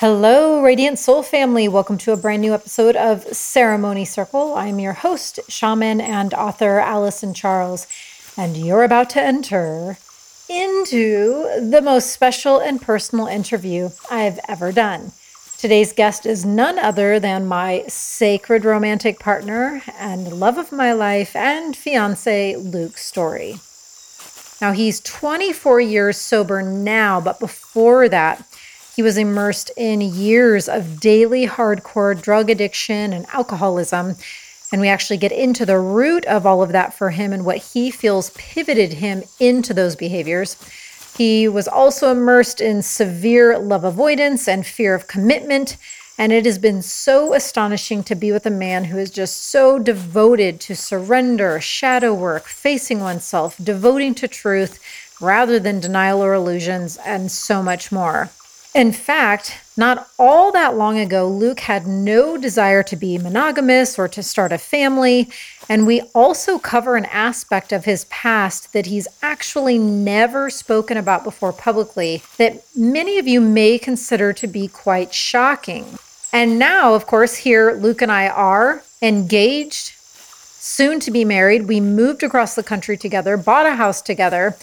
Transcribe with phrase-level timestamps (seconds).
[0.00, 1.68] Hello, Radiant Soul family.
[1.68, 4.54] Welcome to a brand new episode of Ceremony Circle.
[4.54, 7.86] I'm your host, shaman, and author Allison Charles,
[8.34, 9.98] and you're about to enter
[10.48, 15.12] into the most special and personal interview I've ever done.
[15.58, 21.36] Today's guest is none other than my sacred romantic partner and love of my life
[21.36, 23.56] and fiance, Luke Story.
[24.62, 28.49] Now, he's 24 years sober now, but before that,
[28.94, 34.16] he was immersed in years of daily hardcore drug addiction and alcoholism.
[34.72, 37.58] And we actually get into the root of all of that for him and what
[37.58, 40.56] he feels pivoted him into those behaviors.
[41.16, 45.76] He was also immersed in severe love avoidance and fear of commitment.
[46.18, 49.78] And it has been so astonishing to be with a man who is just so
[49.78, 54.78] devoted to surrender, shadow work, facing oneself, devoting to truth
[55.20, 58.30] rather than denial or illusions, and so much more.
[58.72, 64.06] In fact, not all that long ago, Luke had no desire to be monogamous or
[64.06, 65.28] to start a family.
[65.68, 71.24] And we also cover an aspect of his past that he's actually never spoken about
[71.24, 75.98] before publicly that many of you may consider to be quite shocking.
[76.32, 81.66] And now, of course, here Luke and I are engaged, soon to be married.
[81.66, 84.56] We moved across the country together, bought a house together.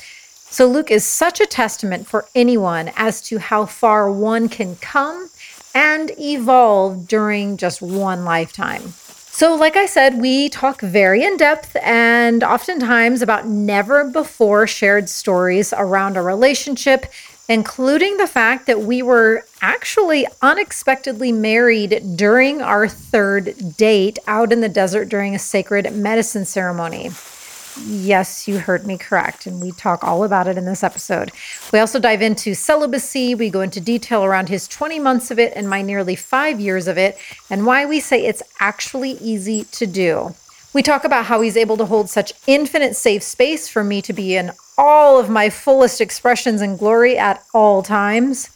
[0.49, 5.29] So, Luke is such a testament for anyone as to how far one can come
[5.75, 8.93] and evolve during just one lifetime.
[9.37, 15.09] So, like I said, we talk very in depth and oftentimes about never before shared
[15.09, 17.05] stories around a relationship,
[17.47, 24.61] including the fact that we were actually unexpectedly married during our third date out in
[24.61, 27.11] the desert during a sacred medicine ceremony.
[27.85, 29.45] Yes, you heard me correct.
[29.45, 31.31] And we talk all about it in this episode.
[31.71, 33.35] We also dive into celibacy.
[33.35, 36.87] We go into detail around his 20 months of it and my nearly five years
[36.87, 37.17] of it,
[37.49, 40.35] and why we say it's actually easy to do.
[40.73, 44.13] We talk about how he's able to hold such infinite safe space for me to
[44.13, 48.49] be in all of my fullest expressions and glory at all times.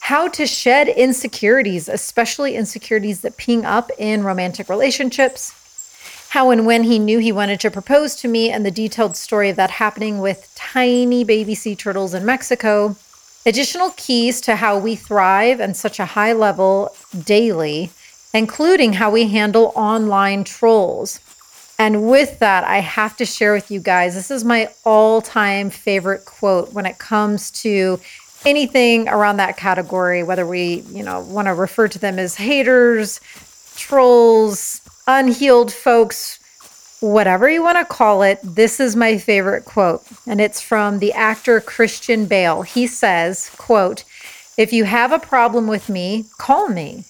[0.00, 5.52] How to shed insecurities, especially insecurities that ping up in romantic relationships
[6.30, 9.48] how and when he knew he wanted to propose to me, and the detailed story
[9.48, 12.96] of that happening with tiny baby sea turtles in Mexico.
[13.46, 16.94] Additional keys to how we thrive at such a high level
[17.24, 17.90] daily,
[18.34, 21.20] including how we handle online trolls.
[21.78, 25.70] And with that, I have to share with you guys this is my all time
[25.70, 28.00] favorite quote when it comes to
[28.44, 33.20] anything around that category, whether we, you know, want to refer to them as haters,
[33.76, 36.38] trolls, unhealed folks,
[37.00, 40.02] whatever you want to call it, this is my favorite quote.
[40.26, 42.62] And it's from the actor Christian Bale.
[42.62, 44.04] He says, quote,
[44.56, 47.04] if you have a problem with me, call me.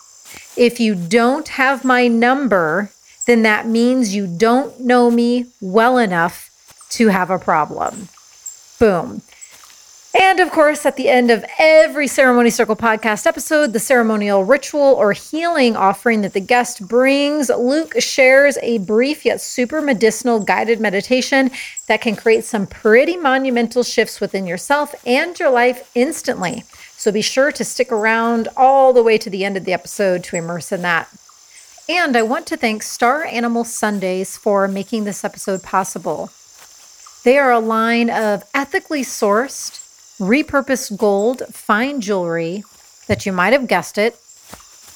[0.56, 2.90] If you don't have my number,
[3.26, 6.50] then that means you don't know me well enough
[6.90, 8.08] to have a problem.
[8.78, 9.22] Boom.
[10.16, 14.80] And of course, at the end of every Ceremony Circle podcast episode, the ceremonial ritual
[14.80, 20.80] or healing offering that the guest brings, Luke shares a brief yet super medicinal guided
[20.80, 21.50] meditation
[21.88, 26.64] that can create some pretty monumental shifts within yourself and your life instantly.
[26.96, 30.24] So be sure to stick around all the way to the end of the episode
[30.24, 31.08] to immerse in that.
[31.86, 36.30] And I want to thank Star Animal Sundays for making this episode possible.
[37.24, 39.84] They are a line of ethically sourced,
[40.18, 42.64] repurposed gold fine jewelry
[43.06, 44.16] that you might have guessed it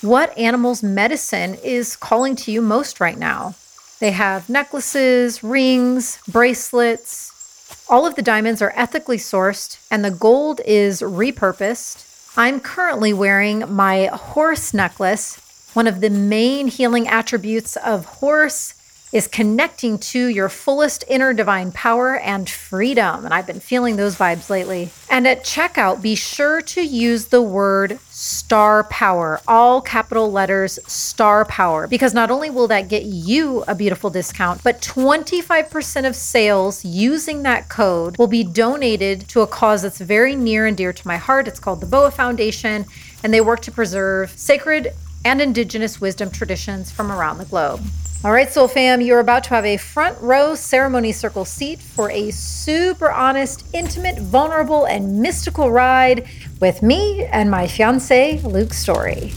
[0.02, 3.54] what animal's medicine is calling to you most right now.
[3.98, 7.84] They have necklaces, rings, bracelets.
[7.88, 12.06] All of the diamonds are ethically sourced and the gold is repurposed.
[12.36, 15.38] I'm currently wearing my horse necklace.
[15.74, 18.74] One of the main healing attributes of horse
[19.12, 23.24] is connecting to your fullest inner divine power and freedom.
[23.24, 24.90] And I've been feeling those vibes lately.
[25.08, 31.44] And at checkout, be sure to use the word star power, all capital letters star
[31.44, 36.84] power, because not only will that get you a beautiful discount, but 25% of sales
[36.84, 41.08] using that code will be donated to a cause that's very near and dear to
[41.08, 41.48] my heart.
[41.48, 42.86] It's called the Boa Foundation,
[43.24, 44.92] and they work to preserve sacred
[45.24, 47.82] and indigenous wisdom traditions from around the globe.
[48.22, 52.10] All right, Soul Fam, you're about to have a front row ceremony circle seat for
[52.10, 56.28] a super honest, intimate, vulnerable, and mystical ride
[56.60, 59.32] with me and my fiance, Luke Story.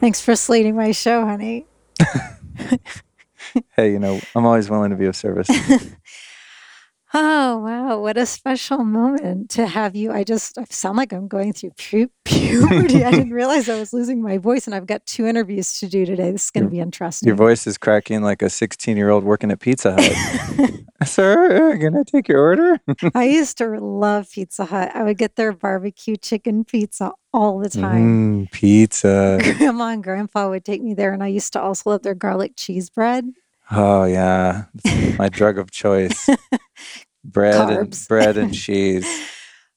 [0.00, 1.64] Thanks for slating my show, honey.
[3.74, 5.48] hey, you know, I'm always willing to be of service.
[7.14, 8.00] Oh, wow.
[8.00, 10.12] What a special moment to have you.
[10.12, 13.04] I just I sound like I'm going through pu- puberty.
[13.04, 16.06] I didn't realize I was losing my voice, and I've got two interviews to do
[16.06, 16.30] today.
[16.30, 17.26] This is going to be interesting.
[17.26, 20.70] Your voice is cracking like a 16 year old working at Pizza Hut.
[21.04, 22.78] Sir, can I take your order?
[23.14, 24.92] I used to love Pizza Hut.
[24.94, 28.46] I would get their barbecue chicken pizza all the time.
[28.46, 29.38] Mm, pizza.
[29.42, 32.52] Grandma and Grandpa would take me there, and I used to also love their garlic
[32.56, 33.26] cheese bread.
[33.70, 34.64] Oh yeah,
[35.18, 36.28] my drug of choice.
[37.24, 37.78] bread Carbs.
[37.78, 39.06] and bread and cheese.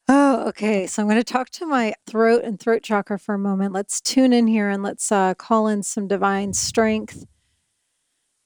[0.07, 0.85] Oh, okay.
[0.85, 3.73] So I'm going to talk to my throat and throat chakra for a moment.
[3.73, 7.25] Let's tune in here and let's uh, call in some divine strength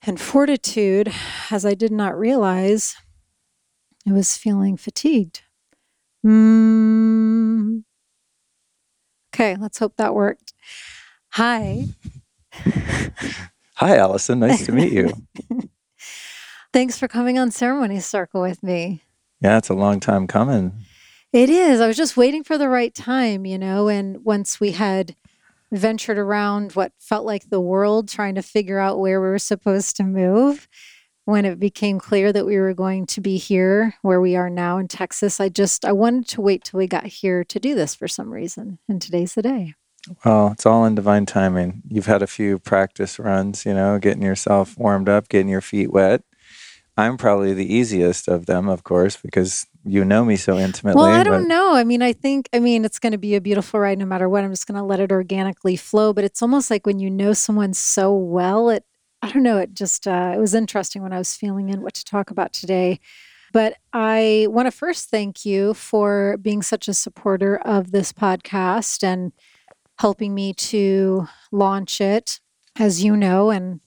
[0.03, 1.11] and fortitude,
[1.51, 2.95] as I did not realize
[4.07, 5.41] I was feeling fatigued.
[6.25, 7.83] Mm.
[9.33, 10.53] Okay, let's hope that worked.
[11.31, 11.85] Hi.
[13.79, 14.39] Hi, Allison.
[14.39, 15.13] Nice to meet you.
[16.73, 19.03] Thanks for coming on Ceremony Circle with me.
[19.39, 20.73] Yeah, it's a long time coming.
[21.31, 21.79] It is.
[21.79, 25.15] I was just waiting for the right time, you know, and once we had
[25.71, 29.95] ventured around what felt like the world trying to figure out where we were supposed
[29.95, 30.67] to move,
[31.23, 34.77] when it became clear that we were going to be here where we are now
[34.77, 37.95] in Texas, I just I wanted to wait till we got here to do this
[37.95, 38.79] for some reason.
[38.89, 39.75] And today's the day.
[40.23, 41.81] Well, it's all in divine timing.
[41.87, 45.91] You've had a few practice runs, you know, getting yourself warmed up, getting your feet
[45.91, 46.23] wet.
[46.97, 51.01] I'm probably the easiest of them, of course, because you know me so intimately.
[51.01, 51.47] Well, I don't but...
[51.47, 51.73] know.
[51.73, 54.27] I mean, I think, I mean, it's going to be a beautiful ride no matter
[54.27, 54.43] what.
[54.43, 56.11] I'm just going to let it organically flow.
[56.11, 58.83] But it's almost like when you know someone so well, it,
[59.21, 61.93] I don't know, it just, uh, it was interesting when I was feeling in what
[61.93, 62.99] to talk about today.
[63.53, 69.03] But I want to first thank you for being such a supporter of this podcast
[69.03, 69.31] and
[69.99, 72.39] helping me to launch it,
[72.77, 73.81] as you know, and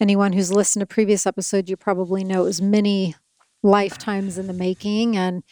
[0.00, 3.14] anyone who's listened to previous episodes, you probably know it was many
[3.62, 5.16] lifetimes in the making.
[5.16, 5.44] And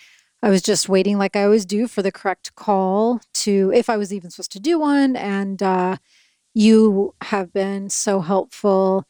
[0.42, 3.96] I was just waiting, like I always do, for the correct call to, if I
[3.96, 5.14] was even supposed to do one.
[5.14, 5.96] And uh,
[6.52, 9.04] you have been so helpful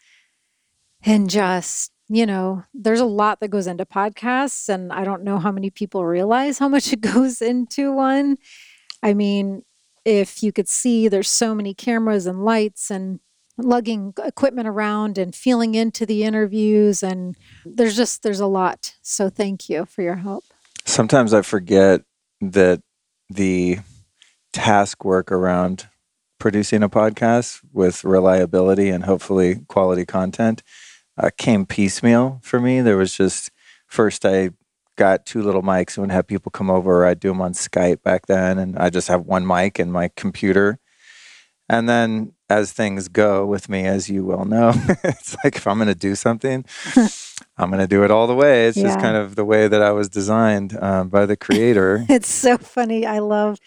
[1.02, 4.68] and just, you know, there's a lot that goes into podcasts.
[4.68, 8.36] And I don't know how many people realize how much it goes into one.
[9.02, 9.62] I mean,
[10.04, 13.20] if you could see, there's so many cameras and lights and
[13.56, 18.94] lugging equipment around and feeling into the interviews and there's just there's a lot.
[19.02, 20.44] So thank you for your help.
[20.84, 22.02] Sometimes i forget
[22.40, 22.82] that
[23.30, 23.78] the
[24.52, 25.88] task work around
[26.38, 30.62] producing a podcast with reliability and hopefully quality content
[31.16, 32.80] uh, came piecemeal for me.
[32.80, 33.50] There was just
[33.86, 34.50] first i
[34.96, 37.06] got two little mics and would have people come over.
[37.06, 40.10] I'd do them on Skype back then, and I just have one mic and my
[40.16, 40.78] computer.
[41.68, 44.72] And then as things go with me, as you well know,
[45.04, 46.64] it's like if I'm going to do something,
[47.56, 48.66] I'm going to do it all the way.
[48.66, 48.84] It's yeah.
[48.84, 52.04] just kind of the way that I was designed um, by the creator.
[52.10, 53.06] it's so funny.
[53.06, 53.58] I love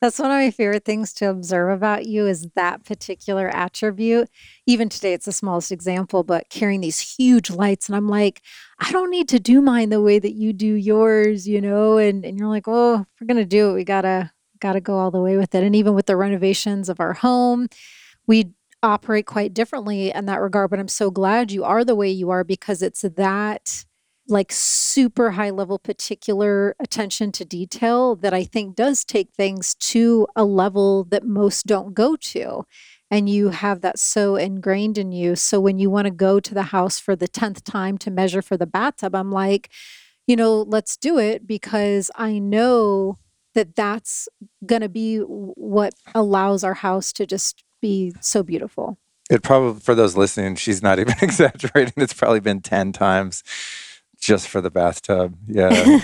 [0.00, 4.30] that's one of my favorite things to observe about you is that particular attribute.
[4.66, 7.88] Even today, it's the smallest example, but carrying these huge lights.
[7.88, 8.40] And I'm like,
[8.78, 11.98] I don't need to do mine the way that you do yours, you know?
[11.98, 13.74] And, and you're like, oh, we're going to do it.
[13.74, 15.62] We got to, got to go all the way with it.
[15.62, 17.68] And even with the renovations of our home,
[18.26, 18.52] we
[18.82, 20.70] operate quite differently in that regard.
[20.70, 23.84] But I'm so glad you are the way you are because it's that
[24.30, 30.26] like super high level particular attention to detail that I think does take things to
[30.36, 32.64] a level that most don't go to.
[33.10, 35.34] And you have that so ingrained in you.
[35.34, 38.40] So when you want to go to the house for the 10th time to measure
[38.40, 39.68] for the bathtub, I'm like,
[40.28, 43.18] you know, let's do it because I know
[43.54, 44.28] that that's
[44.64, 48.96] going to be what allows our house to just be so beautiful.
[49.28, 51.94] It probably, for those listening, she's not even exaggerating.
[51.96, 53.42] It's probably been 10 times
[54.20, 55.36] just for the bathtub.
[55.48, 56.00] Yeah.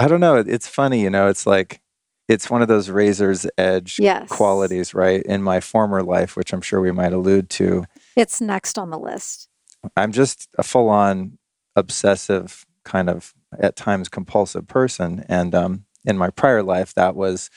[0.00, 0.36] I don't know.
[0.36, 1.80] It's funny, you know, it's like
[2.28, 4.28] it's one of those razor's edge Yes.
[4.28, 5.22] qualities, right?
[5.22, 7.84] In my former life, which I'm sure we might allude to,
[8.14, 9.48] It's next on the list.
[9.96, 11.38] I'm just a full on
[11.74, 15.24] obsessive, kind of at times compulsive person.
[15.28, 17.50] And um, in my prior life, that was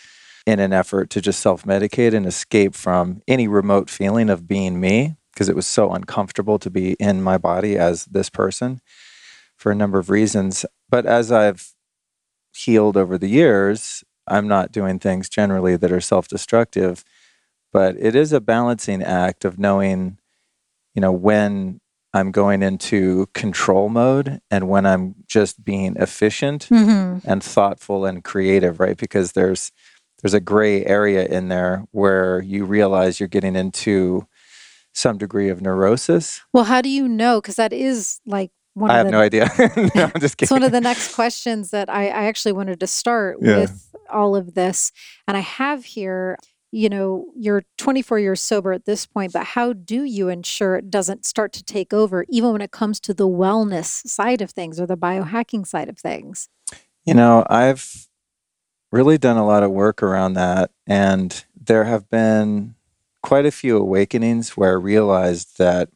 [0.48, 4.80] in an effort to just self medicate and escape from any remote feeling of being
[4.80, 8.80] me, because it was so uncomfortable to be in my body as this person
[9.62, 10.66] for a number of reasons.
[10.90, 11.74] But as I've
[12.52, 17.06] healed over the years, I'm not doing things generally that are self destructive.
[17.72, 20.18] But it is a balancing act of knowing,
[20.96, 21.80] you know, when
[22.12, 27.30] I'm going into control mode and when I'm just being efficient Mm-hmm.
[27.30, 28.98] and thoughtful and creative, right?
[28.98, 29.72] Because there's
[30.22, 34.28] there's a gray area in there where you realize you're getting into
[34.94, 36.42] some degree of neurosis.
[36.52, 37.40] Well, how do you know?
[37.42, 39.50] Because that is like one I have the no idea.
[39.96, 40.46] no, I'm just kidding.
[40.46, 43.58] it's one of the next questions that I, I actually wanted to start Yeah.
[43.60, 44.92] with all of this.
[45.28, 46.38] And I have here,
[46.72, 50.90] you know, you're 24 years sober at this point, but how do you ensure it
[50.90, 54.80] doesn't start to take over, even when it comes to the wellness side of things
[54.80, 56.48] or the biohacking side of things?
[57.06, 58.08] You know, I've
[58.92, 60.72] really done a lot of work around that.
[60.88, 62.76] And there have been
[63.24, 65.90] quite a few awakenings where I realized that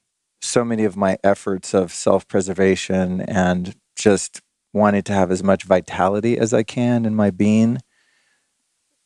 [0.46, 4.42] so many of my efforts of self preservation and just
[4.74, 7.80] wanting to have as much vitality as I can in my being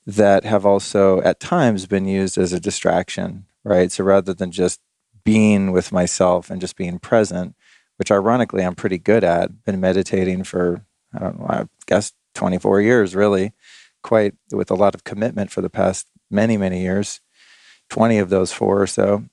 [0.05, 3.91] that have also at times been used as a distraction, right?
[3.91, 4.79] So rather than just
[5.23, 7.55] being with myself and just being present,
[7.97, 12.81] which ironically I'm pretty good at, been meditating for, I don't know, I guess 24
[12.81, 13.51] years really,
[14.01, 17.21] quite with a lot of commitment for the past many, many years,
[17.89, 19.25] 20 of those four or so.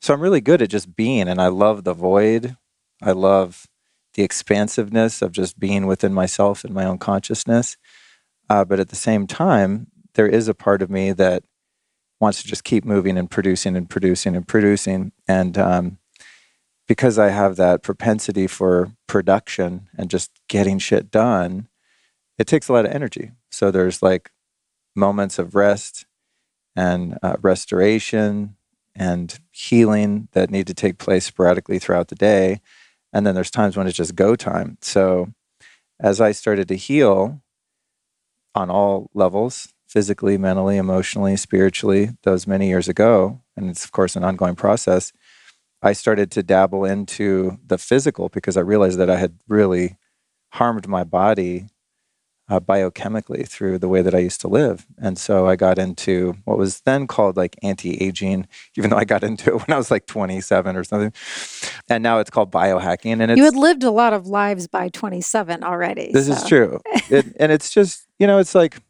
[0.00, 2.56] So I'm really good at just being, and I love the void.
[3.02, 3.66] I love
[4.14, 7.76] the expansiveness of just being within myself and my own consciousness.
[8.48, 11.44] Uh, but at the same time, there is a part of me that
[12.20, 15.12] wants to just keep moving and producing and producing and producing.
[15.28, 15.98] And um,
[16.88, 21.68] because I have that propensity for production and just getting shit done,
[22.38, 23.32] it takes a lot of energy.
[23.50, 24.30] So there's like
[24.96, 26.06] moments of rest
[26.74, 28.56] and uh, restoration
[28.98, 32.60] and healing that need to take place sporadically throughout the day.
[33.12, 34.76] And then there's times when it's just go time.
[34.82, 35.32] So
[36.00, 37.40] as I started to heal
[38.54, 44.16] on all levels, physically, mentally, emotionally, spiritually, those many years ago, and it's of course
[44.16, 45.12] an ongoing process,
[45.80, 49.96] I started to dabble into the physical because I realized that I had really
[50.52, 51.68] harmed my body
[52.48, 54.86] uh, biochemically through the way that I used to live.
[54.96, 59.04] And so I got into what was then called like anti aging, even though I
[59.04, 61.12] got into it when I was like 27 or something.
[61.88, 63.20] And now it's called biohacking.
[63.20, 66.10] And it's, you had lived a lot of lives by 27 already.
[66.12, 66.80] this is true.
[67.10, 68.82] It, and it's just, you know, it's like,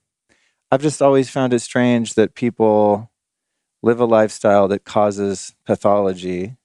[0.72, 3.12] I've just always found it strange that people
[3.80, 6.56] live a lifestyle that causes pathology.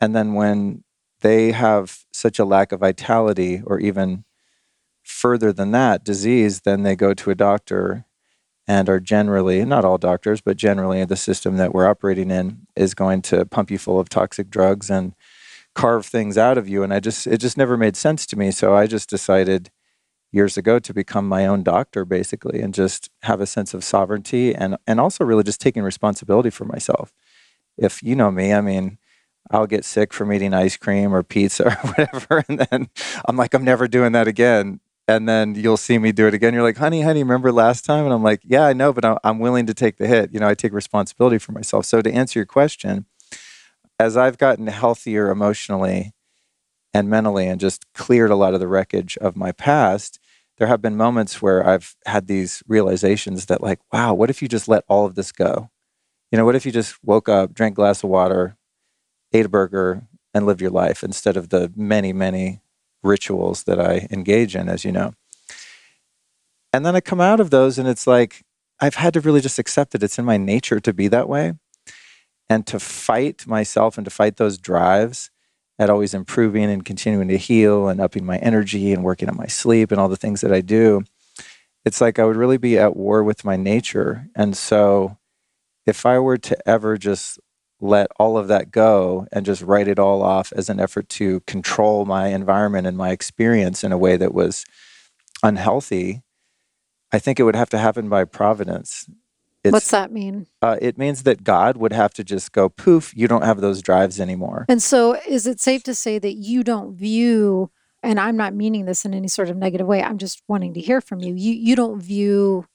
[0.00, 0.84] And then when
[1.20, 4.24] they have such a lack of vitality or even
[5.08, 8.04] further than that disease, then they go to a doctor
[8.66, 12.94] and are generally, not all doctors, but generally the system that we're operating in is
[12.94, 15.14] going to pump you full of toxic drugs and
[15.74, 16.82] carve things out of you.
[16.82, 18.50] And I just, it just never made sense to me.
[18.50, 19.70] So I just decided
[20.30, 24.54] years ago to become my own doctor basically and just have a sense of sovereignty
[24.54, 27.14] and, and also really just taking responsibility for myself.
[27.78, 28.98] If you know me, I mean,
[29.50, 32.44] I'll get sick from eating ice cream or pizza or whatever.
[32.46, 32.90] And then
[33.24, 34.80] I'm like, I'm never doing that again.
[35.08, 36.52] And then you'll see me do it again.
[36.52, 38.04] You're like, honey, honey, remember last time?
[38.04, 40.34] And I'm like, yeah, I know, but I'm, willing to take the hit.
[40.34, 41.86] You know, I take responsibility for myself.
[41.86, 43.06] So to answer your question,
[43.98, 46.12] as I've gotten healthier emotionally
[46.92, 50.20] and mentally and just cleared a lot of the wreckage of my past,
[50.58, 54.48] there have been moments where I've had these realizations that, like, wow, what if you
[54.48, 55.70] just let all of this go?
[56.30, 58.56] You know, what if you just woke up, drank a glass of water,
[59.32, 60.02] ate a burger,
[60.34, 62.60] and lived your life instead of the many, many
[63.02, 65.14] rituals that I engage in, as you know.
[66.72, 68.44] And then I come out of those and it's like,
[68.80, 71.54] I've had to really just accept that it's in my nature to be that way
[72.48, 75.30] and to fight myself and to fight those drives
[75.78, 79.46] at always improving and continuing to heal and upping my energy and working on my
[79.46, 81.02] sleep and all the things that I do.
[81.84, 84.28] It's like I would really be at war with my nature.
[84.34, 85.18] And so
[85.86, 87.38] if I were to ever just
[87.80, 91.40] let all of that go and just write it all off as an effort to
[91.40, 94.64] control my environment and my experience in a way that was
[95.42, 96.22] unhealthy,
[97.12, 99.08] I think it would have to happen by providence.
[99.64, 100.46] It's, What's that mean?
[100.62, 103.82] uh, it means that God would have to just go poof, you don't have those
[103.82, 104.66] drives anymore.
[104.68, 107.70] And so, is it safe to say that you don't view,
[108.02, 110.80] and I'm not meaning this in any sort of negative way, I'm just wanting to
[110.80, 112.66] hear from you, you, you don't view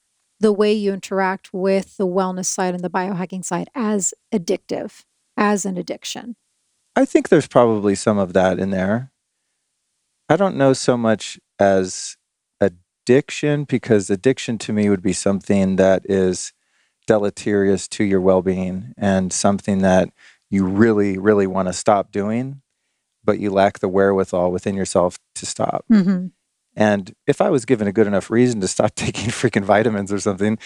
[0.43, 5.05] the way you interact with the wellness side and the biohacking side as addictive,
[5.37, 6.35] as an addiction.
[6.97, 9.11] I think there's probably some of that in there.
[10.27, 12.17] I don't know so much as
[12.59, 16.51] addiction because addiction to me would be something that is
[17.07, 20.09] deleterious to your well-being and something that
[20.49, 22.61] you really really want to stop doing
[23.25, 26.27] but you lack the wherewithal within yourself to stop Mm-hmm.
[26.75, 30.19] And if i was given a good enough reason to stop taking freaking vitamins or
[30.19, 30.57] something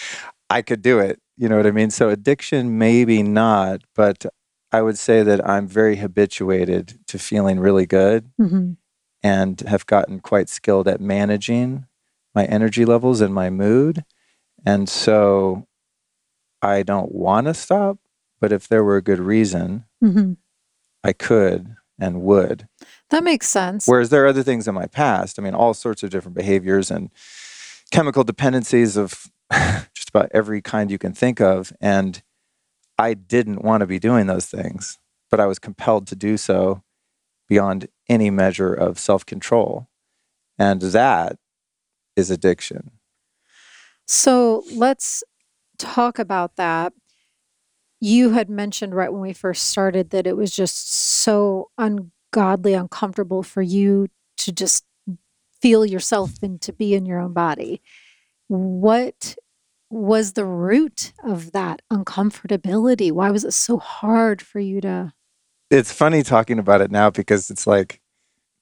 [0.50, 4.26] i could do it you know what i mean so addiction maybe not but
[4.72, 8.74] i would say that i'm very habituated to feeling really good Mm-hmm.
[9.24, 11.86] and have gotten quite skilled at managing
[12.36, 14.04] my energy levels and my mood.
[14.64, 15.66] And so
[16.62, 17.98] I don't want to stop,
[18.40, 20.34] but if there were a good reason, Mm-hmm.
[21.04, 22.68] I could and would.
[23.10, 23.88] That makes sense.
[23.88, 26.92] Whereas there are other things in my past, I mean, all sorts of different behaviors
[26.92, 27.10] and
[27.92, 29.28] chemical dependencies of
[29.94, 31.72] just about every kind you can think of.
[31.80, 32.22] And
[32.98, 35.00] I didn't want to be doing those things,
[35.32, 36.84] but I was compelled to do so
[37.48, 39.88] beyond any measure of self control.
[40.60, 41.38] And that
[42.16, 42.92] is addiction.
[44.08, 45.24] So let's
[45.78, 46.94] talk about that.
[48.00, 51.70] You had mentioned right when we first started that it was just so
[52.38, 54.86] ungodly, uncomfortable for you to just
[55.60, 57.82] feel yourself and to be in your own body.
[58.48, 59.36] What
[59.90, 63.12] was the root of that uncomfortability?
[63.12, 65.14] Why was it so hard for you to?
[65.72, 68.02] It's funny talking about it now because it's like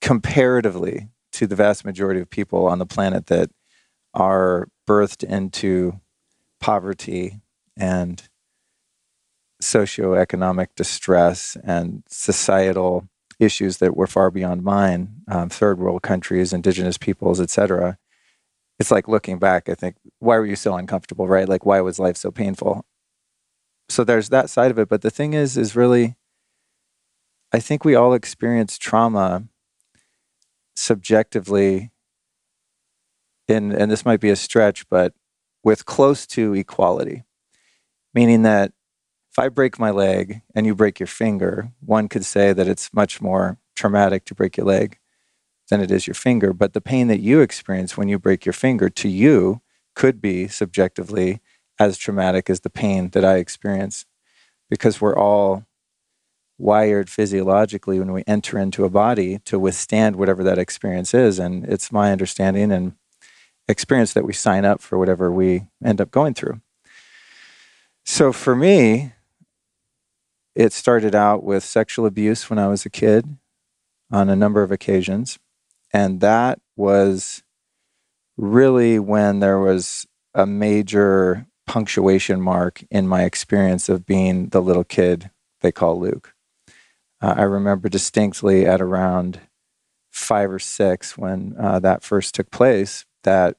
[0.02, 3.50] comparatively to the vast majority of people on the planet that
[4.14, 6.00] are birthed into
[6.62, 7.42] poverty
[7.76, 8.24] and
[9.62, 13.10] socioeconomic distress and societal
[13.40, 17.98] issues that were far beyond mine, um, third world countries, indigenous peoples, etc.
[18.80, 21.48] It's like looking back, I think, why were you so uncomfortable, right?
[21.48, 22.86] Like, why was life so painful?
[23.90, 24.90] So there's that side of it.
[24.90, 26.16] But the thing is, is really,
[27.54, 29.48] I think we all experience trauma
[30.76, 31.92] subjectively
[33.48, 35.14] in and this might be a stretch but
[35.64, 37.24] with close to equality
[38.14, 38.72] meaning that
[39.36, 42.94] if i break my leg and you break your finger one could say that it's
[42.94, 44.98] much more traumatic to break your leg
[45.70, 48.54] than it is your finger but the pain that you experience when you break your
[48.54, 49.62] finger to you
[49.94, 51.42] could be subjectively
[51.78, 54.06] as traumatic as the pain that i experience
[54.70, 55.66] because we're all
[56.58, 61.40] wired physiologically when we enter into a body to withstand whatever that experience is.
[61.40, 62.94] And it's my understanding and
[63.68, 66.62] experience that we sign up for whatever we end up going through.
[68.06, 69.14] So for me,
[70.56, 73.38] it started out with sexual abuse when I was a kid
[74.12, 75.38] on a number of occasions.
[75.94, 77.44] And that was
[78.38, 84.84] really when there was a major punctuation mark in my experience of being the little
[84.84, 86.34] kid they call Luke.
[87.22, 89.40] Uh, I remember distinctly at around
[90.12, 93.58] five or six when uh, that first took place that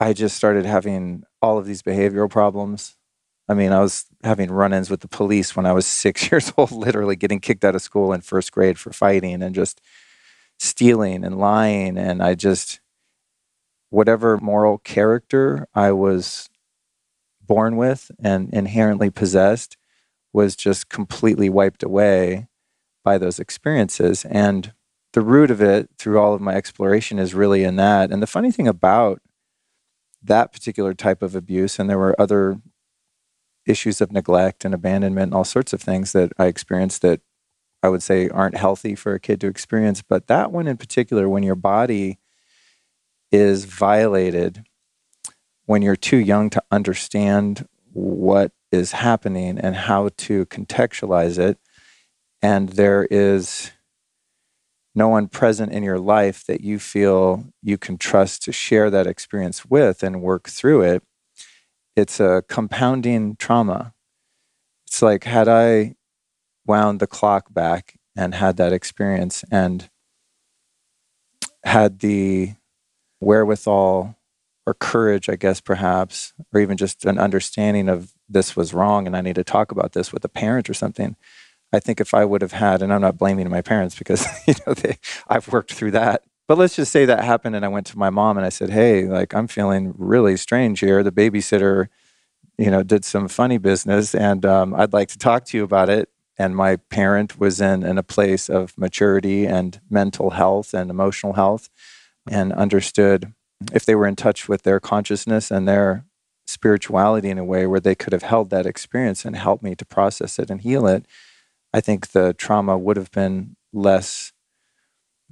[0.00, 2.96] I just started having all of these behavioral problems.
[3.48, 6.52] I mean, I was having run ins with the police when I was six years
[6.56, 9.80] old, literally getting kicked out of school in first grade for fighting and just
[10.58, 11.98] stealing and lying.
[11.98, 12.80] And I just,
[13.90, 16.48] whatever moral character I was
[17.40, 19.76] born with and inherently possessed
[20.32, 22.48] was just completely wiped away
[23.04, 24.24] by those experiences.
[24.24, 24.72] And
[25.12, 28.10] the root of it through all of my exploration is really in that.
[28.10, 29.22] And the funny thing about
[30.22, 32.60] that particular type of abuse, and there were other
[33.66, 37.20] issues of neglect and abandonment and all sorts of things that I experienced that
[37.82, 40.02] I would say aren't healthy for a kid to experience.
[40.02, 42.18] But that one in particular, when your body
[43.30, 44.64] is violated,
[45.66, 51.58] when you're too young to understand what is happening and how to contextualize it,
[52.42, 53.72] and there is
[54.94, 59.06] no one present in your life that you feel you can trust to share that
[59.06, 61.02] experience with and work through it,
[61.96, 63.94] it's a compounding trauma.
[64.86, 65.96] It's like, had I
[66.66, 69.88] wound the clock back and had that experience and
[71.64, 72.54] had the
[73.20, 74.16] wherewithal
[74.66, 79.16] or courage, I guess, perhaps, or even just an understanding of this was wrong and
[79.16, 81.16] I need to talk about this with a parent or something.
[81.72, 84.54] I think if I would have had, and I'm not blaming my parents because you
[84.66, 86.22] know they, I've worked through that.
[86.48, 88.70] But let's just say that happened, and I went to my mom and I said,
[88.70, 91.02] "Hey, like I'm feeling really strange here.
[91.02, 91.88] The babysitter,
[92.58, 95.88] you know, did some funny business, and um, I'd like to talk to you about
[95.88, 100.90] it." And my parent was in in a place of maturity and mental health and
[100.90, 101.68] emotional health,
[102.30, 103.32] and understood
[103.72, 106.04] if they were in touch with their consciousness and their
[106.46, 109.84] spirituality in a way where they could have held that experience and helped me to
[109.84, 111.06] process it and heal it,
[111.74, 114.32] I think the trauma would have been less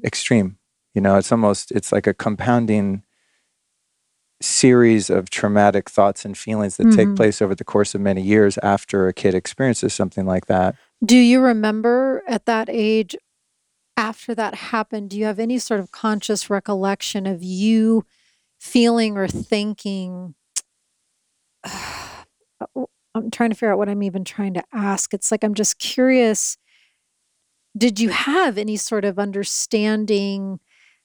[0.03, 0.59] extreme.
[0.95, 3.03] You know, it's almost it's like a compounding
[4.41, 6.97] series of traumatic thoughts and feelings that mm-hmm.
[6.97, 10.77] take place over the course of many years after a kid experiences something like that.
[11.05, 13.17] Do you remember at that age
[13.97, 18.05] after that happened, do you have any sort of conscious recollection of you
[18.59, 20.35] feeling or thinking
[23.17, 25.15] I'm trying to figure out what I'm even trying to ask.
[25.15, 26.57] It's like I'm just curious
[27.77, 30.61] did you have any sort of understanding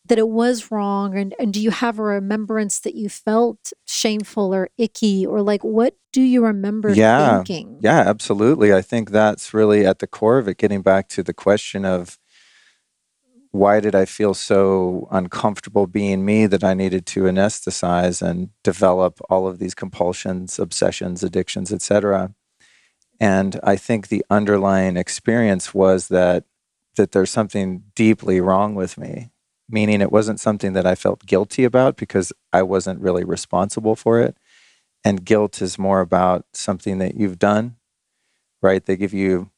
[0.10, 4.54] that it was wrong and, and do you have a remembrance that you felt shameful
[4.54, 7.80] or icky or like what do you remember yeah, thinking?
[7.82, 8.74] Yeah absolutely.
[8.74, 12.17] I think that's really at the core of it getting back to the question of
[13.52, 19.19] why did i feel so uncomfortable being me that i needed to anesthetize and develop
[19.30, 22.34] all of these compulsions obsessions addictions etc
[23.19, 26.43] and i think the underlying experience was that
[26.95, 29.32] that there's something deeply wrong with me
[29.70, 34.20] meaning it wasn't something that I felt guilty about because I wasn't really responsible for
[34.20, 34.36] it.
[35.06, 37.78] And guilt is more about something that you've done,
[38.62, 38.84] right?
[38.86, 39.50] They give you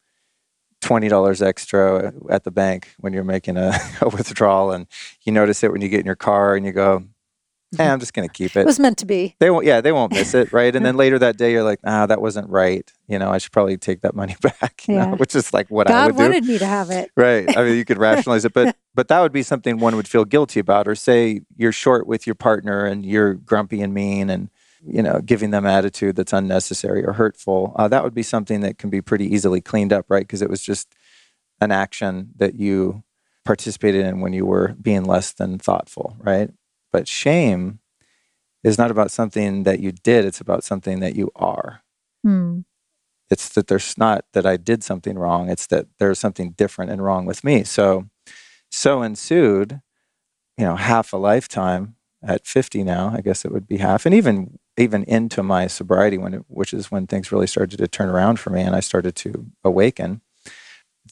[0.82, 3.72] $20 extra at the bank when you're making a,
[4.02, 4.88] a withdrawal, and
[5.24, 7.06] you notice it when you get in your car and you go,
[7.78, 8.62] hey, I'm just going to keep it.
[8.62, 9.36] It was meant to be.
[9.40, 10.76] They won't, yeah, they won't miss it, right?
[10.76, 12.92] And then later that day, you're like, ah, that wasn't right.
[13.08, 14.84] You know, I should probably take that money back.
[14.88, 15.06] yeah.
[15.06, 15.16] Know?
[15.16, 17.12] Which is like what God I would wanted me to have it.
[17.16, 17.56] Right.
[17.58, 20.26] I mean, you could rationalize it, but but that would be something one would feel
[20.26, 20.88] guilty about.
[20.88, 24.50] Or say you're short with your partner and you're grumpy and mean and
[24.84, 27.74] you know giving them attitude that's unnecessary or hurtful.
[27.78, 30.24] Uh, that would be something that can be pretty easily cleaned up, right?
[30.24, 30.94] Because it was just
[31.62, 33.04] an action that you
[33.46, 36.52] participated in when you were being less than thoughtful, right?
[36.92, 37.80] But shame
[38.64, 41.82] is not about something that you did, it's about something that you are.
[42.24, 42.62] Hmm.
[43.30, 47.04] It's that there's not that I did something wrong, it's that there's something different and
[47.04, 47.64] wrong with me.
[47.64, 48.10] So,
[48.70, 49.82] so ensued,
[50.58, 54.14] you know, half a lifetime at 50 now, I guess it would be half, and
[54.14, 58.10] even even into my sobriety when it, which is when things really started to turn
[58.10, 60.22] around for me and I started to awaken.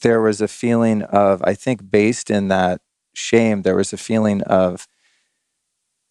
[0.02, 2.80] There was a feeling of, I think, based in that
[3.12, 4.88] shame, there was a feeling of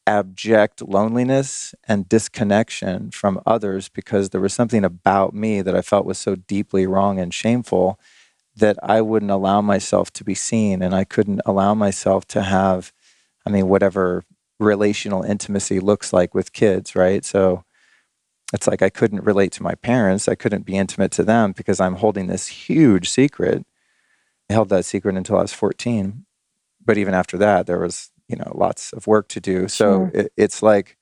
[0.10, 6.08] abject loneliness and disconnection from others because there was something about me that I felt
[6.08, 8.00] was so deeply wrong and shameful
[8.56, 12.92] that I wouldn't allow myself to be seen and I couldn't allow myself to have,
[13.46, 14.24] I mean, whatever
[14.60, 17.24] relational intimacy looks like with kids, right?
[17.24, 17.64] So
[18.52, 20.28] it's like I couldn't relate to my parents.
[20.28, 23.64] I couldn't be intimate to them because I'm holding this huge secret.
[24.50, 26.26] I held that secret until I was 14.
[26.84, 30.22] But even after that, there was you know lots of work to do so sure.
[30.22, 30.96] it, it's like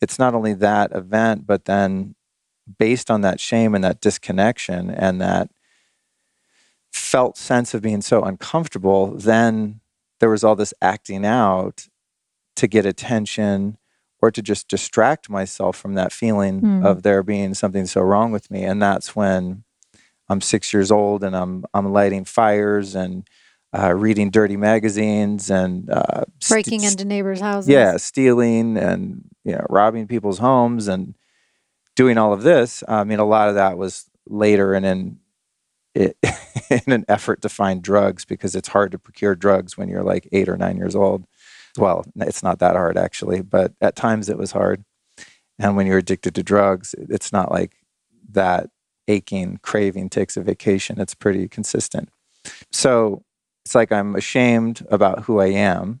[0.00, 2.14] it's not only that event but then
[2.78, 5.48] based on that shame and that disconnection and that
[6.92, 9.80] felt sense of being so uncomfortable then
[10.20, 11.88] there was all this acting out
[12.54, 13.78] to get attention
[14.20, 16.86] or to just distract myself from that feeling mm.
[16.86, 19.64] of there being something so wrong with me and that's when
[20.28, 23.26] I'm 6 years old and I'm I'm lighting fires and
[23.76, 27.68] uh, reading dirty magazines and uh, breaking st- into neighbors' houses.
[27.68, 31.14] Yeah, stealing and you know robbing people's homes and
[31.96, 32.82] doing all of this.
[32.88, 35.18] I mean, a lot of that was later and in
[35.94, 36.16] it,
[36.70, 40.28] in an effort to find drugs because it's hard to procure drugs when you're like
[40.32, 41.24] eight or nine years old.
[41.78, 44.84] Well, it's not that hard actually, but at times it was hard.
[45.58, 47.76] And when you're addicted to drugs, it's not like
[48.30, 48.70] that
[49.08, 51.00] aching craving takes a vacation.
[51.00, 52.08] It's pretty consistent.
[52.70, 53.22] So
[53.64, 56.00] it's like I'm ashamed about who I am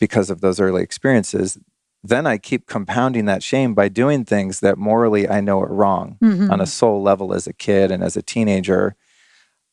[0.00, 1.58] because of those early experiences.
[2.02, 6.16] Then I keep compounding that shame by doing things that morally I know are wrong
[6.22, 6.50] mm-hmm.
[6.50, 8.94] on a soul level as a kid and as a teenager.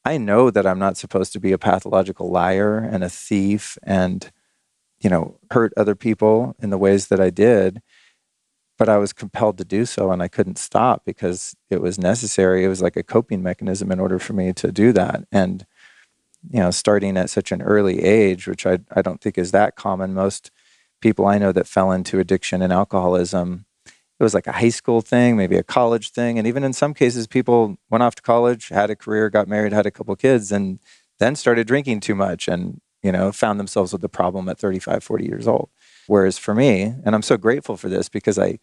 [0.03, 4.31] I know that I'm not supposed to be a pathological liar and a thief and,
[4.99, 7.81] you know, hurt other people in the ways that I did.
[8.77, 12.65] But I was compelled to do so and I couldn't stop because it was necessary.
[12.65, 15.23] It was like a coping mechanism in order for me to do that.
[15.31, 15.65] And
[16.49, 19.75] you know, starting at such an early age, which I, I don't think is that
[19.75, 20.13] common.
[20.13, 20.51] Most
[21.01, 23.65] people I know that fell into addiction and alcoholism,
[24.19, 26.37] it was like a high school thing, maybe a college thing.
[26.37, 29.73] And even in some cases, people went off to college, had a career, got married,
[29.73, 30.79] had a couple kids, and
[31.19, 35.03] then started drinking too much and, you know, found themselves with the problem at 35,
[35.03, 35.69] 40 years old.
[36.07, 38.59] Whereas for me, and I'm so grateful for this because I,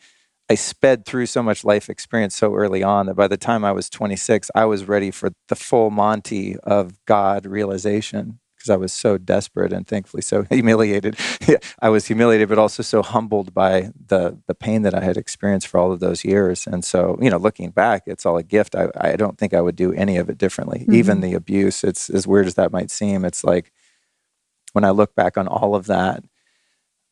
[0.53, 3.73] I sped through so much life experience so early on that by the time I
[3.73, 8.93] was 26, I was ready for the full Monty of God realization because I was
[8.93, 11.17] so desperate and thankfully so humiliated.
[11.81, 15.69] I was humiliated, but also so humbled by the the pain that I had experienced
[15.69, 16.67] for all of those years.
[16.67, 18.75] And so, you know, looking back, it's all a gift.
[18.75, 20.81] I, I don't think I would do any of it differently.
[20.81, 20.95] Mm-hmm.
[20.97, 23.25] Even the abuse, it's as weird as that might seem.
[23.25, 23.73] It's like
[24.75, 26.23] when I look back on all of that,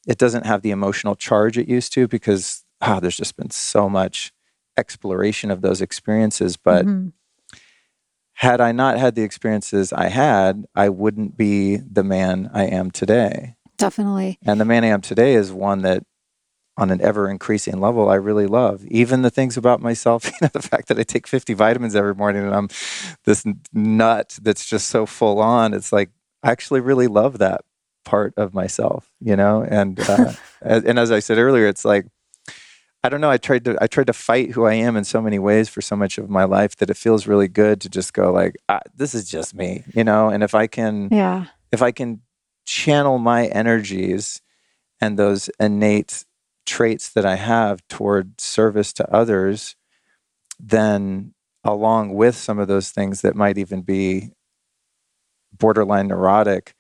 [0.07, 3.89] it doesn't have the emotional charge it used to because ah, there's just been so
[3.89, 4.33] much
[4.77, 6.57] exploration of those experiences.
[6.57, 7.09] But mm-hmm
[8.41, 12.91] had I not had the experiences I had, I wouldn't be the man I am
[12.91, 13.57] today.
[13.77, 14.39] Definitely.
[14.43, 16.05] And the man I am today is one that,
[16.79, 18.83] on an ever increasing level, I really love.
[18.87, 22.15] Even the things about myself, you know, the fact that I take 50 vitamins every
[22.15, 22.71] morning and I'm
[23.25, 25.75] this nut that's just so full on.
[25.75, 26.09] It's like,
[26.43, 27.61] I actually really love that
[28.07, 29.63] part of myself, you know?
[29.63, 32.07] And, uh, and as I said earlier, it's like,
[33.03, 33.31] I don't know.
[33.31, 35.81] I tried to I tried to fight who I am in so many ways for
[35.81, 38.81] so much of my life that it feels really good to just go like, ah,
[38.95, 40.29] this is just me, you know.
[40.29, 42.21] And if I can, yeah, if I can
[42.67, 44.43] channel my energies
[45.01, 46.27] and those innate
[46.67, 49.77] traits that I have toward service to others,
[50.59, 51.33] then
[51.65, 54.33] along with some of those things that might even be
[55.53, 56.75] borderline neurotic,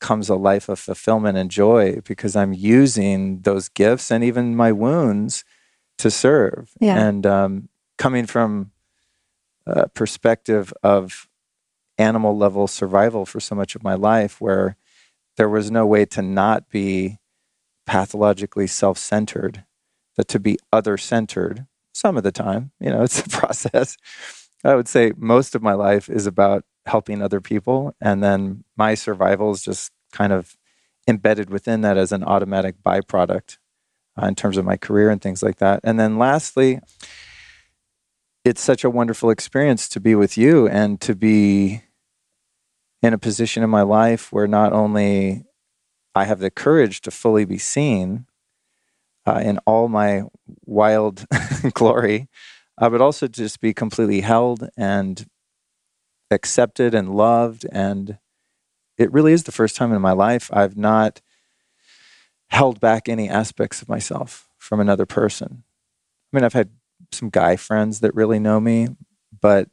[0.00, 4.70] comes a life of fulfillment and joy because I'm using those gifts and even my
[4.70, 5.44] wounds
[5.98, 6.70] to serve.
[6.80, 6.98] Yeah.
[6.98, 8.72] And um, coming from
[9.66, 11.28] a perspective of
[11.98, 14.76] animal level survival for so much of my life, where
[15.36, 17.18] there was no way to not be
[17.86, 19.64] pathologically self centered,
[20.16, 22.72] but to be other centered some of the time.
[22.80, 23.96] You know, it's a process.
[24.64, 27.94] I would say most of my life is about helping other people.
[28.00, 30.56] And then my survival is just kind of
[31.08, 33.58] embedded within that as an automatic byproduct
[34.20, 35.80] uh, in terms of my career and things like that.
[35.84, 36.80] And then lastly,
[38.44, 41.82] it's such a wonderful experience to be with you and to be
[43.02, 45.44] in a position in my life where not only
[46.14, 48.26] I have the courage to fully be seen
[49.26, 50.22] uh, in all my
[50.64, 51.26] wild
[51.74, 52.28] glory,
[52.78, 55.26] uh, but also to just be completely held and
[56.30, 57.66] accepted and loved.
[57.70, 58.18] And
[58.96, 61.20] it really is the first time in my life I've not
[62.48, 65.64] held back any aspects of myself from another person.
[66.32, 66.70] I mean, I've had
[67.12, 68.88] some guy friends that really know me,
[69.40, 69.68] but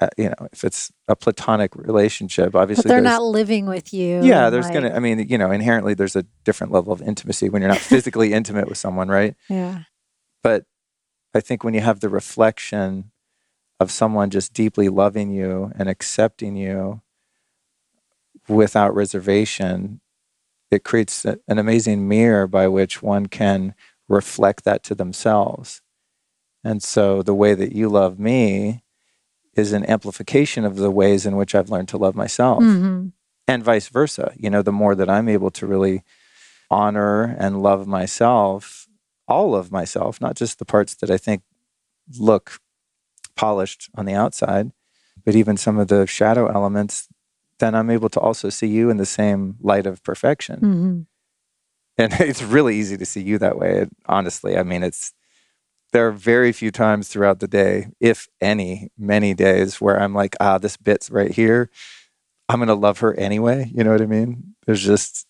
[0.00, 4.22] uh, you know, if it's a platonic relationship, obviously but they're not living with you.
[4.22, 4.74] Yeah, there's like...
[4.74, 4.92] gonna.
[4.92, 8.32] I mean, you know, inherently there's a different level of intimacy when you're not physically
[8.32, 9.34] intimate with someone, right?
[9.48, 9.84] Yeah.
[10.42, 10.64] But
[11.32, 13.12] I think when you have the reflection
[13.80, 17.00] of someone just deeply loving you and accepting you
[18.48, 20.00] without reservation,
[20.70, 23.74] it creates a, an amazing mirror by which one can
[24.08, 25.82] reflect that to themselves.
[26.62, 28.82] And so the way that you love me
[29.54, 32.62] is an amplification of the ways in which I've learned to love myself.
[32.62, 33.08] Mm-hmm.
[33.46, 34.32] And vice versa.
[34.36, 36.02] You know, the more that I'm able to really
[36.70, 38.88] honor and love myself,
[39.28, 41.42] all of myself, not just the parts that I think
[42.18, 42.58] look
[43.36, 44.72] polished on the outside,
[45.24, 47.08] but even some of the shadow elements
[47.58, 50.56] then I'm able to also see you in the same light of perfection.
[50.56, 51.00] Mm-hmm.
[51.96, 53.86] And it's really easy to see you that way.
[54.06, 55.12] Honestly, I mean, it's
[55.92, 60.34] there are very few times throughout the day, if any, many days where I'm like,
[60.40, 61.70] ah, this bit's right here.
[62.48, 63.70] I'm going to love her anyway.
[63.72, 64.56] You know what I mean?
[64.66, 65.24] There's just,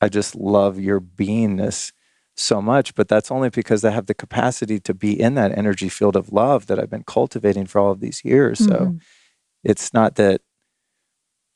[0.00, 1.92] I just love your beingness
[2.36, 5.90] so much, but that's only because I have the capacity to be in that energy
[5.90, 8.60] field of love that I've been cultivating for all of these years.
[8.60, 8.72] Mm-hmm.
[8.72, 8.98] So
[9.62, 10.40] it's not that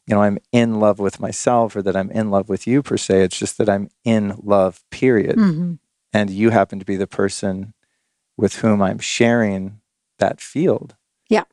[0.06, 2.96] you know i'm in love with myself or that i'm in love with you per
[2.96, 3.22] se.
[3.24, 5.36] It's just that i'm in love period.
[5.36, 5.74] Mm-hmm.
[6.12, 7.74] and you happen to be the person
[8.36, 9.80] with whom i'm sharing
[10.18, 10.96] that field.
[11.28, 11.44] Yeah.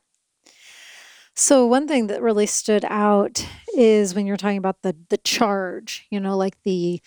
[1.34, 6.06] So one thing that really stood out is when you're talking about the the charge
[6.10, 7.00] you know like the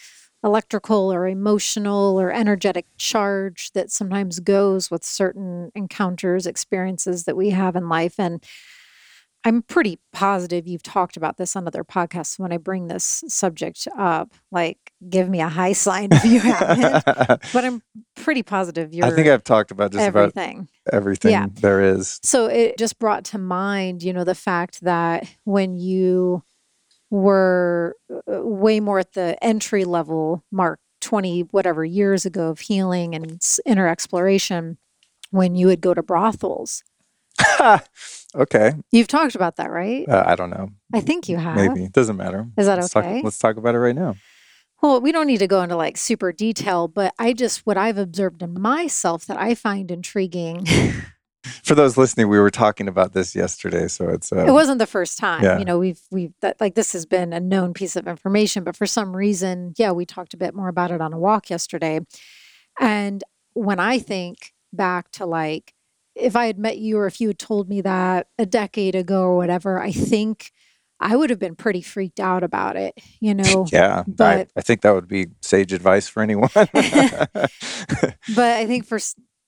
[0.44, 7.50] electrical or emotional or energetic charge that sometimes goes with certain encounters experiences that we
[7.50, 8.20] have in life.
[8.20, 8.44] And
[9.44, 12.38] I'm pretty positive you've talked about this on other podcasts.
[12.38, 17.04] When I bring this subject up, like give me a high sign if you haven't.
[17.54, 17.82] but I'm
[18.16, 19.06] pretty positive you're.
[19.06, 20.68] I think I've talked about just everything.
[20.88, 21.48] about everything yeah.
[21.54, 22.20] there is.
[22.24, 26.44] So it just brought to mind, you know, the fact that when you
[27.10, 33.16] were uh, way more at the entry level mark, 20 whatever years ago of healing
[33.16, 34.78] and inner exploration,
[35.32, 36.84] when you would go to brothels.
[38.36, 38.74] Okay.
[38.92, 40.08] You've talked about that, right?
[40.08, 40.70] Uh, I don't know.
[40.94, 41.56] I think you have.
[41.56, 41.86] Maybe.
[41.86, 42.46] It doesn't matter.
[42.58, 43.16] Is that let's okay?
[43.16, 44.16] Talk, let's talk about it right now.
[44.84, 47.98] Well, we don't need to go into like super detail, but I just, what I've
[47.98, 50.68] observed in myself that I find intriguing
[51.64, 54.88] For those listening, we were talking about this yesterday, so it's uh, it wasn't the
[54.88, 55.44] first time.
[55.44, 55.58] yeah.
[55.60, 58.76] You know, we've we've that, like this has been a known piece of information, but
[58.76, 62.00] for some reason, yeah, we talked a bit more about it on a walk yesterday.
[62.80, 65.74] And when I think back to like
[66.20, 69.22] if I had met you or if you had told me that a decade ago
[69.22, 70.52] or whatever, I think
[71.00, 73.68] I would have been pretty freaked out about it, you know.
[73.72, 74.00] yeah.
[74.00, 76.50] I, but- I think that would be sage advice for anyone.
[76.54, 77.52] but
[78.36, 79.00] I think for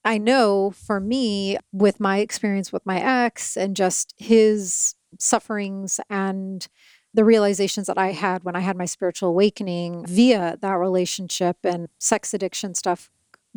[0.05, 6.67] I know for me with my experience with my ex and just his sufferings and
[7.13, 11.89] the realizations that I had when I had my spiritual awakening via that relationship and
[11.99, 13.10] sex addiction stuff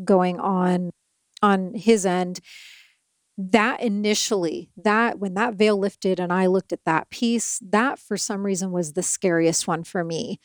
[0.05, 0.93] going on
[1.43, 2.41] on his end
[3.51, 8.17] that initially that when that veil lifted and I looked at that piece that for
[8.17, 10.39] some reason was the scariest one for me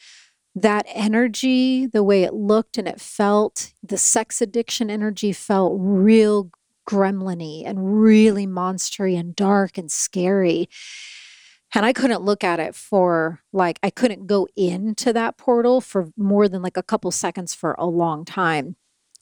[0.62, 6.50] that energy, the way it looked and it felt, the sex addiction energy felt real
[6.90, 10.68] gremliny and really monstery and dark and scary.
[11.76, 16.10] And I couldn't look at it for like, I couldn't go into that portal for
[16.18, 18.78] more than like a couple seconds for a long time.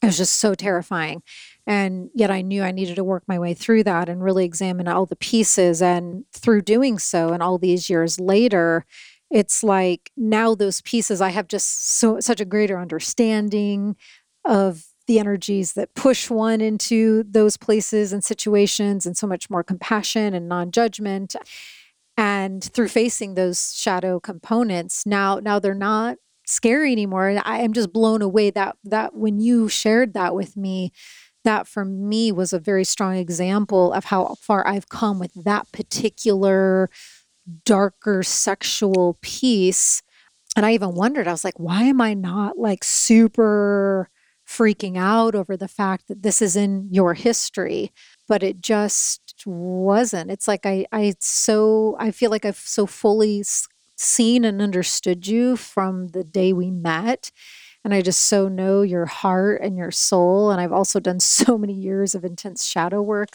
[0.06, 1.24] It was just so terrifying.
[1.68, 4.88] And yet I knew I needed to work my way through that and really examine
[4.88, 5.82] all the pieces.
[5.82, 8.86] And through doing so, and all these years later,
[9.32, 13.96] it's like now those pieces I have just so such a greater understanding
[14.46, 19.64] of the energies that push one into those places and situations and so much more
[19.64, 21.36] compassion and non-judgment
[22.18, 27.92] and through facing those shadow components now now they're not scary anymore I am just
[27.92, 30.92] blown away that that when you shared that with me
[31.46, 35.72] that for me was a very strong example of how far I've come with that
[35.72, 36.90] particular
[37.64, 40.02] darker sexual piece.
[40.58, 44.10] And I even wondered, I was like, why am I not like super
[44.48, 47.92] freaking out over the fact that this is in your history?
[48.28, 50.32] But it just wasn't.
[50.32, 53.44] It's like I, I so, I feel like I've so fully
[53.96, 57.32] seen and understood you from the day we met.
[57.84, 60.50] And I just so know your heart and your soul.
[60.50, 63.30] And I've also done so many years of intense shadow work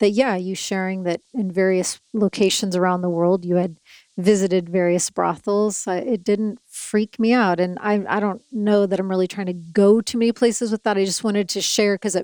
[0.00, 3.76] that yeah you sharing that in various locations around the world you had
[4.18, 8.98] visited various brothels uh, it didn't freak me out and I, I don't know that
[8.98, 11.94] i'm really trying to go too many places with that i just wanted to share
[11.94, 12.16] because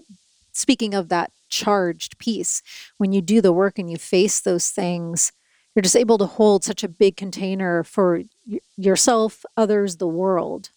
[0.53, 2.63] speaking of that charged piece
[2.99, 5.33] when you do the work and you face those things
[5.77, 8.23] you're just able to hold such a big container for
[8.77, 10.71] yourself others the world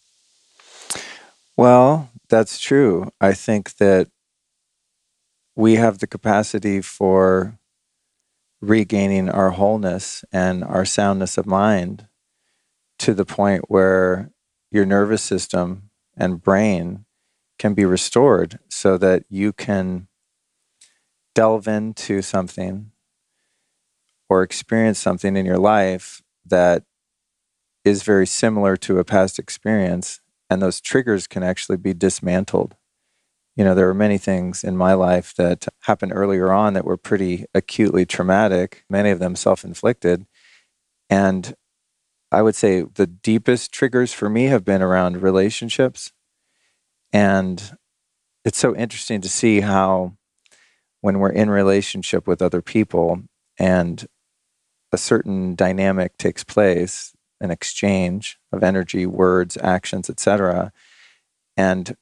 [1.56, 3.12] Well, that's true.
[3.20, 4.08] I think that
[5.54, 7.58] we have the capacity for
[8.62, 12.06] regaining our wholeness and our soundness of mind
[13.00, 14.30] to the point where
[14.70, 17.04] your nervous system and brain
[17.58, 20.08] can be restored so that you can
[21.34, 22.89] delve into something
[24.30, 26.84] or experience something in your life that
[27.84, 32.76] is very similar to a past experience and those triggers can actually be dismantled.
[33.56, 36.96] You know, there were many things in my life that happened earlier on that were
[36.96, 40.24] pretty acutely traumatic, many of them self inflicted.
[41.10, 41.54] And
[42.32, 46.12] I would say the deepest triggers for me have been around relationships.
[47.12, 47.76] And
[48.44, 50.16] it's so interesting to see how,
[51.00, 53.22] when we're in relationship with other people
[53.58, 54.06] and
[54.92, 60.72] a certain dynamic takes place, an exchange of energy, words, actions, etc.
[61.56, 61.96] And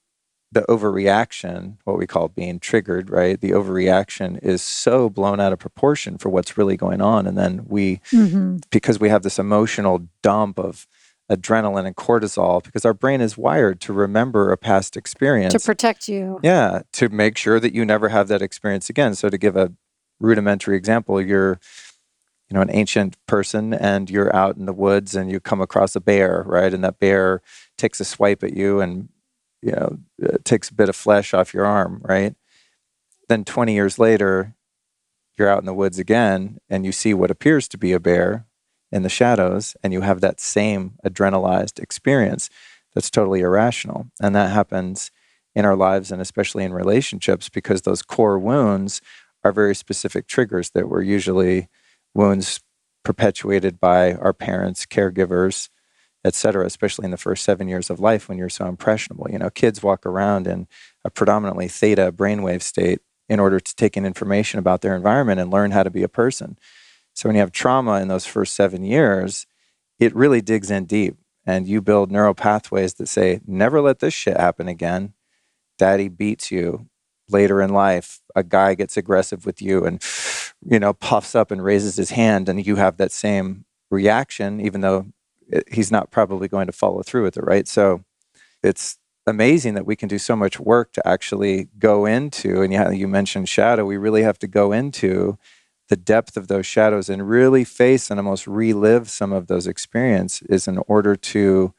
[0.51, 3.41] the overreaction, what we call being triggered, right?
[3.41, 7.27] The overreaction is so blown out of proportion for what's really going on.
[7.27, 8.59] And then we, mm-hmm.
[8.71, 10.87] because we have this emotional dump of
[11.31, 15.53] adrenaline and cortisol, because our brain is wired to remember a past experience.
[15.53, 19.15] to protect you Yeah, to make sure that you never have that experience again.
[19.15, 19.73] So to give a
[20.19, 21.61] rudimentary example, you're
[22.49, 25.95] you know an ancient person and you're out in the woods and you come across
[25.95, 26.73] a bear, right?
[26.73, 27.43] And that bear
[27.77, 29.09] takes a swipe at you and
[29.63, 32.35] you know uh, takes a bit of flesh off your arm, right?
[33.29, 34.55] Then 20 years later,
[35.39, 38.47] you're out in the woods again and you see what appears to be a bear
[38.91, 42.49] in the shadows and you have that same adrenalized experience
[42.95, 44.07] that's totally irrational.
[44.21, 45.11] And that happens
[45.55, 49.01] in our lives and especially in relationships because those core wounds
[49.45, 51.69] are very specific triggers that were usually
[52.15, 52.61] wounds
[53.05, 55.69] perpetuated by our parents, caregivers,
[56.25, 59.29] et cetera, especially in the first seven years of life when you're so impressionable.
[59.31, 60.67] You know, kids walk around in
[61.05, 65.51] a predominantly theta brainwave state in order to take in information about their environment and
[65.51, 66.59] learn how to be a person.
[67.15, 69.47] So when you have trauma in those first seven years,
[69.99, 74.15] it really digs in deep and you build neural pathways that say, never let this
[74.15, 75.15] shit happen again.
[75.79, 76.89] Daddy beats you
[77.29, 80.03] later in life a guy gets aggressive with you and
[80.67, 84.81] you know puffs up and raises his hand and you have that same reaction even
[84.81, 85.07] though
[85.71, 88.03] he's not probably going to follow through with it right so
[88.63, 92.91] it's amazing that we can do so much work to actually go into and yeah
[92.91, 95.39] you mentioned shadow we really have to go into
[95.89, 100.69] the depth of those shadows and really face and almost relive some of those experiences
[100.69, 101.73] in order to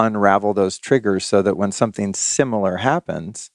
[0.00, 3.50] unravel those triggers so that when something similar happens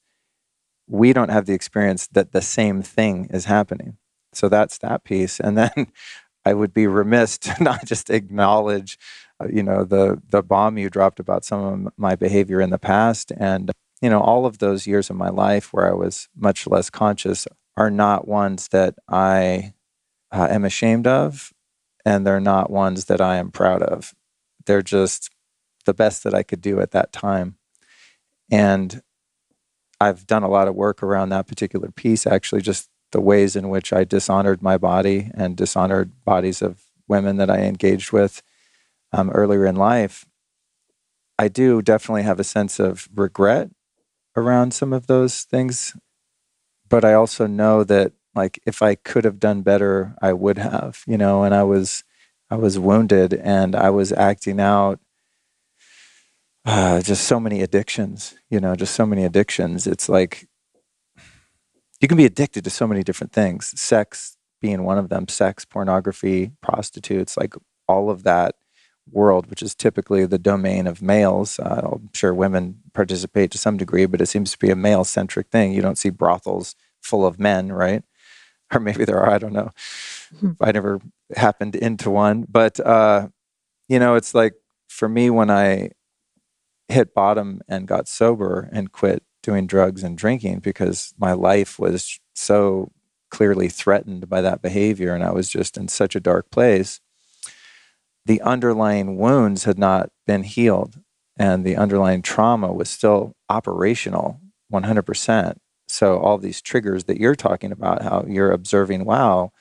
[0.88, 3.97] we don't have the experience that the same thing is happening.
[4.36, 5.40] So that's that piece.
[5.40, 5.88] And then
[6.46, 8.98] I would be remiss to not just acknowledge,
[9.42, 12.80] uh, you know, the the bomb you dropped about some of my behavior in the
[12.80, 13.72] past, and
[14.02, 17.48] you know, all of those years of my life where I was much less conscious
[17.78, 19.74] are not ones that I
[20.32, 21.54] uh, am ashamed of,
[22.06, 24.14] and they're not ones that I am proud of.
[24.66, 25.30] They're just
[25.86, 27.58] the best that I could do at that time,
[28.52, 29.02] and
[30.00, 33.70] I've done a lot of work around that particular piece, actually, just the ways in
[33.70, 38.43] which I dishonored my body and dishonored bodies of women that I engaged with
[39.14, 40.26] um, earlier in life.
[41.39, 43.70] I do definitely have a sense of regret
[44.36, 45.95] around some of those things,
[46.89, 51.03] but I also know that like if I could have done better, I would have,
[51.07, 52.03] you know, and I was
[52.49, 54.99] I was wounded and I was acting out
[56.66, 59.86] uh, just so many addictions, you know, just so many addictions.
[59.86, 60.47] It's like
[62.04, 65.64] you can be addicted to so many different things, sex being one of them, sex,
[65.64, 67.54] pornography, prostitutes, like
[67.88, 68.56] all of that
[69.10, 71.60] world, which is typically the domain of males.
[71.60, 75.06] Uh, I'm sure women participate to some degree, but it seems to be a male
[75.06, 75.72] centric thing.
[75.72, 78.04] You don't see brothels full of men, right?
[78.74, 79.72] Or maybe there are, I don't know.
[80.36, 80.51] Mm-hmm.
[80.62, 80.99] I never
[81.36, 82.45] happened into one.
[82.49, 83.30] But, uh,
[83.88, 84.56] you know, it's like
[84.89, 85.91] for me, when I
[86.89, 92.20] hit bottom and got sober and quit doing drugs and drinking because my life was
[92.34, 92.91] so
[93.30, 97.02] clearly threatened by that behavior and I was just in such a dark place.
[98.26, 101.00] The underlying wounds had not been healed
[101.38, 104.39] and the underlying trauma was still operational
[104.72, 105.58] 100%.
[105.88, 109.52] So, all these triggers that you're talking about, how you're observing, wow,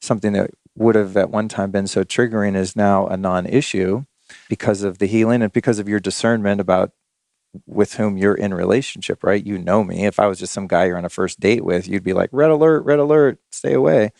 [0.00, 4.04] something that would have at one time been so triggering is now a non issue
[4.48, 6.92] because of the healing and because of your discernment about
[7.66, 9.44] with whom you're in relationship, right?
[9.44, 10.06] You know me.
[10.06, 12.30] If I was just some guy you're on a first date with, you'd be like,
[12.32, 14.12] red alert, red alert, stay away.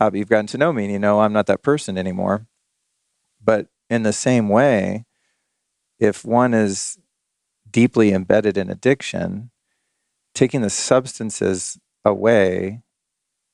[0.00, 2.46] Uh, but you've gotten to know me and you know I'm not that person anymore.
[3.42, 5.04] But in the same way,
[5.98, 6.98] if one is
[7.70, 9.50] deeply embedded in addiction,
[10.34, 12.82] taking the substances away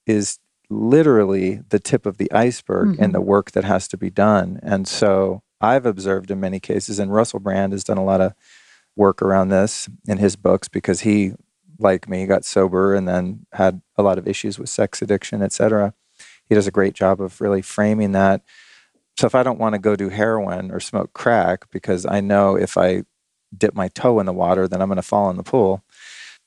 [0.06, 0.38] is
[0.70, 3.02] literally the tip of the iceberg mm-hmm.
[3.02, 4.60] in the work that has to be done.
[4.62, 8.34] And so I've observed in many cases, and Russell Brand has done a lot of
[8.97, 11.32] work around this in his books because he,
[11.78, 15.95] like me, got sober and then had a lot of issues with sex addiction, etc.
[16.49, 18.42] He does a great job of really framing that.
[19.18, 22.57] So if I don't want to go do heroin or smoke crack because I know
[22.57, 23.05] if I
[23.57, 25.84] dip my toe in the water, then I'm going to fall in the pool.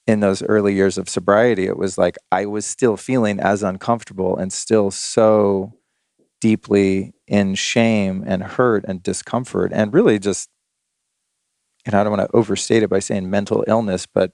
[0.05, 4.37] In those early years of sobriety, it was like I was still feeling as uncomfortable
[4.37, 5.73] and still so
[6.39, 10.49] deeply in shame and hurt and discomfort and really just
[11.87, 14.33] and I don't want to overstate it by saying mental illness, but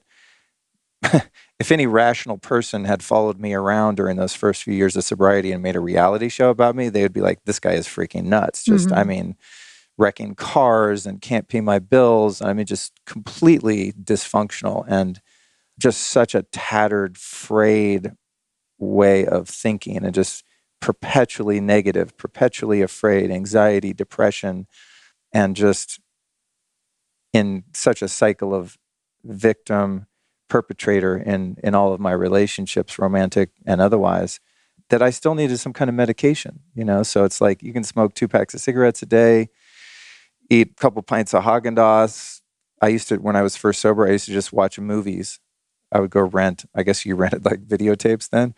[1.60, 5.52] if any rational person had followed me around during those first few years of sobriety
[5.52, 8.24] and made a reality show about me, they would be like, this guy is freaking
[8.24, 8.64] nuts.
[8.64, 8.98] Just, mm-hmm.
[8.98, 9.36] I mean,
[9.96, 12.42] wrecking cars and can't pay my bills.
[12.42, 15.20] I mean, just completely dysfunctional and
[15.78, 18.12] just such a tattered, frayed
[18.78, 20.44] way of thinking and just
[20.80, 24.66] perpetually negative, perpetually afraid, anxiety, depression,
[25.32, 26.00] and just
[27.34, 28.78] in such a cycle of
[29.24, 30.06] victim
[30.48, 34.40] perpetrator in in all of my relationships romantic and otherwise
[34.90, 37.02] that I still needed some kind of medication you know?
[37.02, 39.48] So it's like you can smoke two packs of cigarettes a day
[40.48, 42.40] eat a couple pints of Haagen-Dazs
[42.80, 45.40] I used to when I was first sober I used to just watch movies.
[45.90, 48.54] I would go rent I guess you rented like videotapes then?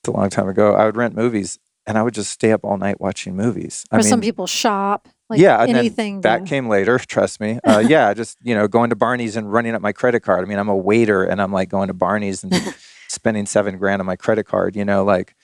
[0.00, 0.74] It's a long time ago.
[0.74, 3.84] I would rent movies and I would just stay up all night watching movies.
[3.92, 5.08] Or I mean, some people shop.
[5.28, 6.20] Like yeah, anything.
[6.20, 6.44] that to...
[6.44, 6.98] came later.
[6.98, 7.58] Trust me.
[7.64, 10.44] Uh, yeah, just you know, going to Barney's and running up my credit card.
[10.44, 12.54] I mean, I'm a waiter, and I'm like going to Barney's and
[13.08, 14.76] spending seven grand on my credit card.
[14.76, 15.34] You know, like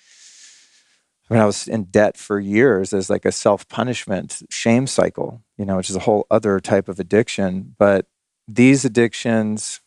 [1.29, 5.43] when I was in debt for years as like a self punishment shame cycle.
[5.59, 7.75] You know, which is a whole other type of addiction.
[7.79, 8.07] But
[8.47, 9.81] these addictions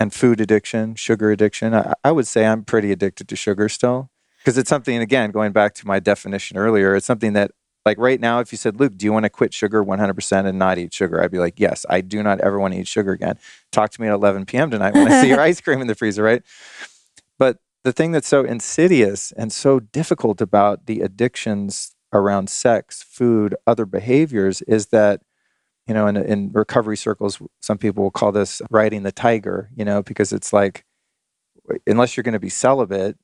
[0.00, 4.10] and food addiction, sugar addiction, I, I would say I'm pretty addicted to sugar still
[4.44, 7.50] because it's something again going back to my definition earlier it's something that
[7.84, 10.58] Like right now, if you said, Luke, do you want to quit sugar 100% and
[10.58, 11.22] not eat sugar?
[11.22, 13.38] I'd be like, yes, I do not ever want to eat sugar again.
[13.72, 14.70] Talk to me at 11 p.m.
[14.70, 16.42] tonight when I see your ice cream in the freezer, right?
[17.38, 23.54] But the thing that's so insidious and so difficult about the addictions around sex, food,
[23.66, 25.20] other behaviors is that,
[25.86, 29.84] you know, in, in recovery circles, some people will call this riding the tiger, you
[29.84, 30.86] know, because it's like,
[31.86, 33.18] unless you're going to be celibate,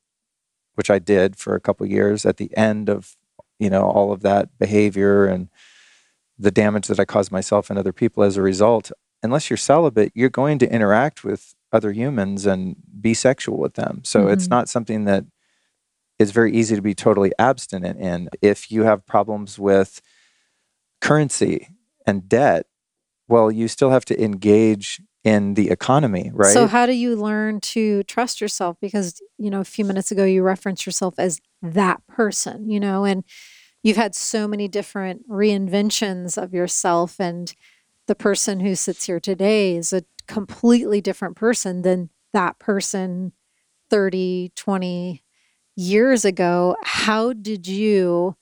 [0.75, 3.15] which I did for a couple years at the end of
[3.61, 5.47] you know all of that behavior and
[6.37, 8.91] the damage that I caused myself and other people as a result.
[9.23, 14.01] Unless you're celibate, you're going to interact with other humans and be sexual with them.
[14.03, 14.33] So mm-hmm.
[14.33, 15.25] it's not something that
[16.17, 18.29] is very easy to be totally abstinent in.
[18.41, 20.01] If you have problems with
[20.99, 21.67] currency
[22.07, 22.65] and debt,
[23.27, 26.53] well, you still have to engage in the economy, right?
[26.53, 28.77] So how do you learn to trust yourself?
[28.81, 33.05] Because, you know, a few minutes ago you referenced yourself as that person, you know,
[33.05, 33.23] and
[33.83, 37.53] you've had so many different reinventions of yourself and
[38.07, 43.33] the person who sits here today is a completely different person than that person
[43.89, 45.23] 30 20
[45.75, 48.35] years ago how did you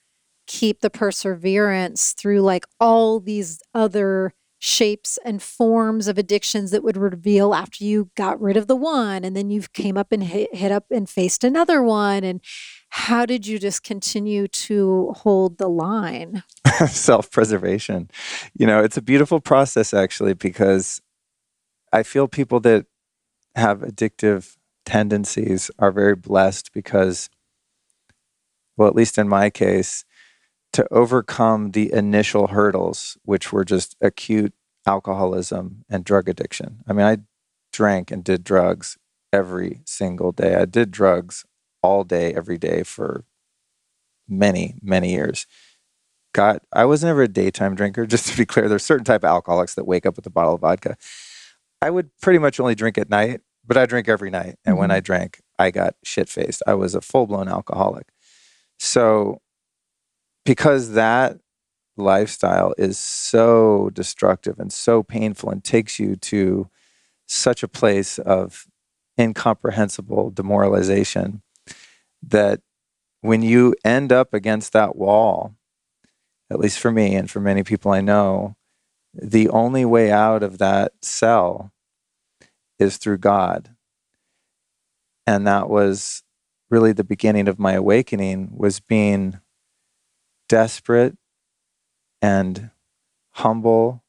[0.45, 6.97] keep the perseverance through like all these other shapes and forms of addictions that would
[6.97, 10.53] reveal after you got rid of the one and then you came up and hit,
[10.53, 12.41] hit up and faced another one and
[12.89, 16.43] how did you just continue to hold the line?
[16.87, 18.09] Self-preservation.
[18.53, 21.01] You know it's a beautiful process actually because
[21.91, 22.85] i feel people that
[23.55, 24.55] have addictive
[24.85, 27.29] tendencies are very blessed because
[28.77, 30.05] well at least in my case
[30.73, 34.53] to overcome the initial hurdles, which were just acute
[34.85, 36.83] alcoholism and drug addiction.
[36.87, 37.17] I mean, I
[37.71, 38.97] drank and did drugs
[39.31, 40.55] every single day.
[40.55, 41.45] I did drugs
[41.81, 43.25] all day, every day for
[44.27, 45.47] many, many years.
[46.33, 48.69] Got I was never a daytime drinker, just to be clear.
[48.69, 50.97] There's certain type of alcoholics that wake up with a bottle of vodka.
[51.81, 54.57] I would pretty much only drink at night, but I drink every night.
[54.65, 54.79] And mm-hmm.
[54.79, 56.61] when I drank, I got shit faced.
[56.67, 58.07] I was a full blown alcoholic.
[58.77, 59.41] So
[60.49, 61.37] because that
[61.95, 66.67] lifestyle is so destructive and so painful and takes you to
[67.27, 68.65] such a place of
[69.19, 71.43] incomprehensible demoralization
[72.23, 72.61] that
[73.21, 75.53] when you end up against that wall,
[76.49, 78.55] at least for me and for many people I know,
[79.13, 81.71] the only way out of that cell
[82.79, 83.75] is through God.
[85.27, 86.23] And that was
[86.71, 89.39] really the beginning of my awakening was being
[90.49, 91.17] desperate
[92.21, 92.71] and
[93.33, 94.03] humble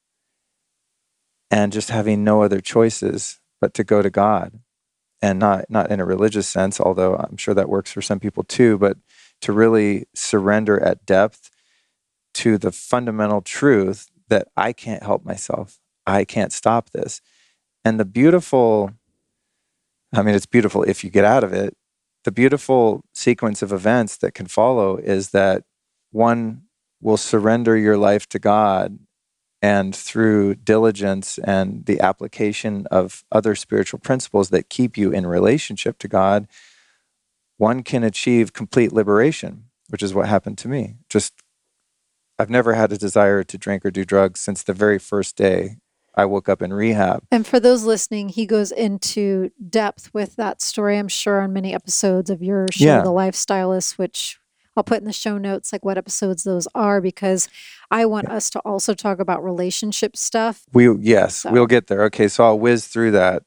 [1.51, 4.61] and just having no other choices but to go to God.
[5.22, 8.43] And not not in a religious sense although I'm sure that works for some people
[8.43, 8.97] too but
[9.43, 11.51] to really surrender at depth
[12.34, 15.78] to the fundamental truth that I can't help myself.
[16.07, 17.20] I can't stop this.
[17.84, 18.93] And the beautiful
[20.14, 21.76] I mean it's beautiful if you get out of it.
[22.24, 25.64] The beautiful sequence of events that can follow is that
[26.11, 26.63] one
[27.01, 28.99] will surrender your life to God
[29.63, 35.99] and through diligence and the application of other spiritual principles that keep you in relationship
[35.99, 36.47] to God,
[37.59, 40.97] one can achieve complete liberation, which is what happened to me.
[41.11, 41.35] Just,
[42.39, 45.77] I've never had a desire to drink or do drugs since the very first day
[46.15, 47.23] I woke up in rehab.
[47.31, 51.75] And for those listening, he goes into depth with that story, I'm sure, on many
[51.75, 53.03] episodes of your show, yeah.
[53.03, 54.41] The Lifestylist, which
[54.77, 57.49] I'll put in the show notes like what episodes those are because
[57.91, 58.37] I want yeah.
[58.37, 60.64] us to also talk about relationship stuff.
[60.73, 61.53] We yes, so.
[61.53, 62.05] we'll get there.
[62.05, 63.43] Okay, so I'll whiz through that.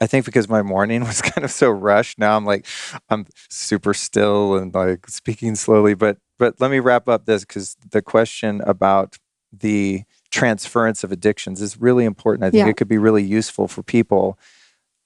[0.00, 2.18] I think because my morning was kind of so rushed.
[2.18, 2.66] Now I'm like
[3.08, 5.94] I'm super still and like speaking slowly.
[5.94, 9.16] But but let me wrap up this because the question about
[9.52, 12.44] the transference of addictions is really important.
[12.44, 12.70] I think yeah.
[12.70, 14.38] it could be really useful for people.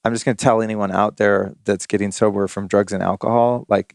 [0.04, 3.66] I'm just going to tell anyone out there that's getting sober from drugs and alcohol,
[3.68, 3.94] like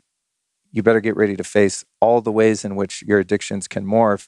[0.75, 4.27] you better get ready to face all the ways in which your addictions can morph.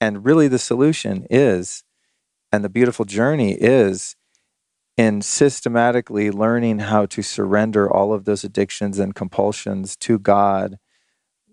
[0.00, 1.82] And really, the solution is,
[2.52, 4.14] and the beautiful journey is,
[4.96, 10.78] in systematically learning how to surrender all of those addictions and compulsions to God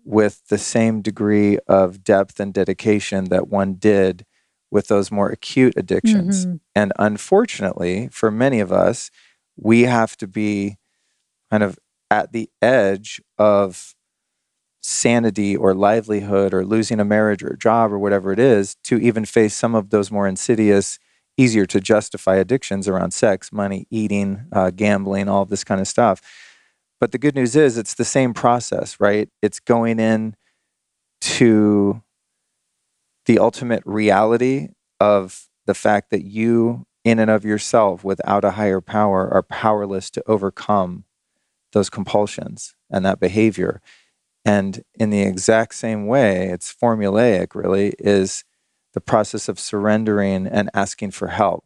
[0.04, 4.24] with the same degree of depth and dedication that one did
[4.70, 6.46] with those more acute addictions.
[6.46, 6.56] Mm-hmm.
[6.76, 9.10] And unfortunately, for many of us,
[9.56, 10.76] we have to be
[11.50, 11.78] kind of
[12.10, 13.94] at the edge of
[14.82, 18.98] sanity or livelihood or losing a marriage or a job or whatever it is to
[18.98, 20.98] even face some of those more insidious
[21.36, 26.20] easier to justify addictions around sex money eating uh, gambling all this kind of stuff
[27.00, 30.34] but the good news is it's the same process right it's going in
[31.20, 32.02] to
[33.26, 34.68] the ultimate reality
[35.00, 40.10] of the fact that you, in and of yourself, without a higher power, are powerless
[40.10, 41.04] to overcome
[41.72, 43.80] those compulsions and that behavior.
[44.44, 48.44] And in the exact same way, it's formulaic, really, is
[48.92, 51.64] the process of surrendering and asking for help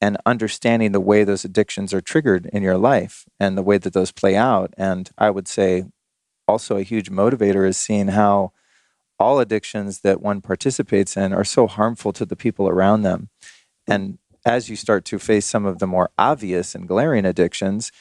[0.00, 3.92] and understanding the way those addictions are triggered in your life and the way that
[3.92, 4.72] those play out.
[4.78, 5.84] And I would say
[6.48, 8.52] also a huge motivator is seeing how
[9.18, 13.28] all addictions that one participates in are so harmful to the people around them.
[13.86, 17.92] And as you start to face some of the more obvious and glaring addictions,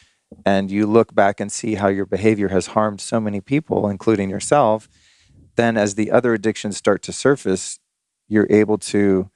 [0.45, 4.29] and you look back and see how your behavior has harmed so many people, including
[4.29, 4.87] yourself,
[5.55, 7.79] then as the other addictions start to surface,
[8.27, 9.29] you're able to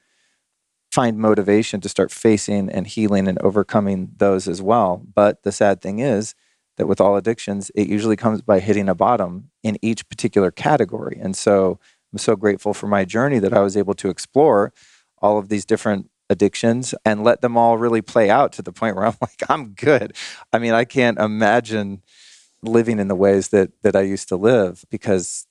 [0.91, 5.03] find motivation to start facing and healing and overcoming those as well.
[5.15, 6.35] But the sad thing is
[6.77, 11.19] that with all addictions, it usually comes by hitting a bottom in each particular category.
[11.19, 11.79] And so
[12.11, 14.71] I'm so grateful for my journey that I was able to explore
[15.17, 18.97] all of these different addictions and let them all really play out to the point
[18.97, 20.13] where I'm like, I'm good.
[20.51, 22.01] I mean, I can't imagine
[22.61, 25.47] living in the ways that that I used to live because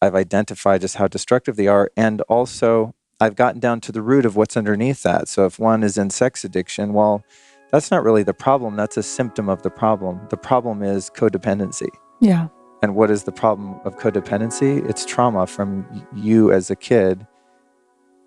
[0.00, 4.26] I've identified just how destructive they are and also I've gotten down to the root
[4.26, 5.28] of what's underneath that.
[5.28, 7.24] So if one is in sex addiction, well,
[7.72, 8.76] that's not really the problem.
[8.76, 10.20] That's a symptom of the problem.
[10.28, 11.88] The problem is codependency.
[12.20, 12.48] Yeah.
[12.82, 14.86] And what is the problem of codependency?
[14.88, 17.26] It's trauma from you as a kid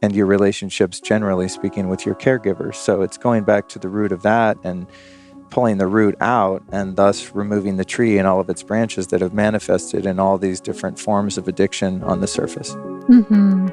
[0.01, 2.75] and your relationships, generally speaking, with your caregivers.
[2.75, 4.87] So it's going back to the root of that and
[5.49, 9.21] pulling the root out and thus removing the tree and all of its branches that
[9.21, 12.75] have manifested in all these different forms of addiction on the surface.
[13.09, 13.67] Mm-hmm.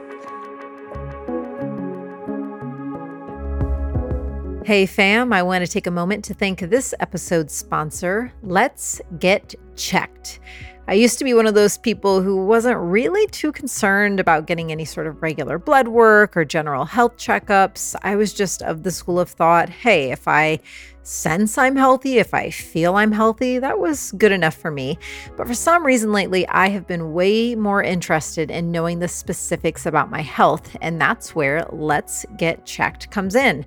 [4.64, 9.55] Hey, fam, I want to take a moment to thank this episode's sponsor, Let's Get
[9.77, 10.41] Checked.
[10.89, 14.70] I used to be one of those people who wasn't really too concerned about getting
[14.70, 17.97] any sort of regular blood work or general health checkups.
[18.03, 20.61] I was just of the school of thought hey, if I
[21.07, 24.98] sense I'm healthy, if I feel I'm healthy, that was good enough for me.
[25.36, 29.86] But for some reason lately, I have been way more interested in knowing the specifics
[29.86, 33.64] about my health, and that's where Let's Get Checked comes in.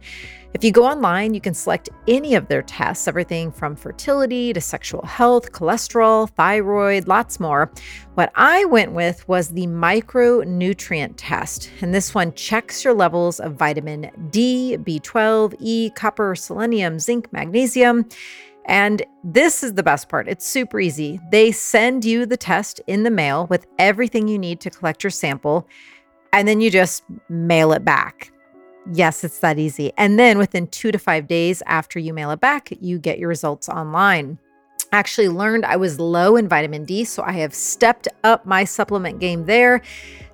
[0.51, 4.59] If you go online, you can select any of their tests, everything from fertility to
[4.59, 7.71] sexual health, cholesterol, thyroid, lots more.
[8.19, 13.53] What I went with was the micronutrient test, and this one checks your levels of
[13.53, 18.09] vitamin D, B12, E, copper, selenium, zinc, magnesium.
[18.65, 20.27] And this is the best part.
[20.27, 21.21] It's super easy.
[21.31, 25.11] They send you the test in the mail with everything you need to collect your
[25.11, 25.65] sample,
[26.33, 28.33] and then you just mail it back.
[28.91, 29.93] Yes, it's that easy.
[29.95, 33.29] And then within two to five days after you mail it back, you get your
[33.29, 34.39] results online.
[34.91, 39.19] Actually learned I was low in vitamin D, so I have stepped up my supplement
[39.19, 39.81] game there.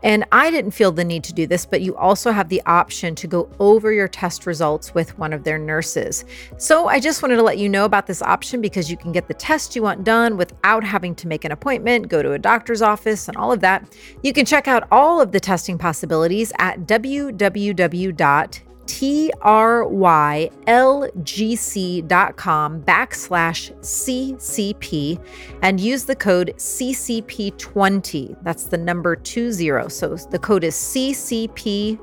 [0.01, 3.15] And I didn't feel the need to do this, but you also have the option
[3.15, 6.25] to go over your test results with one of their nurses.
[6.57, 9.27] So I just wanted to let you know about this option because you can get
[9.27, 12.83] the test you want done without having to make an appointment, go to a doctor's
[12.83, 13.97] office, and all of that.
[14.21, 19.41] You can check out all of the testing possibilities at www trylgc.com
[22.83, 25.19] backslash CCP
[25.61, 28.43] and use the code CCP20.
[28.43, 29.89] That's the number 20.
[29.89, 31.99] So the code is CCP20.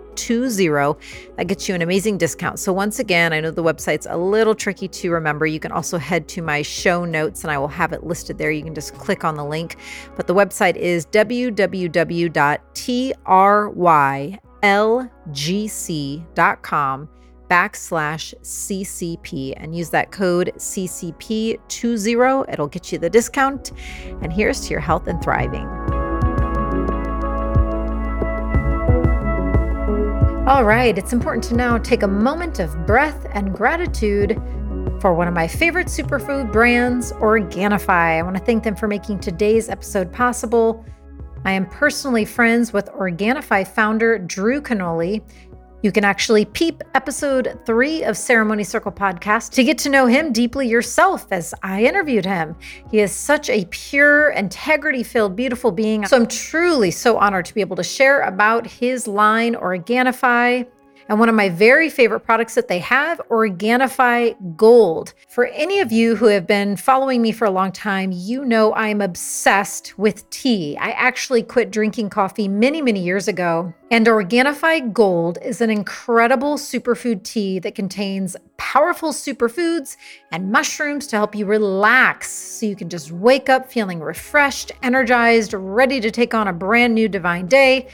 [1.37, 2.59] That gets you an amazing discount.
[2.59, 5.47] So once again, I know the website's a little tricky to remember.
[5.47, 8.51] You can also head to my show notes and I will have it listed there.
[8.51, 9.77] You can just click on the link.
[10.17, 12.33] But the website is www.try
[14.63, 16.29] lgc.com
[17.51, 22.51] backslash CCP and use that code CCP20.
[22.51, 23.73] It'll get you the discount.
[24.23, 25.69] And here's to your health and thriving.
[30.49, 34.41] All right, it's important to now take a moment of breath and gratitude
[35.01, 37.89] for one of my favorite superfood brands, Organifi.
[37.89, 40.85] I want to thank them for making today's episode possible.
[41.45, 45.21] I am personally friends with Organifi founder Drew Canole.
[45.83, 50.33] You can actually peep episode three of Ceremony Circle podcast to get to know him
[50.33, 52.55] deeply yourself as I interviewed him.
[52.93, 56.07] He is such a pure, integrity filled, beautiful being.
[56.07, 60.69] So I'm truly so honored to be able to share about his line, Organifi.
[61.09, 65.15] And one of my very favorite products that they have, Organifi Gold.
[65.29, 68.75] For any of you who have been following me for a long time, you know
[68.75, 70.77] I'm obsessed with tea.
[70.79, 73.75] I actually quit drinking coffee many, many years ago.
[73.91, 79.99] And Organifi Gold is an incredible superfood tea that contains powerful superfoods
[80.31, 85.53] and mushrooms to help you relax so you can just wake up feeling refreshed, energized,
[85.53, 87.87] ready to take on a brand new divine day.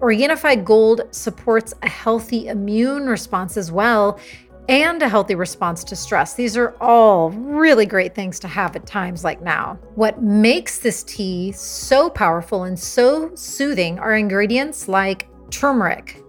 [0.00, 4.20] Organifi Gold supports a healthy immune response as well
[4.68, 6.34] and a healthy response to stress.
[6.34, 9.76] These are all really great things to have at times like now.
[9.96, 16.22] What makes this tea so powerful and so soothing are ingredients like turmeric.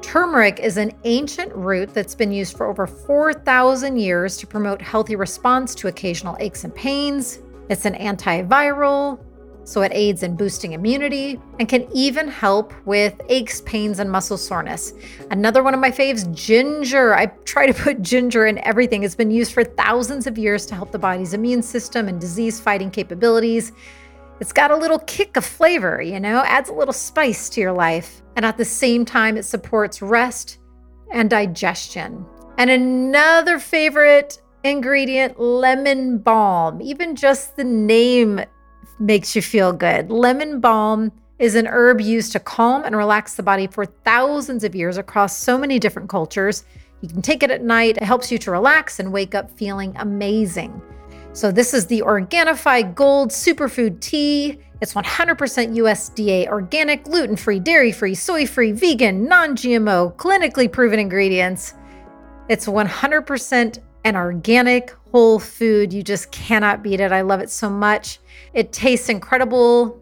[0.00, 5.16] Turmeric is an ancient root that's been used for over 4,000 years to promote healthy
[5.16, 7.40] response to occasional aches and pains.
[7.68, 9.18] It's an antiviral,
[9.64, 14.36] so it aids in boosting immunity and can even help with aches, pains, and muscle
[14.36, 14.92] soreness.
[15.30, 17.14] Another one of my faves, ginger.
[17.14, 19.02] I try to put ginger in everything.
[19.02, 22.60] It's been used for thousands of years to help the body's immune system and disease
[22.60, 23.72] fighting capabilities.
[24.40, 27.72] It's got a little kick of flavor, you know, adds a little spice to your
[27.72, 28.22] life.
[28.36, 30.58] And at the same time, it supports rest
[31.12, 32.26] and digestion.
[32.58, 36.82] And another favorite ingredient, lemon balm.
[36.82, 38.40] Even just the name
[38.98, 40.10] makes you feel good.
[40.10, 44.74] Lemon balm is an herb used to calm and relax the body for thousands of
[44.74, 46.64] years across so many different cultures.
[47.00, 49.94] You can take it at night, it helps you to relax and wake up feeling
[49.98, 50.80] amazing.
[51.32, 54.60] So, this is the Organifi Gold Superfood Tea.
[54.80, 61.00] It's 100% USDA organic, gluten free, dairy free, soy free, vegan, non GMO, clinically proven
[61.00, 61.74] ingredients.
[62.48, 65.92] It's 100% an organic whole food.
[65.92, 67.10] You just cannot beat it.
[67.10, 68.20] I love it so much.
[68.54, 70.00] It tastes incredible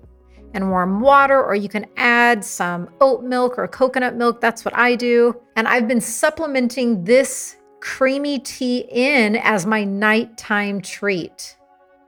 [0.54, 4.42] in warm water, or you can add some oat milk or coconut milk.
[4.42, 5.34] That's what I do.
[5.56, 11.56] And I've been supplementing this creamy tea in as my nighttime treat.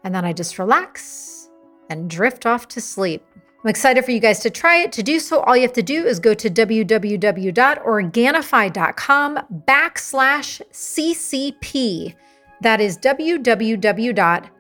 [0.05, 1.49] And then I just relax
[1.89, 3.25] and drift off to sleep.
[3.65, 4.93] I'm excited for you guys to try it.
[4.93, 12.15] To do so, all you have to do is go to www.organifi.com backslash CCP.
[12.61, 14.51] That is www.organifi.com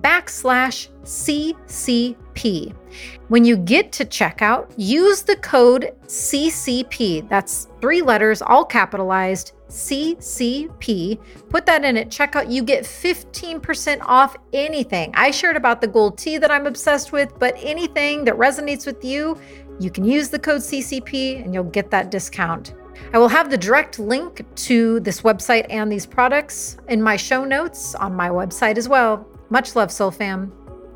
[0.00, 2.74] backslash CCP.
[3.28, 7.28] When you get to checkout, use the code CCP.
[7.28, 11.18] That's three letters, all capitalized CCP.
[11.50, 12.50] Put that in at checkout.
[12.50, 15.12] You get 15% off anything.
[15.14, 19.04] I shared about the gold tea that I'm obsessed with, but anything that resonates with
[19.04, 19.36] you,
[19.80, 22.74] you can use the code CCP and you'll get that discount.
[23.12, 27.44] I will have the direct link to this website and these products in my show
[27.44, 29.26] notes on my website as well.
[29.50, 30.52] Much love, Soul Fam.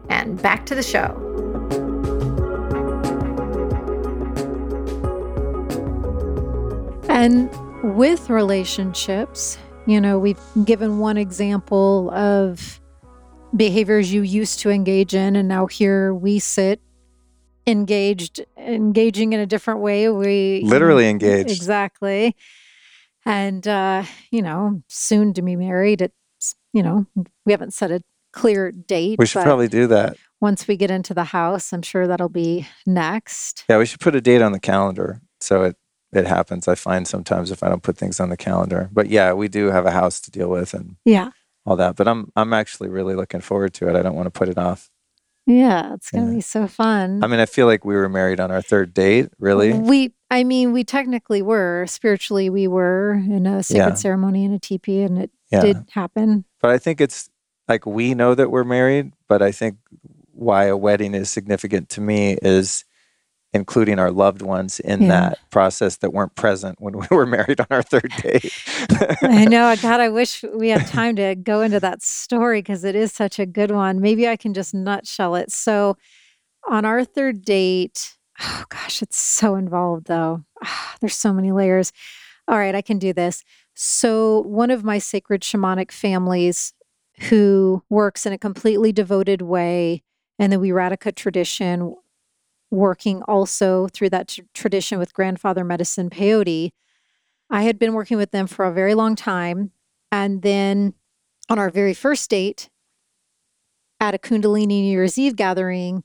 [0.09, 1.27] And back to the show.
[7.09, 7.51] And
[7.97, 12.81] with relationships, you know, we've given one example of
[13.57, 16.81] behaviors you used to engage in, and now here we sit
[17.71, 20.09] engaged, engaging in a different way.
[20.09, 21.51] We literally engaged.
[21.51, 22.37] Exactly.
[23.25, 26.03] And, uh, you know, soon to be married.
[26.03, 27.07] It's, you know,
[27.45, 28.03] we haven't set a
[28.33, 29.19] clear date.
[29.19, 30.17] We should probably do that.
[30.41, 33.65] Once we get into the house, I'm sure that'll be next.
[33.69, 35.77] Yeah, we should put a date on the calendar so it
[36.13, 36.67] it happens.
[36.67, 38.89] I find sometimes if I don't put things on the calendar.
[38.93, 41.31] But yeah, we do have a house to deal with and yeah,
[41.65, 41.97] all that.
[41.97, 43.97] But I'm I'm actually really looking forward to it.
[43.97, 44.90] I don't want to put it off.
[45.51, 46.35] Yeah, it's gonna yeah.
[46.35, 47.25] be so fun.
[47.25, 49.31] I mean, I feel like we were married on our third date.
[49.41, 49.73] Really?
[49.73, 51.87] We, I mean, we technically were.
[51.87, 53.95] Spiritually, we were in a sacred yeah.
[53.95, 55.63] ceremony in a teepee, and it yeah.
[55.63, 56.45] did happen.
[56.61, 57.29] But I think it's
[57.67, 59.13] like we know that we're married.
[59.29, 59.79] But I think
[60.33, 62.85] why a wedding is significant to me is
[63.53, 65.09] including our loved ones in yeah.
[65.09, 68.53] that process that weren't present when we were married on our third date.
[69.23, 69.75] I know.
[69.83, 73.39] God, I wish we had time to go into that story because it is such
[73.39, 74.01] a good one.
[74.01, 75.51] Maybe I can just nutshell it.
[75.51, 75.97] So,
[76.69, 80.45] on our third date, oh gosh, it's so involved though.
[80.65, 81.93] Oh, there's so many layers.
[82.47, 83.45] All right, I can do this.
[83.75, 86.73] So, one of my sacred shamanic families
[87.29, 90.03] who works in a completely devoted way
[90.39, 91.95] and the Wixarika tradition
[92.71, 96.71] working also through that t- tradition with grandfather medicine peyote.
[97.51, 99.73] I had been working with them for a very long time.
[100.13, 100.95] And then
[101.49, 102.71] on our very first date
[103.99, 106.05] at a Kundalini New Year's Eve gathering,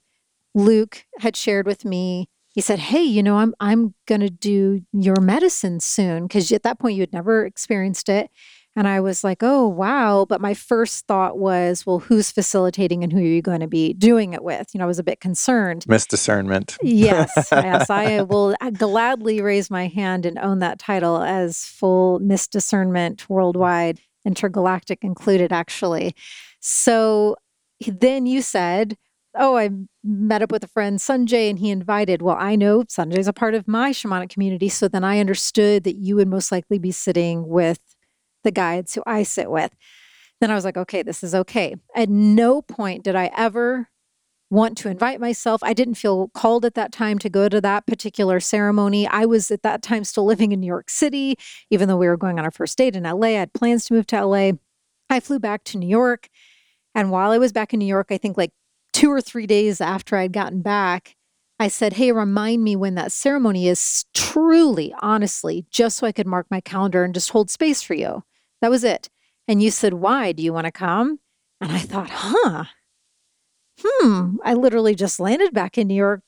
[0.53, 2.27] Luke had shared with me.
[2.49, 6.63] He said, "Hey, you know, I'm I'm going to do your medicine soon because at
[6.63, 8.31] that point you had never experienced it."
[8.75, 10.25] And I was like, oh, wow.
[10.27, 13.93] But my first thought was, well, who's facilitating and who are you going to be
[13.93, 14.67] doing it with?
[14.73, 15.85] You know, I was a bit concerned.
[15.87, 16.77] Misdiscernment.
[16.81, 17.31] yes.
[17.65, 17.89] Yes.
[17.89, 23.99] I will uh, gladly raise my hand and own that title as full misdiscernment worldwide,
[24.25, 26.15] intergalactic included, actually.
[26.59, 27.37] So
[27.87, 28.97] then you said,
[29.35, 29.69] oh, I
[30.03, 32.21] met up with a friend, Sanjay, and he invited.
[32.21, 34.69] Well, I know Sanjay's a part of my shamanic community.
[34.69, 37.79] So then I understood that you would most likely be sitting with
[38.45, 39.75] the guides who I sit with.
[40.39, 41.75] Then I was like, okay, this is okay.
[41.93, 43.89] At no point did I ever
[44.49, 45.63] want to invite myself.
[45.63, 49.07] I didn't feel called at that time to go to that particular ceremony.
[49.07, 51.37] I was at that time still living in New York City,
[51.69, 53.27] even though we were going on our first date in LA.
[53.27, 54.51] I had plans to move to LA.
[55.09, 56.29] I flew back to New York.
[56.93, 58.51] And while I was back in New York, I think like
[58.93, 61.15] two or three days after I'd gotten back,
[61.59, 66.27] I said, Hey, remind me when that ceremony is truly, honestly, just so I could
[66.27, 68.23] mark my calendar and just hold space for you.
[68.61, 69.09] That was it.
[69.47, 70.31] And you said, Why?
[70.31, 71.19] Do you want to come?
[71.61, 72.65] And I thought, Huh,
[73.81, 76.21] hmm, I literally just landed back in New York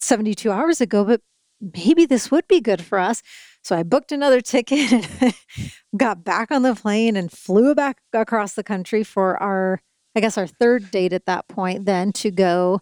[0.00, 1.20] 72 hours ago, but
[1.60, 3.22] maybe this would be good for us.
[3.62, 5.34] So I booked another ticket and
[5.96, 9.80] got back on the plane and flew back across the country for our,
[10.14, 12.80] I guess, our third date at that point, then to go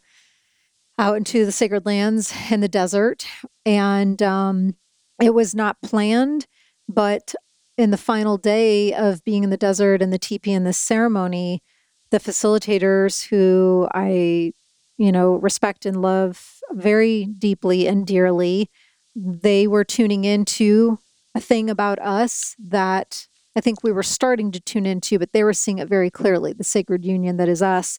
[0.99, 3.27] out into the sacred lands in the desert.
[3.65, 4.77] And um,
[5.21, 6.47] it was not planned,
[6.89, 7.35] but
[7.77, 11.62] in the final day of being in the desert and the teepee and the ceremony,
[12.11, 14.53] the facilitators who I,
[14.97, 18.70] you know, respect and love very deeply and dearly,
[19.16, 20.99] they were tuning into
[21.35, 25.45] a thing about us that I think we were starting to tune into, but they
[25.45, 27.99] were seeing it very clearly the sacred union that is us.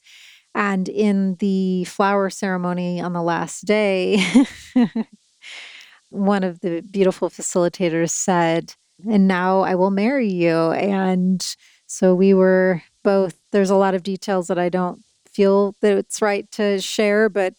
[0.53, 4.25] And in the flower ceremony on the last day,
[6.09, 8.75] one of the beautiful facilitators said,
[9.09, 10.71] And now I will marry you.
[10.71, 11.55] And
[11.87, 16.21] so we were both there's a lot of details that I don't feel that it's
[16.21, 17.53] right to share, but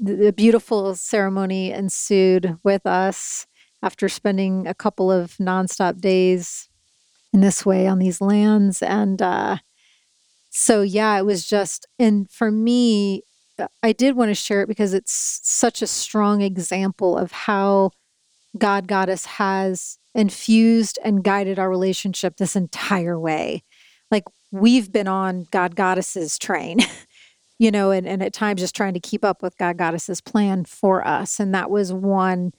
[0.00, 3.46] the beautiful ceremony ensued with us
[3.82, 6.68] after spending a couple of nonstop days
[7.32, 8.82] in this way on these lands.
[8.82, 9.58] And uh,
[10.50, 13.22] so, yeah, it was just, and for me,
[13.58, 15.12] uh, I did want to share it because it's
[15.42, 17.90] such a strong example of how
[18.58, 23.62] God Goddess has infused and guided our relationship this entire way.
[24.10, 26.80] Like we've been on God Goddess's train,
[27.58, 30.64] you know, and, and at times just trying to keep up with God Goddess's plan
[30.64, 31.38] for us.
[31.38, 32.52] And that was one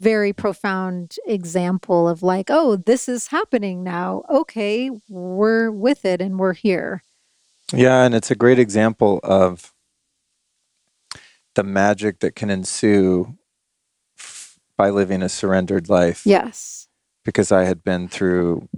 [0.00, 4.22] very profound example of like, oh, this is happening now.
[4.30, 7.02] Okay, we're with it and we're here.
[7.72, 9.72] Yeah, and it's a great example of
[11.54, 13.36] the magic that can ensue
[14.82, 16.26] by living a surrendered life.
[16.26, 16.88] Yes.
[17.24, 18.68] Because I had been through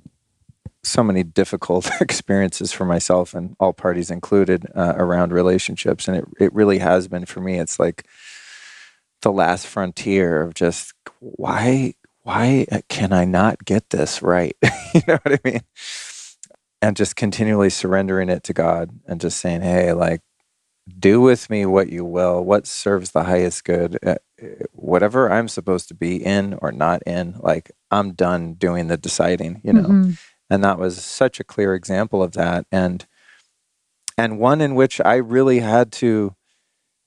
[0.83, 6.25] so many difficult experiences for myself and all parties included uh, around relationships and it,
[6.39, 8.07] it really has been for me it's like
[9.23, 14.59] the last frontier of just why why can i not get this right
[14.95, 15.63] you know what i mean
[16.83, 20.21] and just continually surrendering it to god and just saying hey like
[20.99, 24.17] do with me what you will what serves the highest good uh,
[24.73, 29.61] whatever i'm supposed to be in or not in like i'm done doing the deciding
[29.65, 29.83] you know?
[29.83, 30.11] Mm-hmm.
[30.51, 33.07] And that was such a clear example of that and
[34.17, 36.35] and one in which I really had to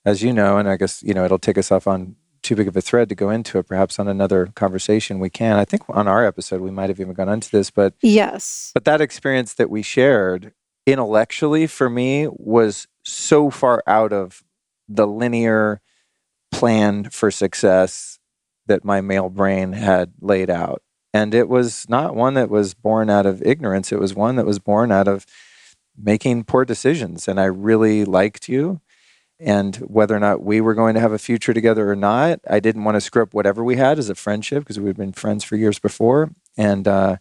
[0.05, 2.67] as you know and I guess you know it'll take us off on too big
[2.67, 5.57] of a thread to go into it perhaps on another conversation we can.
[5.57, 8.71] I think on our episode we might have even gone into this but yes.
[8.73, 10.53] but that experience that we shared
[10.85, 14.43] intellectually for me was so far out of
[14.87, 15.81] the linear
[16.51, 18.19] plan for success
[18.67, 20.81] that my male brain had laid out
[21.17, 23.91] and it was not one that was born out of ignorance.
[23.91, 25.25] It was one that was born out of
[25.97, 27.27] making poor decisions.
[27.27, 28.81] And I really liked you.
[29.39, 32.59] And whether or not we were going to have a future together or not, I
[32.59, 35.43] didn't want to script whatever we had as a friendship because we had been friends
[35.43, 36.31] for years before.
[36.55, 37.17] And, uh,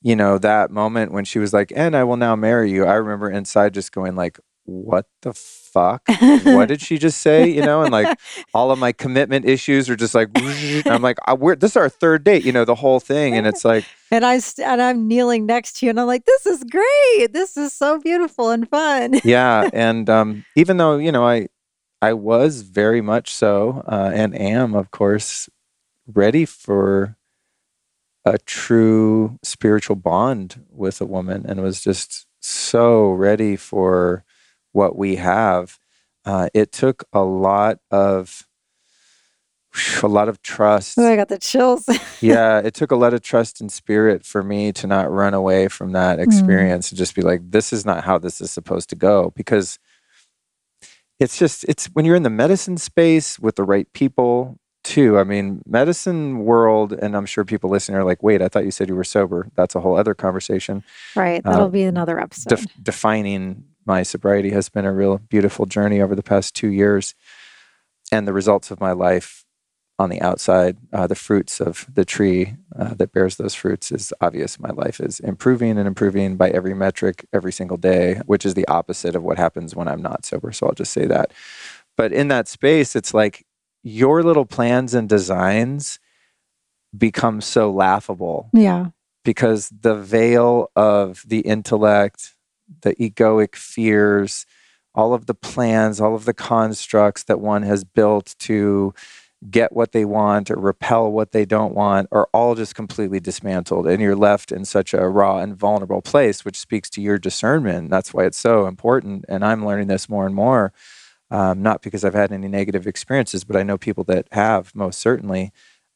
[0.00, 2.94] you know, that moment when she was like, and I will now marry you, I
[2.94, 4.38] remember inside just going like,
[4.68, 6.02] what the fuck?
[6.44, 7.48] what did she just say?
[7.48, 8.18] You know, and like
[8.54, 10.28] all of my commitment issues are just like,
[10.86, 13.34] I'm like, we're, this is our third date, you know, the whole thing.
[13.34, 16.44] And it's like, and I and I'm kneeling next to you, and I'm like, this
[16.44, 17.32] is great.
[17.32, 19.20] This is so beautiful and fun.
[19.24, 21.48] yeah, and um, even though you know, I
[22.02, 25.48] I was very much so, uh, and am of course
[26.06, 27.16] ready for
[28.24, 34.24] a true spiritual bond with a woman, and was just so ready for
[34.72, 35.78] what we have,
[36.24, 38.46] uh, it took a lot of
[40.02, 40.98] a lot of trust.
[40.98, 41.88] Oh, I got the chills.
[42.20, 45.68] yeah, it took a lot of trust and spirit for me to not run away
[45.68, 46.22] from that mm.
[46.22, 46.92] experience mm.
[46.92, 49.32] and just be like, this is not how this is supposed to go.
[49.36, 49.78] Because
[51.20, 55.18] it's just, it's when you're in the medicine space with the right people, too.
[55.18, 58.70] I mean, medicine world, and I'm sure people listening are like, wait, I thought you
[58.70, 59.48] said you were sober.
[59.54, 60.82] That's a whole other conversation.
[61.14, 61.42] Right.
[61.44, 62.50] That'll uh, be another episode.
[62.50, 67.14] Def- defining my sobriety has been a real beautiful journey over the past two years.
[68.12, 69.44] And the results of my life
[69.98, 74.12] on the outside, uh, the fruits of the tree uh, that bears those fruits is
[74.20, 74.60] obvious.
[74.60, 78.68] My life is improving and improving by every metric every single day, which is the
[78.68, 80.52] opposite of what happens when I'm not sober.
[80.52, 81.32] So I'll just say that.
[81.96, 83.44] But in that space, it's like
[83.82, 85.98] your little plans and designs
[86.96, 88.50] become so laughable.
[88.52, 88.90] Yeah.
[89.24, 92.34] Because the veil of the intellect,
[92.82, 94.46] the egoic fears,
[94.94, 98.94] all of the plans, all of the constructs that one has built to
[99.50, 103.86] get what they want or repel what they don't want are all just completely dismantled
[103.86, 107.88] and you're left in such a raw and vulnerable place which speaks to your discernment.
[107.88, 110.72] That's why it's so important and i'm learning this more and more
[111.30, 114.98] um, not because i've had any negative experiences but i know people that have most
[114.98, 115.52] certainly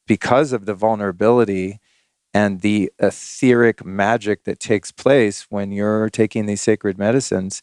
[0.07, 1.81] because of the vulnerability
[2.35, 7.63] and the etheric magic that takes place when you're taking these sacred medicines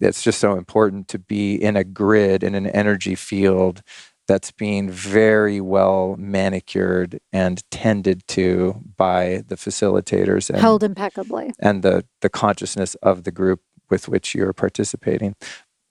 [0.00, 3.82] it's just so important to be in a grid in an energy field
[4.26, 11.52] that's being very well manicured and tended to by the facilitators and, held impeccably.
[11.58, 15.34] and the the consciousness of the group with which you're participating.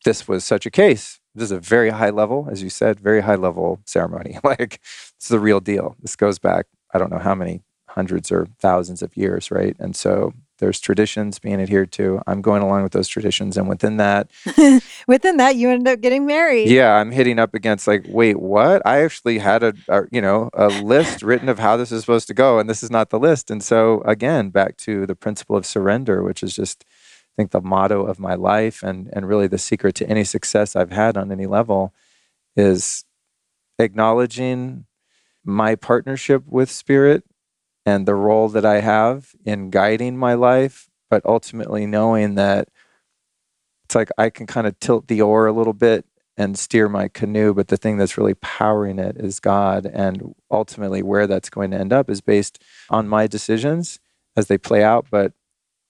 [0.06, 1.20] This was such a case.
[1.34, 4.40] This is a very high level as you said very high level ceremony.
[4.44, 4.80] Like
[5.16, 5.96] it's the real deal.
[6.02, 7.62] This goes back i don't know how many
[7.98, 12.22] hundreds or thousands of years right and so there's traditions being adhered to.
[12.26, 14.30] I'm going along with those traditions, and within that,
[15.08, 16.70] within that, you end up getting married.
[16.70, 18.82] Yeah, I'm hitting up against like, wait, what?
[18.86, 22.28] I actually had a, a you know a list written of how this is supposed
[22.28, 23.52] to go, and this is not the list.
[23.52, 27.62] And so again, back to the principle of surrender, which is just I think the
[27.62, 31.32] motto of my life, and and really the secret to any success I've had on
[31.32, 31.94] any level,
[32.56, 33.06] is
[33.78, 34.86] acknowledging
[35.44, 37.24] my partnership with spirit
[37.88, 42.68] and the role that I have in guiding my life, but ultimately knowing that
[43.86, 47.08] it's like I can kind of tilt the oar a little bit and steer my
[47.08, 49.86] canoe, but the thing that's really powering it is God.
[49.86, 54.02] And ultimately, where that's going to end up is based on my decisions
[54.36, 55.08] as they play out.
[55.10, 55.32] But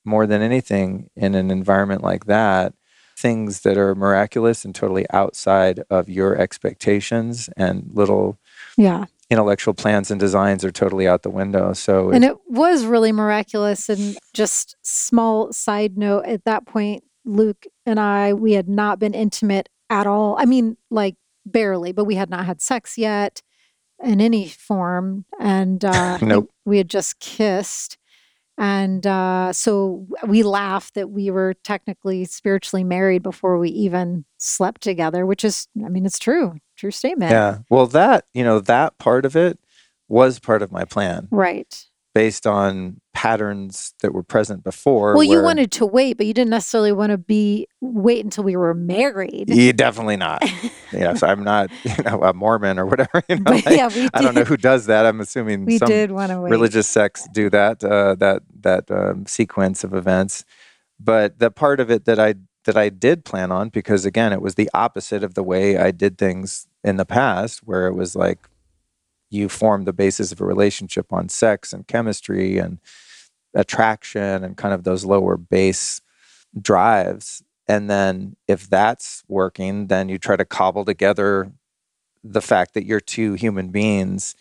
[0.05, 2.75] more than anything, in an environment like that,
[3.17, 8.37] things that are miraculous and totally outside of your expectations and little
[8.77, 11.73] yeah intellectual plans and designs are totally out the window.
[11.73, 13.89] So, and it was really miraculous.
[13.89, 19.13] And just small side note at that point, Luke and I, we had not been
[19.13, 20.35] intimate at all.
[20.39, 21.15] I mean, like
[21.45, 23.41] barely, but we had not had sex yet
[24.03, 25.25] in any form.
[25.39, 26.49] And uh, nope.
[26.65, 27.97] we had just kissed.
[28.57, 34.81] And uh, so we laughed that we were technically spiritually married before we even slept
[34.81, 36.55] together, which is, I mean, it's true.
[36.75, 37.31] True statement.
[37.31, 37.59] Yeah.
[37.69, 39.59] Well, that, you know, that part of it
[40.07, 41.27] was part of my plan.
[41.31, 41.86] Right.
[42.17, 45.13] Based on patterns that were present before.
[45.13, 48.55] Well, you wanted to wait, but you didn't necessarily want to be wait until we
[48.55, 49.49] were married.
[49.49, 50.43] Yeah, definitely not.
[50.91, 53.23] yes, I'm not, you know, a Mormon or whatever.
[53.29, 54.11] You know, like, yeah, we did.
[54.15, 55.05] I don't know who does that.
[55.05, 56.49] I'm assuming we some did want to wait.
[56.49, 57.83] religious sects do that.
[57.83, 60.43] Uh, that that um, sequence of events.
[60.99, 62.33] But the part of it that I
[62.65, 65.91] that I did plan on because again, it was the opposite of the way I
[65.91, 68.49] did things in the past, where it was like
[69.29, 72.79] you form the basis of a relationship on sex and chemistry and
[73.53, 76.01] attraction and kind of those lower base
[76.59, 77.43] drives.
[77.67, 81.51] And then if that's working, then you try to cobble together
[82.23, 84.35] the fact that you're two human beings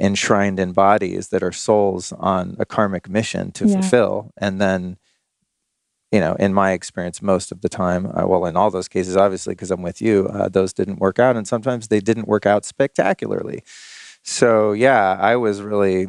[0.00, 3.80] enshrined in bodies that are souls on a karmic mission to yeah.
[3.80, 4.32] fulfill.
[4.38, 4.96] And then
[6.12, 9.16] you know, in my experience, most of the time, uh, well, in all those cases,
[9.16, 11.36] obviously, because I'm with you, uh, those didn't work out.
[11.36, 13.64] And sometimes they didn't work out spectacularly.
[14.22, 16.06] So, yeah, I was really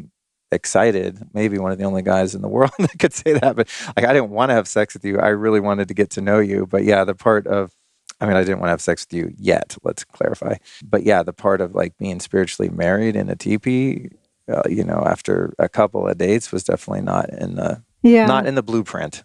[0.51, 1.19] excited.
[1.33, 3.55] Maybe one of the only guys in the world that could say that.
[3.55, 5.19] But like, I didn't want to have sex with you.
[5.19, 6.65] I really wanted to get to know you.
[6.65, 7.73] But yeah, the part of,
[8.21, 10.55] I mean, I didn't want to have sex with you yet, let's clarify.
[10.83, 14.09] But yeah, the part of like being spiritually married in a teepee,
[14.49, 18.25] uh, you know, after a couple of dates was definitely not in the, yeah.
[18.25, 19.23] not in the blueprint.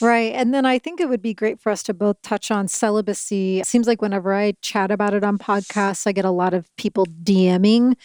[0.00, 0.32] Right.
[0.34, 3.60] And then I think it would be great for us to both touch on celibacy.
[3.60, 6.74] It seems like whenever I chat about it on podcasts, I get a lot of
[6.76, 7.96] people DMing,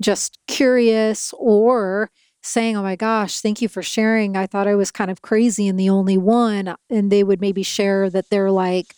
[0.00, 2.10] just curious or
[2.42, 4.36] saying, Oh my gosh, thank you for sharing.
[4.36, 6.74] I thought I was kind of crazy and the only one.
[6.90, 8.94] And they would maybe share that they're like,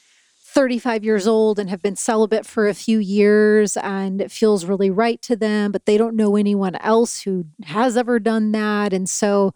[0.56, 4.88] 35 years old and have been celibate for a few years and it feels really
[4.88, 8.94] right to them, but they don't know anyone else who has ever done that.
[8.94, 9.52] And so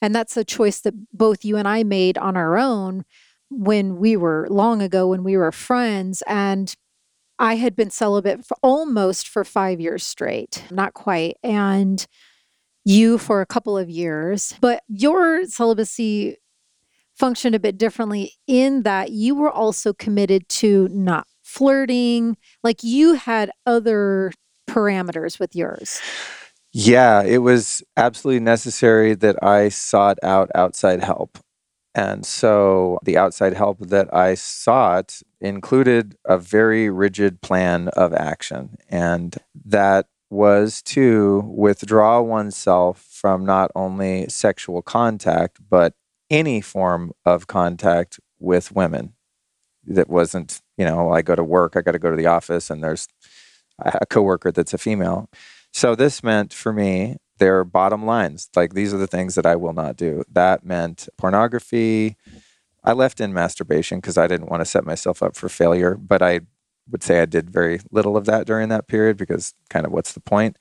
[0.00, 3.04] and that's a choice that both you and I made on our own
[3.50, 6.22] when we were long ago, when we were friends.
[6.26, 6.74] And
[7.38, 11.36] I had been celibate for almost for five years straight, not quite.
[11.42, 12.04] And
[12.84, 14.54] you for a couple of years.
[14.60, 16.36] But your celibacy
[17.16, 22.36] functioned a bit differently in that you were also committed to not flirting.
[22.62, 24.32] Like you had other
[24.68, 26.00] parameters with yours.
[26.72, 31.38] Yeah, it was absolutely necessary that I sought out outside help.
[31.94, 38.76] And so the outside help that I sought included a very rigid plan of action.
[38.88, 45.94] And that was to withdraw oneself from not only sexual contact, but
[46.30, 49.14] any form of contact with women
[49.86, 52.68] that wasn't, you know, I go to work, I got to go to the office,
[52.68, 53.08] and there's
[53.78, 55.30] a coworker that's a female.
[55.72, 58.48] So this meant for me, their bottom lines.
[58.54, 60.24] Like these are the things that I will not do.
[60.30, 62.16] That meant pornography.
[62.84, 66.22] I left in masturbation because I didn't want to set myself up for failure, but
[66.22, 66.40] I
[66.90, 70.12] would say I did very little of that during that period because kind of what's
[70.12, 70.56] the point?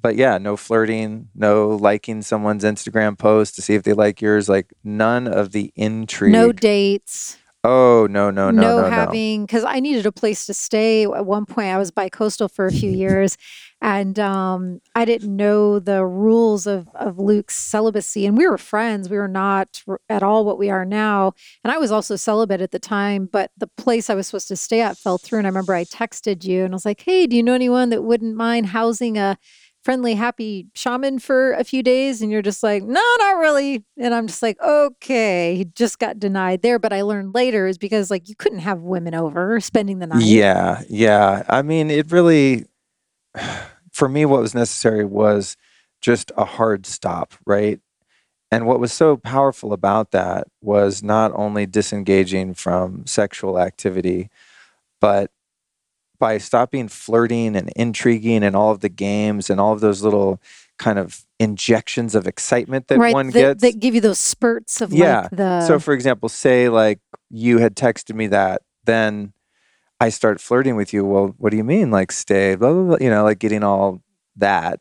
[0.00, 4.48] But yeah, no flirting, no liking someone's Instagram post to see if they like yours,
[4.48, 6.32] like none of the intrigue.
[6.32, 7.36] No dates.
[7.70, 11.04] Oh, no, no, no, no, no having because I needed a place to stay.
[11.04, 13.36] At one point, I was bi-coastal for a few years,
[13.82, 18.24] and um, I didn't know the rules of of Luke's celibacy.
[18.24, 21.34] And we were friends; we were not at all what we are now.
[21.62, 24.56] And I was also celibate at the time, but the place I was supposed to
[24.56, 25.40] stay at fell through.
[25.40, 27.90] And I remember I texted you, and I was like, "Hey, do you know anyone
[27.90, 29.36] that wouldn't mind housing a?"
[29.84, 33.84] Friendly, happy shaman for a few days, and you're just like, no, not really.
[33.96, 36.78] And I'm just like, okay, he just got denied there.
[36.78, 40.22] But I learned later is because like you couldn't have women over spending the night.
[40.22, 41.44] Yeah, yeah.
[41.48, 42.66] I mean, it really
[43.92, 45.56] for me, what was necessary was
[46.00, 47.80] just a hard stop, right?
[48.50, 54.30] And what was so powerful about that was not only disengaging from sexual activity,
[55.00, 55.30] but
[56.18, 60.40] by stopping flirting and intriguing and all of the games and all of those little
[60.78, 64.80] kind of injections of excitement that right, one that, gets that give you those spurts
[64.80, 65.22] of yeah.
[65.22, 67.00] like the so for example, say like
[67.30, 69.32] you had texted me that, then
[70.00, 71.04] I start flirting with you.
[71.04, 71.90] Well, what do you mean?
[71.90, 74.02] Like stay, blah, blah, blah, you know, like getting all
[74.36, 74.80] that.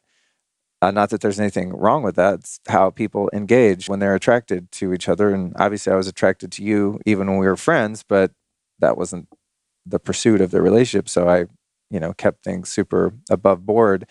[0.80, 2.36] Uh, not that there's anything wrong with that.
[2.36, 5.34] It's how people engage when they're attracted to each other.
[5.34, 8.32] And obviously, I was attracted to you even when we were friends, but
[8.78, 9.28] that wasn't
[9.90, 11.10] the pursuit of the relationship.
[11.10, 11.46] So I,
[11.90, 14.06] you know, kept things super above board.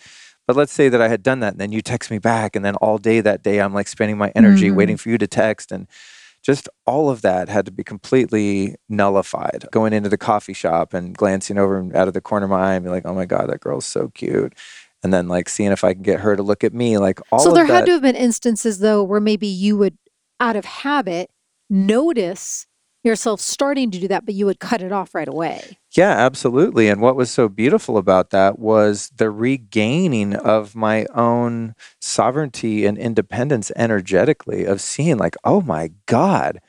[0.47, 2.55] But let's say that I had done that and then you text me back.
[2.55, 4.77] And then all day that day, I'm like spending my energy mm-hmm.
[4.77, 5.71] waiting for you to text.
[5.71, 5.87] And
[6.41, 9.65] just all of that had to be completely nullified.
[9.71, 12.75] Going into the coffee shop and glancing over out of the corner of my eye
[12.75, 14.53] and be like, oh my God, that girl's so cute.
[15.03, 17.39] And then like seeing if I can get her to look at me, like all
[17.39, 19.97] So there that, had to have been instances though where maybe you would,
[20.39, 21.29] out of habit,
[21.69, 22.65] notice
[23.07, 25.77] yourself starting to do that, but you would cut it off right away.
[25.95, 26.89] Yeah, absolutely.
[26.89, 32.97] And what was so beautiful about that was the regaining of my own sovereignty and
[32.97, 36.59] independence energetically, of seeing, like, oh my God,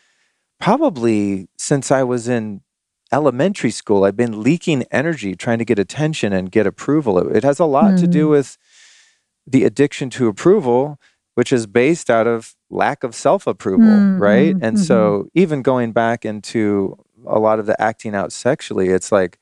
[0.58, 2.62] probably since I was in
[3.12, 7.18] elementary school, I've been leaking energy trying to get attention and get approval.
[7.18, 8.00] It has a lot mm.
[8.00, 8.30] to do mm.
[8.30, 8.56] with
[9.46, 10.98] the addiction to approval
[11.38, 14.52] which is based out of lack of self approval, mm-hmm, right?
[14.54, 14.76] And mm-hmm.
[14.76, 19.38] so, even going back into a lot of the acting out sexually, it's like,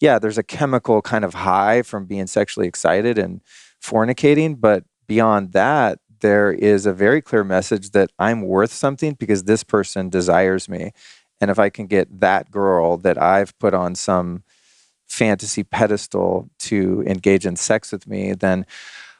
[0.00, 3.40] yeah, there's a chemical kind of high from being sexually excited and
[3.82, 4.60] fornicating.
[4.60, 9.62] But beyond that, there is a very clear message that I'm worth something because this
[9.62, 10.92] person desires me.
[11.40, 14.42] And if I can get that girl that I've put on some
[15.06, 18.66] fantasy pedestal to engage in sex with me, then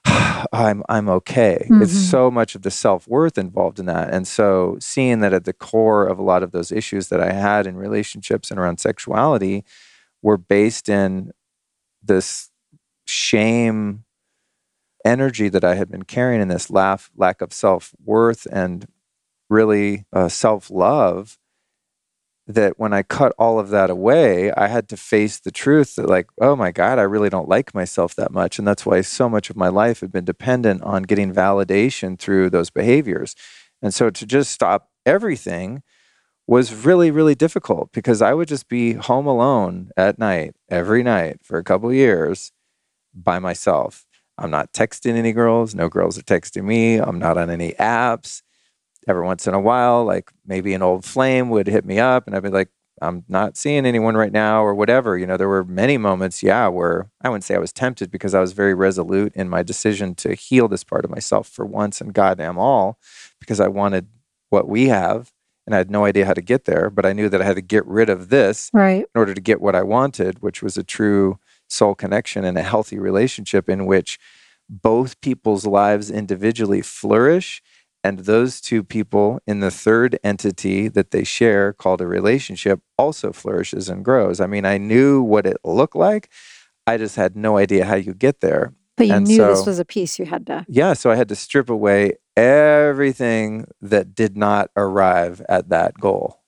[0.52, 1.58] I'm I'm okay.
[1.64, 1.82] Mm-hmm.
[1.82, 5.44] It's so much of the self worth involved in that, and so seeing that at
[5.44, 8.78] the core of a lot of those issues that I had in relationships and around
[8.78, 9.64] sexuality
[10.22, 11.32] were based in
[12.02, 12.50] this
[13.06, 14.04] shame
[15.04, 18.86] energy that I had been carrying in this laugh, lack of self worth and
[19.48, 21.38] really uh, self love
[22.46, 26.08] that when I cut all of that away, I had to face the truth that,
[26.08, 28.58] like, oh my God, I really don't like myself that much.
[28.58, 32.50] And that's why so much of my life had been dependent on getting validation through
[32.50, 33.34] those behaviors.
[33.82, 35.82] And so to just stop everything
[36.46, 41.40] was really, really difficult because I would just be home alone at night, every night
[41.42, 42.52] for a couple years
[43.12, 44.06] by myself.
[44.38, 48.42] I'm not texting any girls, no girls are texting me, I'm not on any apps
[49.06, 52.34] every once in a while, like maybe an old flame would hit me up and
[52.34, 52.68] I'd be like,
[53.02, 55.18] I'm not seeing anyone right now or whatever.
[55.18, 58.34] You know, there were many moments, yeah, where I wouldn't say I was tempted because
[58.34, 62.00] I was very resolute in my decision to heal this part of myself for once
[62.00, 62.98] and goddamn all
[63.38, 64.08] because I wanted
[64.48, 65.32] what we have
[65.66, 67.56] and I had no idea how to get there, but I knew that I had
[67.56, 69.00] to get rid of this right.
[69.02, 71.38] in order to get what I wanted, which was a true
[71.68, 74.18] soul connection and a healthy relationship in which
[74.68, 77.62] both people's lives individually flourish
[78.06, 83.32] and those two people in the third entity that they share, called a relationship, also
[83.32, 84.38] flourishes and grows.
[84.38, 86.30] I mean, I knew what it looked like.
[86.86, 88.74] I just had no idea how you get there.
[88.96, 90.64] But you And knew this was a piece you had to.
[90.68, 96.44] Yeah, so I had to strip away everything that did not arrive at that goal.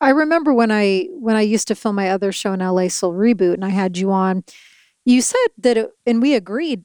[0.00, 3.12] I remember when I when I used to film my other show in LA, Soul
[3.12, 4.44] Reboot, and I had you on.
[5.04, 6.84] You said that, it, and we agreed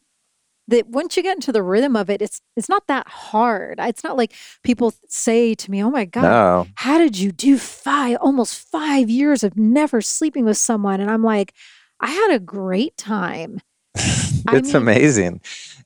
[0.72, 3.76] that once you get into the rhythm of it, it's it's not that hard.
[3.80, 4.34] It's not like
[4.64, 9.10] people say to me, "Oh my god, No, how did you do five almost five
[9.10, 11.53] years of never sleeping with someone?" And I'm like,
[11.99, 13.61] I had a great time.
[13.95, 15.41] I it's mean- amazing.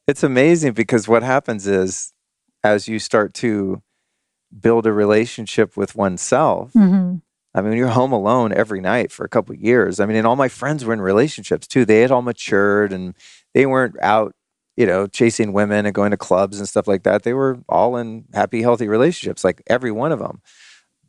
[0.07, 2.14] It's amazing because what happens is
[2.64, 3.82] as you start to
[4.60, 7.22] build a relationship with oneself, Mhm.
[7.53, 9.99] I mean, you're home alone every night for a couple of years.
[9.99, 11.86] I mean, and all my friends were in relationships too.
[11.86, 13.16] They had all matured and
[13.53, 14.34] they weren't out,
[14.78, 17.24] you know, chasing women and going to clubs and stuff like that.
[17.24, 20.42] They were all in happy, healthy relationships, like every one of them.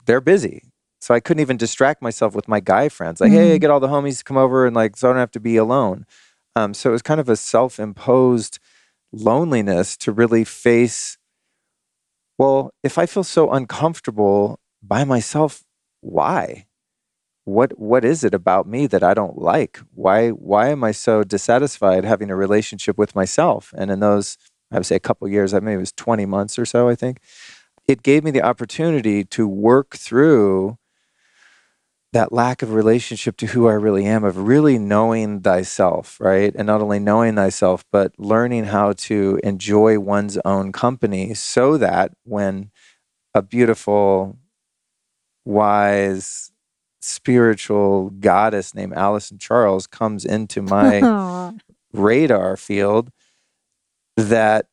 [0.07, 0.63] They're busy.
[1.01, 3.21] So I couldn't even distract myself with my guy friends.
[3.21, 3.61] Like, hey, Mhm.
[3.61, 5.57] get all the homies to come over and like, so I don't have to be
[5.57, 6.07] alone.
[6.57, 8.59] Um, so it was kind of a self imposed
[9.13, 11.19] loneliness to really face,
[12.39, 15.63] well, if I feel so uncomfortable by myself,
[16.01, 16.66] why?
[17.47, 19.79] What what is it about me that I don't like?
[19.95, 23.73] Why why am I so dissatisfied having a relationship with myself?
[23.79, 24.37] And in those,
[24.73, 26.97] I would say a couple years, I maybe it was 20 months or so, I
[26.97, 27.21] think,
[27.87, 30.77] it gave me the opportunity to work through
[32.13, 36.53] that lack of relationship to who I really am, of really knowing thyself, right?
[36.57, 42.13] And not only knowing thyself, but learning how to enjoy one's own company so that
[42.25, 42.71] when
[43.35, 44.39] a beautiful,
[45.45, 46.51] wise,
[47.01, 51.53] spiritual goddess named Allison Charles comes into my
[51.93, 53.11] radar field
[54.17, 54.67] that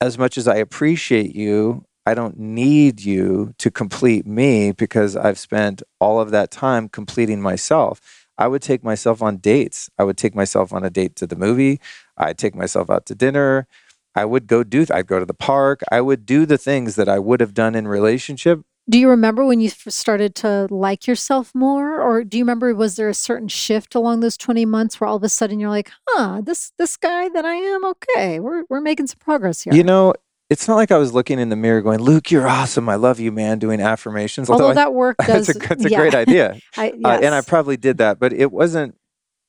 [0.00, 5.38] as much as I appreciate you, I don't need you to complete me because I've
[5.38, 8.26] spent all of that time completing myself.
[8.36, 9.88] I would take myself on dates.
[9.98, 11.80] I would take myself on a date to the movie.
[12.16, 13.68] I'd take myself out to dinner.
[14.14, 15.82] I would go do, I'd go to the park.
[15.90, 18.62] I would do the things that I would have done in relationship.
[18.92, 22.96] Do you remember when you started to like yourself more, or do you remember was
[22.96, 25.90] there a certain shift along those twenty months where all of a sudden you're like,
[26.10, 29.82] "Huh, this this guy that I am, okay, we're we're making some progress here." You
[29.82, 30.12] know,
[30.50, 32.86] it's not like I was looking in the mirror going, Luke, you're awesome.
[32.90, 34.50] I love you, man, doing affirmations.
[34.50, 36.60] Although I- that work does, it's a, it's a yeah, great idea.
[36.76, 38.94] I, uh, and I probably did that, but it wasn't.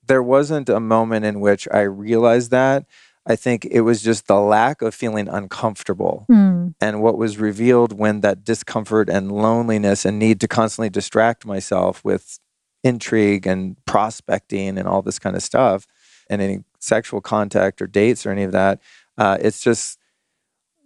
[0.07, 2.85] There wasn't a moment in which I realized that.
[3.25, 6.69] I think it was just the lack of feeling uncomfortable, Hmm.
[6.81, 12.03] and what was revealed when that discomfort and loneliness and need to constantly distract myself
[12.03, 12.39] with
[12.83, 15.87] intrigue and prospecting and all this kind of stuff,
[16.29, 18.81] and any sexual contact or dates or any of that.
[19.17, 19.97] Uh, it's just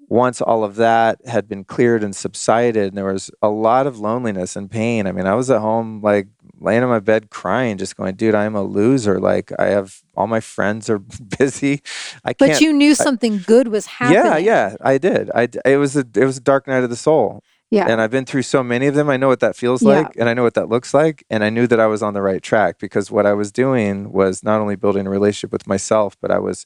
[0.10, 4.00] once all of that had been cleared and subsided, and there was a lot of
[4.00, 5.06] loneliness and pain.
[5.06, 6.28] I mean, I was at home, like
[6.60, 9.20] laying in my bed crying, just going, dude, I'm a loser.
[9.20, 11.00] Like, I have all my friends are
[11.38, 11.82] busy.
[12.24, 12.52] I can't.
[12.54, 14.24] But you knew something good was happening.
[14.24, 15.30] yeah, yeah, I did.
[15.36, 17.88] I it was a it was a dark night of the soul, yeah.
[17.90, 19.10] and I've been through so many of them.
[19.10, 19.90] I know what that feels Yeah.
[20.02, 22.14] like, and I know what that looks like, and I knew that I was on
[22.14, 25.68] the right track because what I was doing was not only building a relationship with
[25.68, 26.66] myself, but I was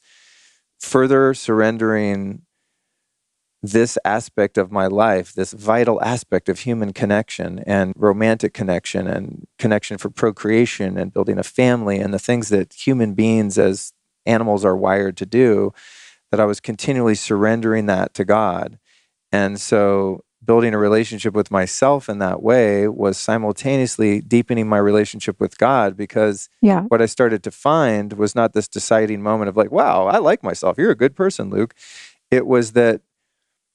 [0.78, 2.42] further surrendering
[3.62, 9.46] this aspect of my life, this vital aspect of human connection and romantic connection and
[9.58, 13.92] connection for procreation and building a family and the things that human beings as
[14.26, 15.72] animals are wired to do,
[16.30, 18.78] that I was continually surrendering that to God.
[19.30, 25.40] And so building a relationship with myself in that way was simultaneously deepening my relationship
[25.40, 26.82] with God because yeah.
[26.88, 30.42] what I started to find was not this deciding moment of like, wow, I like
[30.42, 30.78] myself.
[30.78, 31.74] You're a good person, Luke.
[32.30, 33.02] It was that,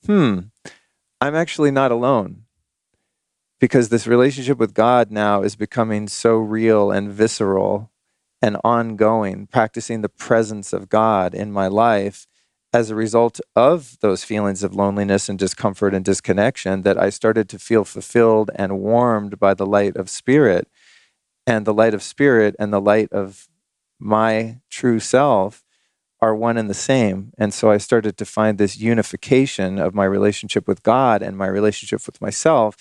[0.05, 0.39] hmm,
[1.19, 2.43] I'm actually not alone.
[3.59, 7.91] Because this relationship with God now is becoming so real and visceral
[8.41, 12.27] and ongoing, practicing the presence of God in my life
[12.73, 17.49] as a result of those feelings of loneliness and discomfort and disconnection that I started
[17.49, 20.67] to feel fulfilled and warmed by the light of spirit.
[21.47, 23.47] And the light of spirit and the light of
[23.99, 25.63] my true self
[26.19, 27.31] are one and the same.
[27.37, 31.47] And so I started to find this unification of my relationship with God and my
[31.47, 32.75] relationship with myself.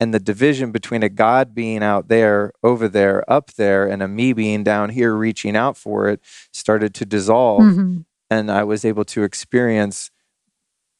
[0.00, 4.08] And the division between a God being out there, over there, up there, and a
[4.08, 6.20] me being down here reaching out for it
[6.52, 7.62] started to dissolve.
[7.62, 8.04] Mhm.
[8.30, 10.10] And I was able to experience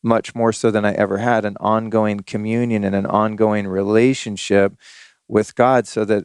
[0.03, 4.75] much more so than I ever had an ongoing communion and an ongoing relationship
[5.29, 6.25] with God so that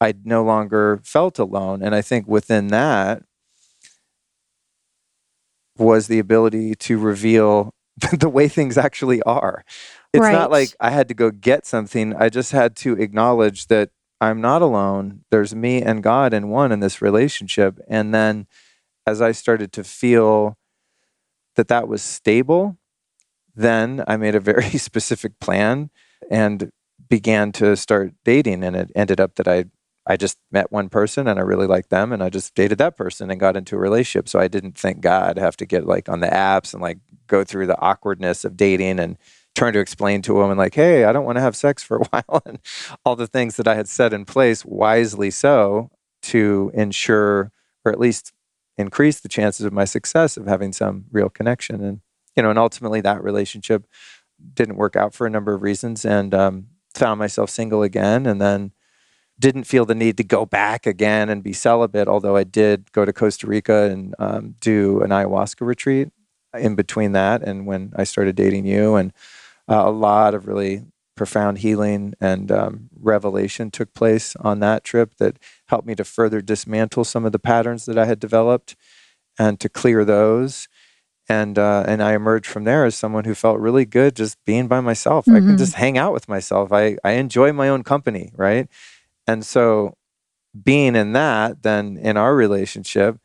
[0.00, 1.82] I no longer felt alone.
[1.82, 3.22] And I think within that
[5.78, 7.74] was the ability to reveal
[8.12, 9.64] the way things actually are.
[10.12, 10.32] It's Right.
[10.32, 12.14] not like I had to go get something.
[12.14, 13.90] I just had to acknowledge that
[14.20, 15.24] I'm not alone.
[15.30, 17.78] There's me and God in one in this relationship.
[17.88, 18.46] And then
[19.06, 20.56] as I started to feel
[21.56, 22.78] that that was stable,
[23.54, 25.90] then I made a very specific plan
[26.30, 26.70] and
[27.08, 28.64] began to start dating.
[28.64, 29.64] And it ended up that I
[30.08, 32.96] I just met one person and I really liked them and I just dated that
[32.96, 34.26] person and got into a relationship.
[34.26, 37.44] So I didn't think God have to get like on the apps and like go
[37.44, 39.18] through the awkwardness of dating and
[39.54, 41.98] trying to explain to a woman like, hey, I don't want to have sex for
[41.98, 42.58] a while and
[43.04, 45.90] all the things that I had set in place wisely so
[46.22, 47.52] to ensure
[47.84, 48.32] or at least
[48.78, 51.84] increase the chances of my success of having some real connection.
[51.84, 52.00] And
[52.34, 53.86] you know, and ultimately that relationship
[54.54, 58.40] didn't work out for a number of reasons and um, found myself single again and
[58.40, 58.72] then
[59.38, 63.04] didn't feel the need to go back again and be celibate, although I did go
[63.04, 66.08] to Costa Rica and um, do an ayahuasca retreat
[66.54, 68.96] in between that and when I started dating you.
[68.96, 69.12] And
[69.68, 70.84] uh, a lot of really
[71.14, 76.40] profound healing and um, revelation took place on that trip that helped me to further
[76.40, 78.76] dismantle some of the patterns that I had developed
[79.38, 80.68] and to clear those.
[81.28, 84.66] And uh, and I emerged from there as someone who felt really good just being
[84.66, 85.26] by myself.
[85.26, 85.36] Mm-hmm.
[85.36, 85.56] I can mm-hmm.
[85.58, 86.72] just hang out with myself.
[86.72, 88.66] I I enjoy my own company, right?
[89.28, 89.94] And so
[90.60, 93.18] being in that, then in our relationship,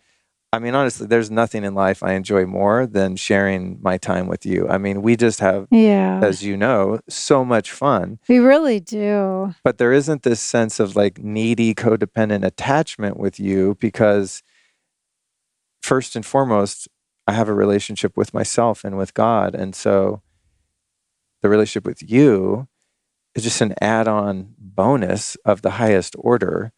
[0.51, 4.45] I mean, honestly, there's nothing in life I enjoy more than sharing my time with
[4.45, 4.69] you.
[4.69, 6.19] I mean, we just have, yeah.
[6.21, 8.19] as you know, so much fun.
[8.27, 9.55] We really do.
[9.63, 14.43] But there isn't this sense of like needy, codependent attachment with you because,
[15.81, 16.87] first and foremost,
[17.25, 19.55] I have a relationship with myself and with God.
[19.55, 20.21] And so
[21.41, 22.67] the relationship with you
[23.35, 26.71] is just an add on bonus of the highest order.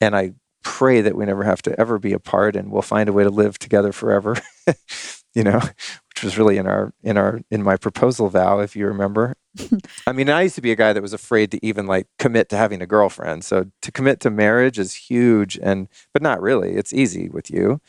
[0.00, 0.32] And I
[0.62, 3.30] pray that we never have to ever be apart and we'll find a way to
[3.30, 4.36] live together forever.
[5.34, 8.86] you know, which was really in our in our in my proposal vow, if you
[8.86, 9.36] remember.
[10.06, 12.48] I mean, I used to be a guy that was afraid to even like commit
[12.50, 13.44] to having a girlfriend.
[13.44, 16.72] So to commit to marriage is huge and but not really.
[16.72, 17.80] It's easy with you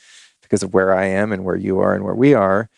[0.41, 2.69] because of where I am and where you are and where we are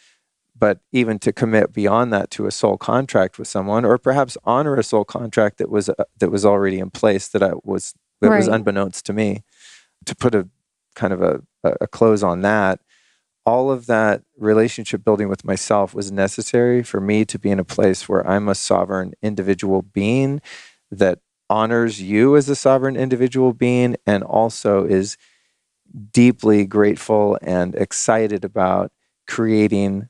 [0.64, 4.78] but even to commit beyond that to a soul contract with someone or perhaps honor
[4.78, 8.30] a soul contract that was uh, that was already in place that I was that
[8.30, 8.38] right.
[8.38, 9.44] was unbeknownst to me
[10.06, 10.48] to put a
[10.96, 11.42] kind of a,
[11.82, 12.80] a close on that
[13.46, 17.66] all of that relationship building with myself was necessary for me to be in a
[17.66, 20.42] place where I'm a sovereign individual being
[20.90, 21.20] that
[21.50, 25.18] honors you as a sovereign individual being and also is
[26.14, 28.94] deeply grateful and excited about
[29.28, 30.08] creating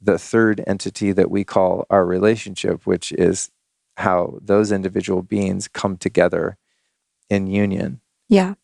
[0.00, 3.50] the third entity that we call our relationship, which is
[3.96, 6.56] how those individual beings come together
[7.28, 8.00] in union.
[8.28, 8.54] Yeah,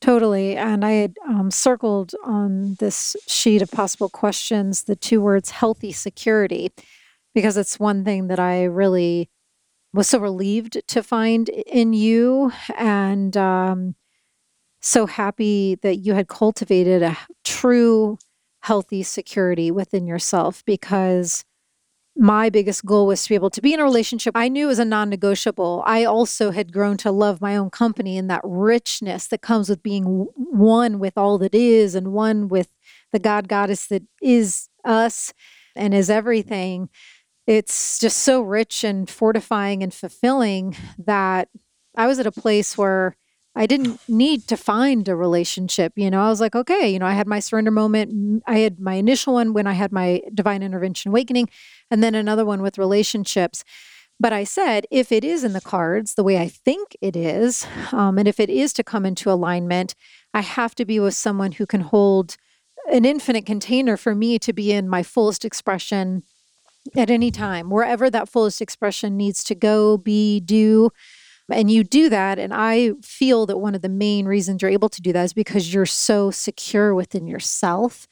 [0.00, 0.56] totally.
[0.56, 5.92] And I had um, circled on this sheet of possible questions the two words healthy
[5.92, 6.72] security,
[7.34, 9.28] because it's one thing that I really
[9.92, 13.94] was so relieved to find in you and um,
[14.80, 18.18] so happy that you had cultivated a true
[18.62, 21.44] healthy security within yourself because
[22.16, 24.80] my biggest goal was to be able to be in a relationship I knew was
[24.80, 25.84] a non negotiable.
[25.86, 29.84] I also had grown to love my own company and that richness that comes with
[29.84, 30.04] being
[30.34, 32.68] one with all that is and one with
[33.12, 35.32] the God goddess that is us
[35.76, 36.88] and is everything.
[37.46, 41.48] It's just so rich and fortifying and fulfilling that
[41.96, 43.16] I was at a place where
[43.58, 45.92] I didn't need to find a relationship.
[45.96, 48.44] You know, I was like, okay, you know, I had my surrender moment.
[48.46, 51.48] I had my initial one when I had my divine intervention awakening,
[51.90, 53.64] and then another one with relationships.
[54.20, 57.66] But I said, if it is in the cards the way I think it is,
[57.90, 59.96] um, and if it is to come into alignment,
[60.32, 62.36] I have to be with someone who can hold
[62.92, 66.22] an infinite container for me to be in my fullest expression
[66.96, 70.90] at any time, wherever that fullest expression needs to go, be, do.
[71.50, 72.38] And you do that.
[72.38, 75.32] And I feel that one of the main reasons you're able to do that is
[75.32, 78.06] because you're so secure within yourself.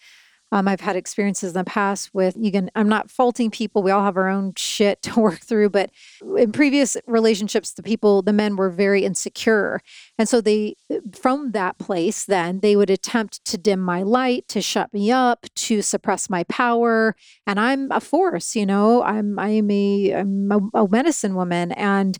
[0.52, 2.70] Um, I've had experiences in the past with you can.
[2.76, 3.82] I'm not faulting people.
[3.82, 5.70] We all have our own shit to work through.
[5.70, 5.90] But
[6.36, 9.80] in previous relationships, the people, the men were very insecure,
[10.18, 10.76] and so they,
[11.12, 15.46] from that place, then they would attempt to dim my light, to shut me up,
[15.56, 17.16] to suppress my power.
[17.46, 18.54] And I'm a force.
[18.54, 22.18] You know, I'm I'm a I'm a, a medicine woman, and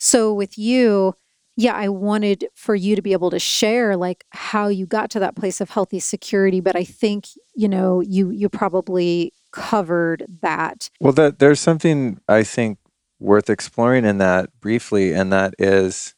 [0.00, 1.14] so with you,
[1.56, 5.20] yeah, I wanted for you to be able to share like how you got to
[5.20, 10.88] that place of healthy security, but I think, you know, you you probably covered that.
[11.00, 12.78] Well, that there's something I think
[13.18, 16.14] worth exploring in that briefly and that is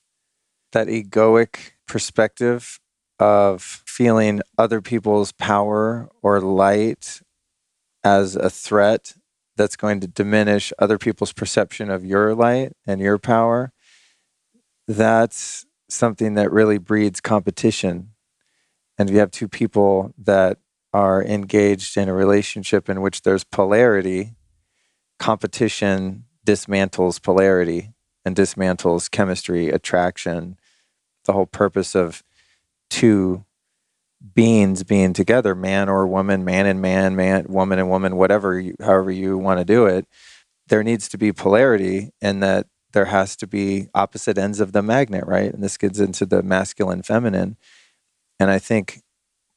[0.71, 2.79] that egoic perspective
[3.19, 7.21] of feeling other people's power or light
[8.05, 9.15] as a threat
[9.57, 13.72] that's going to diminish other people's perception of your light and your power
[14.87, 18.11] that's something that really breeds competition.
[18.99, 20.59] And if you have two people that
[20.93, 24.35] are engaged in a relationship in which there's polarity,
[25.19, 27.93] competition dismantles polarity
[28.25, 30.59] and dismantles chemistry, attraction,
[31.25, 32.23] the whole purpose of
[32.91, 33.45] two
[34.35, 39.11] beings being together, man or woman, man and man, man, woman and woman, whatever, however
[39.11, 40.07] you want to do it,
[40.69, 44.83] there needs to be polarity and that there has to be opposite ends of the
[44.83, 45.53] magnet, right?
[45.53, 47.57] And this gets into the masculine, feminine.
[48.39, 49.03] And I think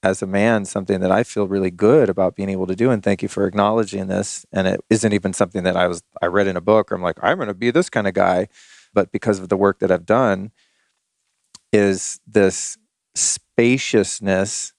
[0.04, 3.02] as a man, something that I feel really good about being able to do, and
[3.02, 4.46] thank you for acknowledging this.
[4.52, 7.02] And it isn't even something that I was I read in a book or I'm
[7.02, 8.48] like, I'm gonna be this kind of guy.
[8.94, 10.52] But because of the work that I've done,
[11.74, 12.78] is this
[13.16, 14.74] spaciousness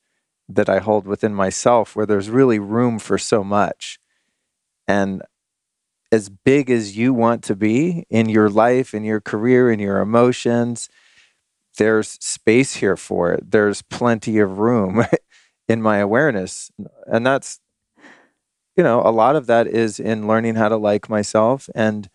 [0.48, 3.98] that I hold within myself where there's really room for so much.
[4.86, 5.22] And
[6.12, 9.98] as big as you want to be in your life, in your career, in your
[9.98, 10.88] emotions,
[11.78, 13.50] there's space here for it.
[13.50, 15.04] There's plenty of room
[15.68, 16.70] in my awareness.
[17.06, 17.60] And that's,
[18.76, 22.08] you know, a lot of that is in learning how to like myself and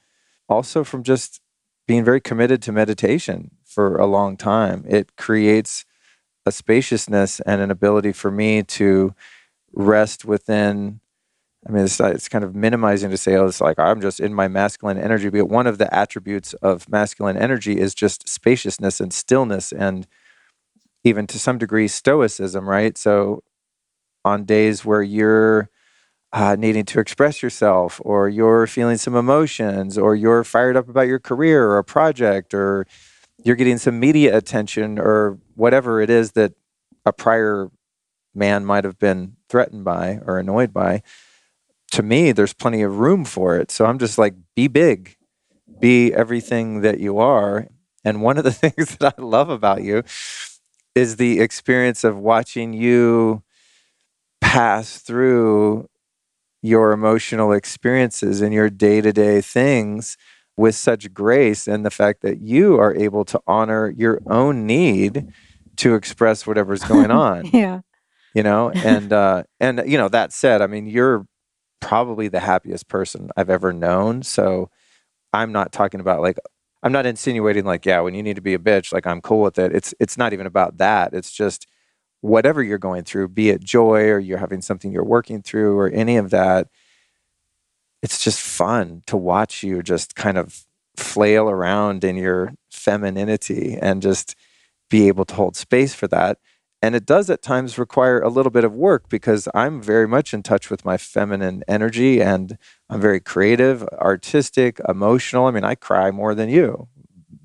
[0.47, 1.41] also from just
[1.87, 4.85] being very committed to meditation for a long time.
[4.87, 5.85] It creates
[6.45, 9.13] a spaciousness and an ability for me to
[9.73, 10.99] rest within.
[11.67, 14.33] I mean, it's, it's kind of minimizing to say, oh, it's like I'm just in
[14.33, 15.29] my masculine energy.
[15.29, 20.07] But one of the attributes of masculine energy is just spaciousness and stillness, and
[21.03, 22.97] even to some degree, stoicism, right?
[22.97, 23.43] So,
[24.25, 25.69] on days where you're
[26.33, 31.07] uh, needing to express yourself, or you're feeling some emotions, or you're fired up about
[31.07, 32.87] your career or a project, or
[33.43, 36.53] you're getting some media attention or whatever it is that
[37.05, 37.69] a prior
[38.33, 41.01] man might have been threatened by or annoyed by
[41.91, 45.15] to me there's plenty of room for it so i'm just like be big
[45.79, 47.67] be everything that you are
[48.03, 50.03] and one of the things that i love about you
[50.95, 53.43] is the experience of watching you
[54.41, 55.87] pass through
[56.61, 60.17] your emotional experiences and your day-to-day things
[60.57, 65.33] with such grace and the fact that you are able to honor your own need
[65.77, 67.45] to express whatever's going on.
[67.47, 67.81] yeah.
[68.33, 71.25] You know, and uh and you know, that said, I mean, you're
[71.81, 74.23] probably the happiest person I've ever known.
[74.23, 74.69] So
[75.33, 76.37] I'm not talking about like
[76.83, 79.41] I'm not insinuating like, yeah, when you need to be a bitch, like I'm cool
[79.41, 79.75] with it.
[79.75, 81.13] It's it's not even about that.
[81.13, 81.67] It's just
[82.21, 85.89] whatever you're going through, be it joy or you're having something you're working through or
[85.89, 86.67] any of that,
[88.01, 94.01] it's just fun to watch you just kind of flail around in your femininity and
[94.01, 94.35] just
[94.89, 96.37] be able to hold space for that.
[96.81, 100.33] And it does at times require a little bit of work because I'm very much
[100.33, 102.57] in touch with my feminine energy and
[102.89, 105.45] I'm very creative, artistic, emotional.
[105.45, 106.87] I mean, I cry more than you,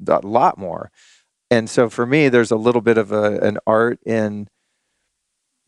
[0.08, 0.90] a lot more.
[1.50, 4.48] And so for me, there's a little bit of a, an art in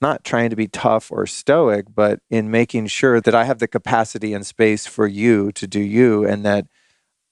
[0.00, 3.68] not trying to be tough or stoic, but in making sure that I have the
[3.68, 6.66] capacity and space for you to do you and that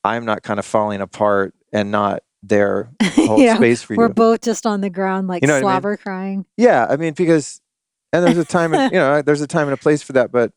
[0.04, 3.98] I'm not kind of falling apart and not there hold yeah, space for you.
[3.98, 5.70] we're both just on the ground, like You know what I mean?
[5.73, 6.47] slobber crying.
[6.56, 7.60] Yeah, I mean because
[8.12, 10.32] and there's a time and, you know, there's a time and a place for that,
[10.32, 10.52] but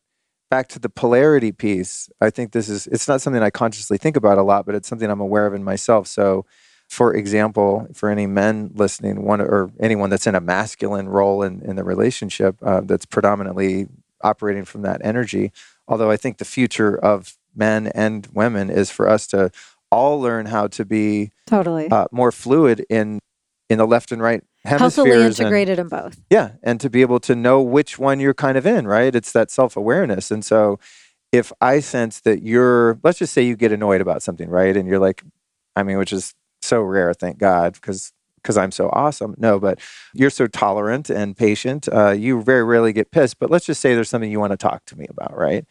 [0.50, 4.16] back to the polarity piece, I think this is it's not something I consciously think
[4.16, 6.06] about a lot, but it's something I'm aware of in myself.
[6.06, 6.44] So
[6.88, 11.62] for example, for any men listening, one or anyone that's in a masculine role in,
[11.62, 13.86] in the relationship uh, that's predominantly
[14.22, 15.52] operating from that energy,
[15.86, 19.52] although I think the future of men and women is for us to
[19.90, 21.90] all learn how to be Totally.
[21.90, 23.18] uh, more fluid in
[23.68, 26.20] in the left and right Healthily hemispheres and- integrated in both.
[26.28, 29.14] yeah, and to be able to know which one you're kind of in, right?
[29.14, 30.30] It's that self awareness.
[30.30, 30.78] And so
[31.32, 34.76] if I sense that you're, let's just say you get annoyed about something, right?
[34.76, 35.22] And you're like,
[35.76, 38.12] I mean, which is so rare, thank God, because
[38.42, 39.34] because I'm so awesome.
[39.38, 39.78] No, but
[40.14, 41.88] you're so tolerant and patient.
[41.92, 43.38] Uh, you very rarely get pissed.
[43.38, 45.64] But let's just say there's something you want to talk to me about, right?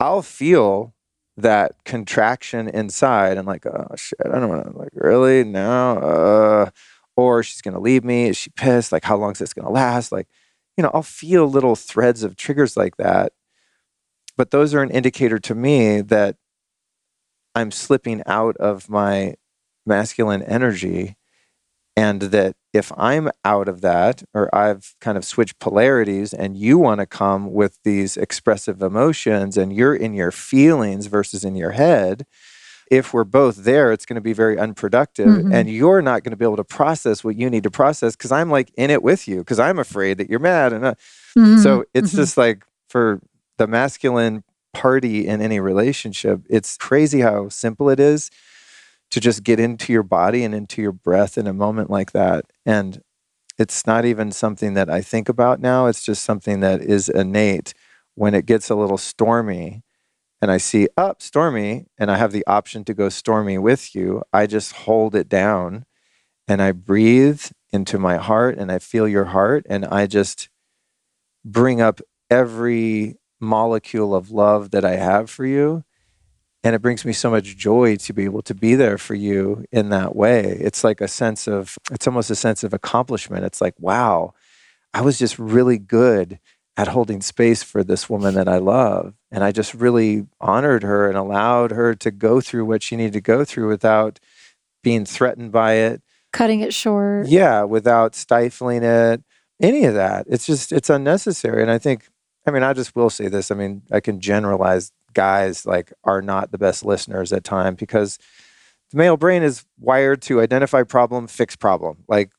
[0.00, 0.94] I'll feel
[1.36, 5.98] that contraction inside and like, oh shit, I don't want to like really no.
[5.98, 6.70] Uh,
[7.16, 8.28] or she's gonna leave me.
[8.28, 8.92] Is she pissed?
[8.92, 10.12] Like, how long is this gonna last?
[10.12, 10.28] Like,
[10.76, 13.32] you know, I'll feel little threads of triggers like that.
[14.36, 16.36] But those are an indicator to me that
[17.54, 19.36] I'm slipping out of my
[19.86, 21.16] masculine energy.
[21.96, 26.76] And that if I'm out of that, or I've kind of switched polarities, and you
[26.76, 31.70] want to come with these expressive emotions and you're in your feelings versus in your
[31.70, 32.26] head,
[32.90, 35.26] if we're both there, it's going to be very unproductive.
[35.26, 35.52] Mhm.
[35.52, 38.30] And you're not going to be able to process what you need to process because
[38.30, 40.72] I'm like in it with you because I'm afraid that you're mad.
[40.74, 40.94] And uh,
[41.36, 42.16] Mhm, so it's mhm.
[42.16, 43.20] just like for
[43.56, 44.44] the masculine
[44.74, 48.30] party in any relationship, it's crazy how simple it is
[49.16, 52.44] to just get into your body and into your breath in a moment like that.
[52.66, 53.00] And
[53.56, 55.86] it's not even something that I think about now.
[55.86, 57.72] It's just something that is innate
[58.14, 59.82] when it gets a little stormy
[60.42, 63.94] and I see up oh, stormy and I have the option to go stormy with
[63.94, 64.22] you.
[64.34, 65.86] I just hold it down
[66.46, 67.40] and I breathe
[67.72, 70.50] into my heart and I feel your heart and I just
[71.42, 75.84] bring up every molecule of love that I have for you
[76.66, 79.64] and it brings me so much joy to be able to be there for you
[79.70, 80.58] in that way.
[80.60, 83.44] It's like a sense of it's almost a sense of accomplishment.
[83.44, 84.34] It's like wow
[84.92, 86.40] i was just really good
[86.76, 89.14] at holding space for this woman that i love.
[89.30, 93.12] And i just really honored her and allowed her to go through what she needed
[93.12, 94.18] to go through without
[94.82, 96.02] being threatened by it.
[96.32, 97.28] Cutting it short.
[97.28, 99.22] Yeah without stifling it
[99.62, 100.26] any of that.
[100.28, 101.62] It's just it's unnecessary.
[101.62, 102.08] And i think
[102.44, 103.52] i mean i just will say this.
[103.52, 108.18] I mean i can generalize guys like are not the best listeners at time because
[108.90, 112.04] the male brain is wired to identify problem, fix problem.
[112.06, 112.30] Like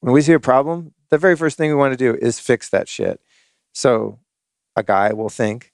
[0.00, 2.68] when we see a problem, the very first thing we want to do is fix
[2.68, 3.20] that shit.
[3.72, 4.20] So
[4.76, 5.72] a guy will think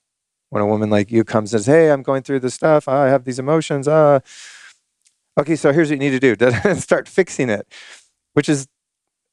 [0.51, 2.87] when a woman like you comes and says, "Hey, I'm going through this stuff.
[2.87, 4.21] I have these emotions." Uh,
[5.37, 7.67] okay, so here's what you need to do: start fixing it,
[8.35, 8.69] which is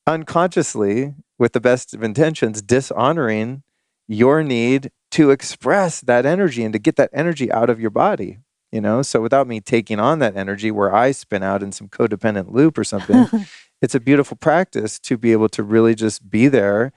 [0.07, 3.61] unconsciously, with the best of intentions, dishonoring
[4.07, 8.39] your need to express that energy and to get that energy out of your body
[8.71, 9.01] you know?
[9.01, 12.77] So without me taking on that energy where i spin out in some codependent loop
[12.77, 13.27] or something
[13.81, 16.91] it's a beautiful practice to be able to really just be there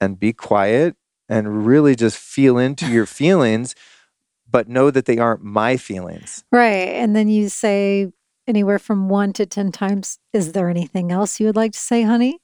[0.00, 0.96] and be quiet
[1.28, 3.74] and really just feel into your feelings
[4.48, 6.44] but know that they aren't my feelings.
[6.52, 8.12] Right and then you say
[8.46, 12.02] anywhere from 1 to 10 times is there anything else you would like to say
[12.02, 12.38] honey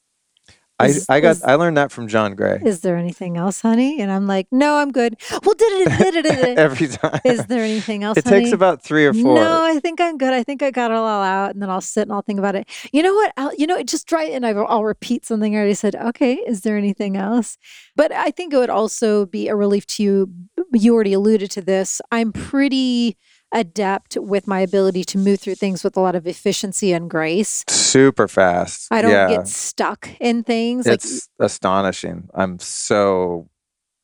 [0.87, 2.61] is, I, I got is, I learned that from John Gray.
[2.65, 4.01] Is there anything else, honey?
[4.01, 5.17] And I'm like, no, I'm good.
[5.31, 6.59] Well, did it, did it, did it.
[6.59, 7.21] every time.
[7.25, 8.19] Is there anything else?
[8.19, 8.41] It honey?
[8.41, 9.35] takes about three or four.
[9.35, 10.33] No, I think I'm good.
[10.33, 12.55] I think I got it all out, and then I'll sit and I'll think about
[12.55, 12.69] it.
[12.93, 13.33] You know what?
[13.37, 15.95] I'll, you know, just try and I'll repeat something I already said.
[15.95, 17.59] Okay, is there anything else?
[17.97, 20.33] But I think it would also be a relief to you.
[20.73, 22.01] You already alluded to this.
[22.11, 23.17] I'm pretty
[23.53, 27.65] adept with my ability to move through things with a lot of efficiency and grace.
[27.69, 28.89] Super fast.
[28.91, 29.29] I don't yeah.
[29.29, 30.87] get stuck in things.
[30.87, 32.29] It's like, astonishing.
[32.35, 33.49] I'm so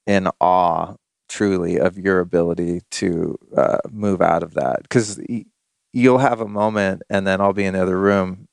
[0.06, 0.94] in awe,
[1.28, 4.82] truly, of your ability to uh, move out of that.
[4.82, 5.46] Because y-
[5.92, 8.48] you'll have a moment, and then I'll be in the other room,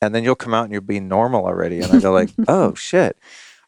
[0.00, 2.74] and then you'll come out and you'll be normal already, and I go like, "Oh
[2.74, 3.18] shit."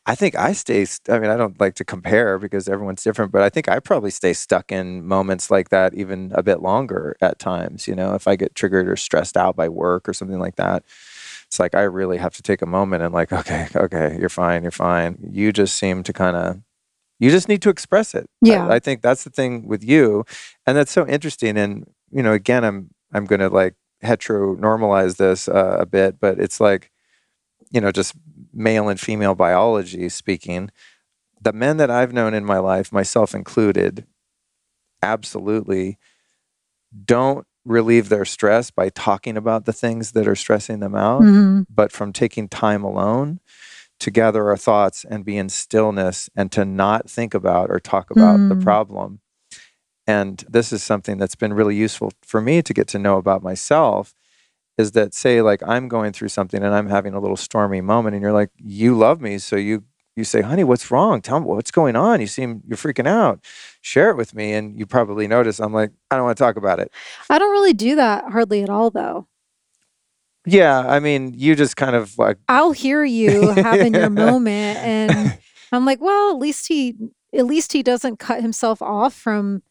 [0.05, 3.43] I think I stay, I mean, I don't like to compare because everyone's different, but
[3.43, 7.39] I think I probably stay stuck in moments like that even a bit longer at
[7.39, 7.87] times.
[7.87, 10.83] You know, if I get triggered or stressed out by work or something like that,
[11.47, 14.63] it's like I really have to take a moment and, like, okay, okay, you're fine,
[14.63, 15.19] you're fine.
[15.31, 16.61] You just seem to kind of,
[17.21, 18.29] you just need to express it.
[18.41, 18.67] Yeah.
[18.67, 20.25] I, I think that's the thing with you.
[20.67, 21.57] And that's so interesting.
[21.57, 26.41] And, you know, again, I'm, I'm going to like heteronormalize this uh, a bit, but
[26.41, 26.91] it's like,
[27.71, 28.15] you know, just
[28.53, 30.71] male and female biology speaking,
[31.41, 34.07] the men that I've known in my life, myself included,
[35.03, 35.99] absolutely
[37.05, 41.63] don't relieve their stress by talking about the things that are stressing them out, mm-hmm.
[41.69, 43.41] but from taking time alone
[44.01, 48.11] to gather our thoughts and be in stillness and to not think about or talk
[48.11, 48.49] about mm.
[48.49, 49.21] the problem.
[50.09, 53.45] And this is something that's been really useful for me to get to know about
[53.45, 54.15] myself
[54.79, 58.15] is that say like I'm going through something and I'm having a little stormy moment
[58.15, 59.85] and you're like you love me so you
[60.17, 61.23] you say honey what's wrong?
[61.23, 62.21] Tell me what's going on?
[62.21, 63.45] You seem you're freaking out
[63.81, 66.57] share it with me and you probably notice I'm like I don't want to talk
[66.57, 66.91] about it.
[67.29, 69.29] I don't really do that hardly at all though.
[70.47, 75.39] Yeah I mean you just kind of like I'll hear you having your moment and
[75.71, 76.97] I'm like well at least he
[77.35, 79.63] at least he doesn't cut himself off from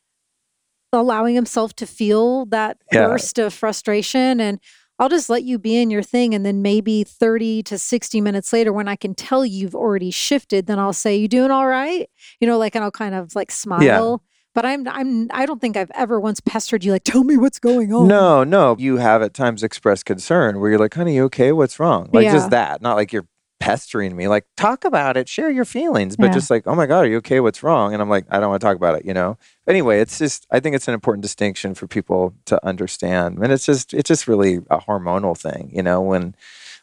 [0.93, 3.07] allowing himself to feel that yeah.
[3.07, 4.59] burst of frustration and
[5.01, 6.35] I'll just let you be in your thing.
[6.35, 10.67] And then maybe 30 to 60 minutes later, when I can tell you've already shifted,
[10.67, 12.07] then I'll say, You doing all right?
[12.39, 13.81] You know, like, and I'll kind of like smile.
[13.81, 14.27] Yeah.
[14.53, 17.57] But I'm, I'm, I don't think I've ever once pestered you, like, tell me what's
[17.57, 18.07] going on.
[18.07, 18.75] No, no.
[18.77, 21.51] You have at times expressed concern where you're like, honey, you okay?
[21.51, 22.09] What's wrong?
[22.13, 22.33] Like, yeah.
[22.33, 22.81] just that.
[22.81, 23.25] Not like you're
[23.61, 26.33] pestering me, like, talk about it, share your feelings, but yeah.
[26.33, 27.39] just like, oh my God, are you okay?
[27.39, 27.93] What's wrong?
[27.93, 29.37] And I'm like, I don't want to talk about it, you know?
[29.67, 33.37] Anyway, it's just, I think it's an important distinction for people to understand.
[33.37, 36.35] And it's just, it's just really a hormonal thing, you know, when,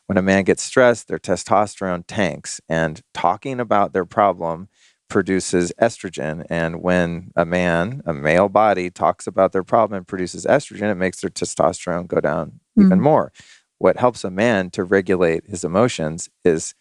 [0.06, 4.68] when a man gets stressed, their testosterone tanks and talking about their problem
[5.09, 6.46] produces estrogen.
[6.48, 10.94] And when a man, a male body, talks about their problem and produces estrogen, it
[10.94, 12.86] makes their testosterone go down mm-hmm.
[12.86, 13.32] even more
[13.78, 16.74] what helps a man to regulate his emotions is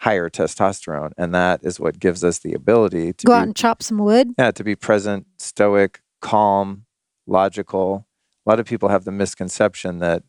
[0.00, 3.82] higher testosterone and that is what gives us the ability to go out and chop
[3.82, 4.32] some wood?
[4.38, 6.84] Yeah to be present stoic calm
[7.26, 8.06] logical.
[8.46, 10.22] A lot of people have the misconception that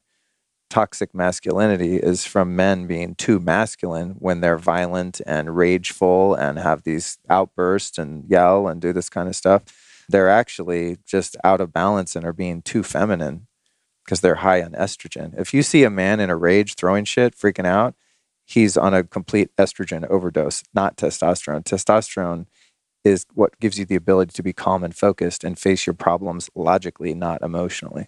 [0.70, 6.84] toxic masculinity is from men being too masculine when they're violent and rageful and have
[6.84, 9.64] these outbursts and yell and do this kind of stuff.
[10.08, 13.48] They're actually just out of balance and are being too feminine
[14.10, 15.40] because they're high on estrogen.
[15.40, 17.94] If you see a man in a rage throwing shit, freaking out,
[18.44, 21.64] he's on a complete estrogen overdose, not testosterone.
[21.64, 22.48] Testosterone
[23.04, 26.50] is what gives you the ability to be calm and focused and face your problems
[26.56, 28.08] logically, not emotionally.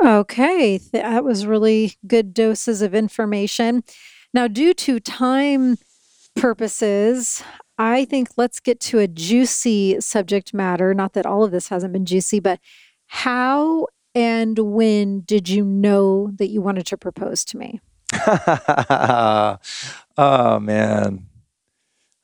[0.00, 3.82] Okay, that was really good doses of information.
[4.32, 5.78] Now, due to time
[6.36, 7.42] purposes,
[7.76, 10.94] I think let's get to a juicy subject matter.
[10.94, 12.60] Not that all of this hasn't been juicy, but
[13.08, 17.80] how and when did you know that you wanted to propose to me?
[20.18, 21.26] oh, man.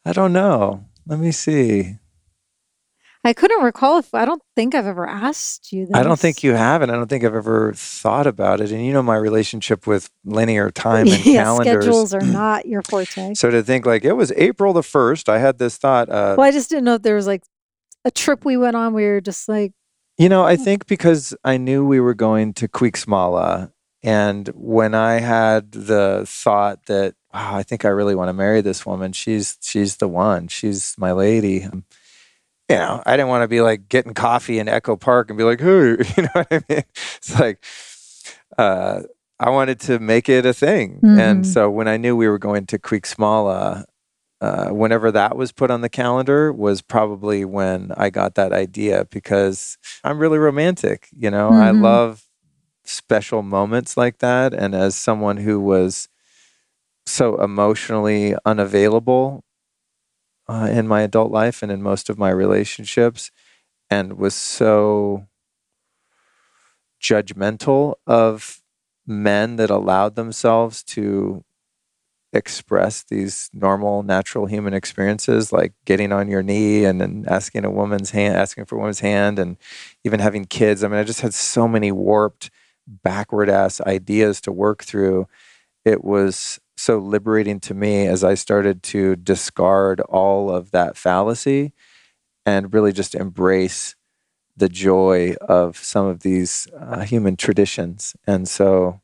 [0.04, 0.84] I don't know.
[1.06, 1.98] Let me see.
[3.26, 5.96] I couldn't recall if I don't think I've ever asked you this.
[5.96, 6.90] I don't think you haven't.
[6.90, 8.70] I don't think I've ever thought about it.
[8.70, 11.84] And you know my relationship with linear time and yeah, calendars.
[11.84, 13.34] schedules are not your forte.
[13.34, 16.08] So to think like it was April the first, I had this thought.
[16.08, 17.42] Uh, well, I just didn't know if there was like
[18.04, 18.94] a trip we went on.
[18.94, 19.72] We were just like,
[20.18, 23.72] you know, I think because I knew we were going to Cuixmala,
[24.02, 28.60] and when I had the thought that, wow, I think I really want to marry
[28.60, 29.12] this woman.
[29.12, 30.48] She's she's the one.
[30.48, 31.68] She's my lady
[32.68, 35.44] you know, I didn't want to be like getting coffee in Echo Park and be
[35.44, 35.66] like, hey,
[36.16, 36.82] you know what I mean?
[37.16, 37.64] It's like,
[38.58, 39.02] uh,
[39.38, 40.96] I wanted to make it a thing.
[40.96, 41.18] Mm-hmm.
[41.18, 43.84] And so when I knew we were going to Cuixmala,
[44.40, 49.06] uh, whenever that was put on the calendar was probably when I got that idea
[49.10, 51.08] because I'm really romantic.
[51.16, 51.62] You know, mm-hmm.
[51.62, 52.24] I love
[52.84, 54.52] special moments like that.
[54.52, 56.08] And as someone who was
[57.06, 59.44] so emotionally unavailable
[60.48, 63.30] uh, in my adult life and in most of my relationships,
[63.88, 65.26] and was so
[67.00, 68.60] judgmental of
[69.06, 71.44] men that allowed themselves to
[72.36, 77.70] express these normal natural human experiences like getting on your knee and then asking a
[77.70, 79.56] woman's hand asking for a woman's hand and
[80.04, 82.50] even having kids i mean i just had so many warped
[82.86, 85.26] backward ass ideas to work through
[85.84, 91.72] it was so liberating to me as I started to discard all of that fallacy
[92.44, 93.94] and really just embrace
[94.56, 98.16] the joy of some of these uh, human traditions.
[98.26, 99.00] And so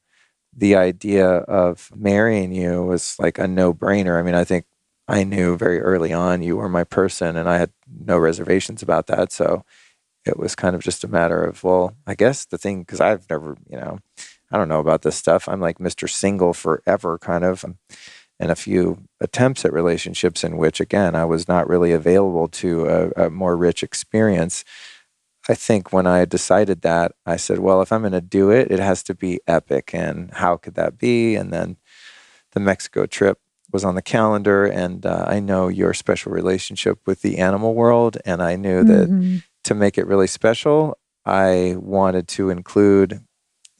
[0.54, 4.18] the idea of marrying you was like a no brainer.
[4.18, 4.66] I mean, I think
[5.08, 9.06] I knew very early on you were my person and I had no reservations about
[9.08, 9.32] that.
[9.32, 9.64] So
[10.24, 13.28] it was kind of just a matter of, well, I guess the thing, because I've
[13.28, 13.98] never, you know,
[14.50, 15.48] I don't know about this stuff.
[15.48, 16.08] I'm like Mr.
[16.08, 17.64] Single forever, kind of.
[17.64, 17.78] Um,
[18.38, 22.86] and a few attempts at relationships in which, again, I was not really available to
[22.86, 24.64] a, a more rich experience.
[25.48, 28.70] I think when I decided that, I said, well, if I'm going to do it,
[28.70, 29.90] it has to be epic.
[29.92, 31.34] And how could that be?
[31.34, 31.76] And then
[32.52, 33.38] the Mexico trip
[33.72, 34.64] was on the calendar.
[34.64, 38.18] And uh, I know your special relationship with the animal world.
[38.24, 39.38] And I knew that mm-hmm.
[39.64, 43.20] to make it really special, I wanted to include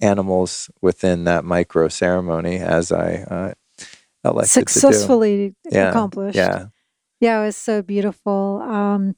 [0.01, 3.53] animals within that micro ceremony as I uh,
[4.25, 6.37] elected successfully yeah, accomplished.
[6.37, 6.67] Yeah,
[7.21, 8.61] yeah, it was so beautiful.
[8.63, 9.15] Um,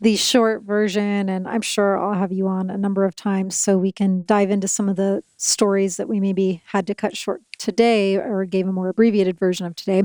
[0.00, 3.76] the short version, and I'm sure I'll have you on a number of times so
[3.76, 7.42] we can dive into some of the stories that we maybe had to cut short
[7.58, 10.04] today or gave a more abbreviated version of today.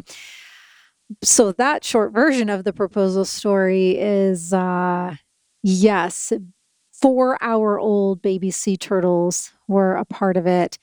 [1.21, 5.15] So that short version of the proposal story is uh,
[5.61, 6.33] yes,
[6.91, 10.79] four hour old baby sea turtles were a part of it.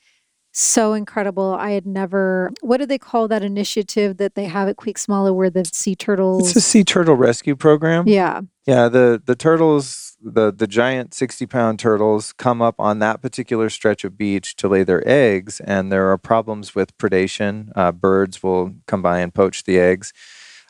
[0.53, 1.55] So incredible.
[1.57, 5.49] I had never, what do they call that initiative that they have at Cuixmala where
[5.49, 6.49] the sea turtles?
[6.49, 8.07] It's a sea turtle rescue program.
[8.07, 8.41] Yeah.
[8.65, 8.89] Yeah.
[8.89, 14.03] The, the turtles, the, the giant 60 pound turtles come up on that particular stretch
[14.03, 15.61] of beach to lay their eggs.
[15.61, 17.69] And there are problems with predation.
[17.75, 20.11] Uh, birds will come by and poach the eggs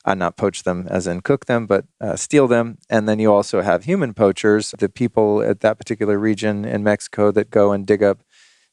[0.05, 2.77] uh, not poach them as in cook them, but uh, steal them.
[2.89, 7.31] And then you also have human poachers, the people at that particular region in Mexico
[7.31, 8.23] that go and dig up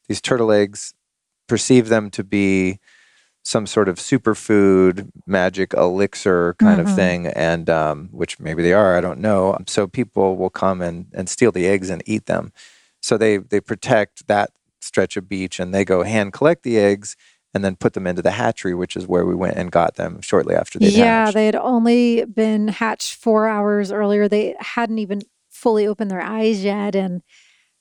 [0.09, 0.95] these turtle eggs,
[1.49, 2.79] perceive them to be
[3.43, 6.89] some sort of superfood, magic elixir kind mm-hmm.
[6.89, 9.57] of thing, and um, which maybe they are, I don't know.
[9.67, 12.53] So people will come and, and steal the eggs and eat them.
[13.01, 14.51] So they they protect that
[14.81, 17.17] stretch of beach and they go hand collect the eggs
[17.55, 20.21] and then put them into the hatchery, which is where we went and got them
[20.21, 21.35] shortly after they yeah, hatched.
[21.35, 24.29] they had only been hatched four hours earlier.
[24.29, 27.23] They hadn't even fully opened their eyes yet, and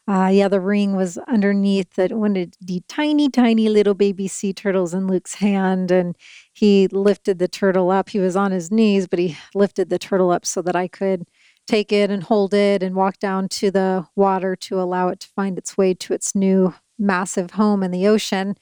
[0.07, 4.53] uh, yeah, the ring was underneath that one of the tiny, tiny little baby sea
[4.53, 6.15] turtles in Luke's hand, and
[6.53, 8.09] he lifted the turtle up.
[8.09, 11.25] He was on his knees, but he lifted the turtle up so that I could
[11.67, 15.27] take it and hold it and walk down to the water to allow it to
[15.35, 18.55] find its way to its new massive home in the ocean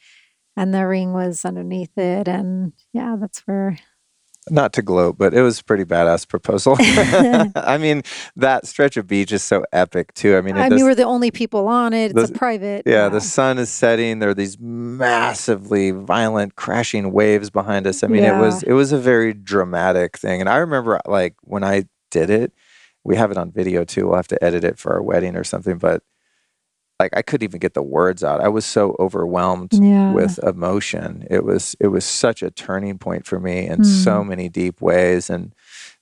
[0.58, 3.78] and the ring was underneath it and yeah that's where
[4.50, 6.76] not to gloat, but it was a pretty badass proposal.
[6.80, 8.04] I mean,
[8.36, 10.38] that stretch of beach is so epic too.
[10.38, 12.12] I mean, I mean, we're the only people on it.
[12.12, 12.84] It's the, a private.
[12.86, 14.20] Yeah, yeah, the sun is setting.
[14.20, 18.04] There are these massively violent crashing waves behind us.
[18.04, 18.38] I mean, yeah.
[18.38, 20.42] it was it was a very dramatic thing.
[20.42, 22.54] And I remember like when I did it,
[23.04, 24.08] we have it on video too.
[24.08, 26.04] We'll have to edit it for our wedding or something, but
[27.00, 28.42] like I couldn't even get the words out.
[28.42, 30.14] I was so overwhelmed yeah.
[30.14, 31.28] with emotion.
[31.30, 33.86] It was it was such a turning point for me in mm.
[33.86, 35.54] so many deep ways and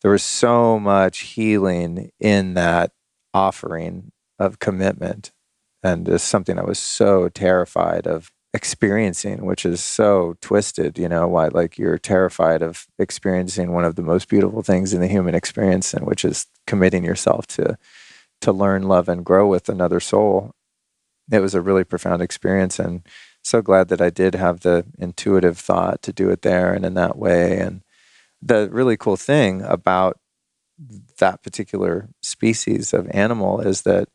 [0.01, 2.91] there was so much healing in that
[3.33, 5.31] offering of commitment
[5.81, 11.27] and it's something I was so terrified of experiencing which is so twisted you know
[11.27, 15.33] why like you're terrified of experiencing one of the most beautiful things in the human
[15.33, 17.75] experience and which is committing yourself to
[18.41, 20.53] to learn love and grow with another soul
[21.31, 23.01] it was a really profound experience and
[23.43, 26.93] so glad that I did have the intuitive thought to do it there and in
[26.93, 27.59] that way.
[27.59, 27.81] And
[28.41, 30.17] the really cool thing about
[31.19, 34.09] that particular species of animal is that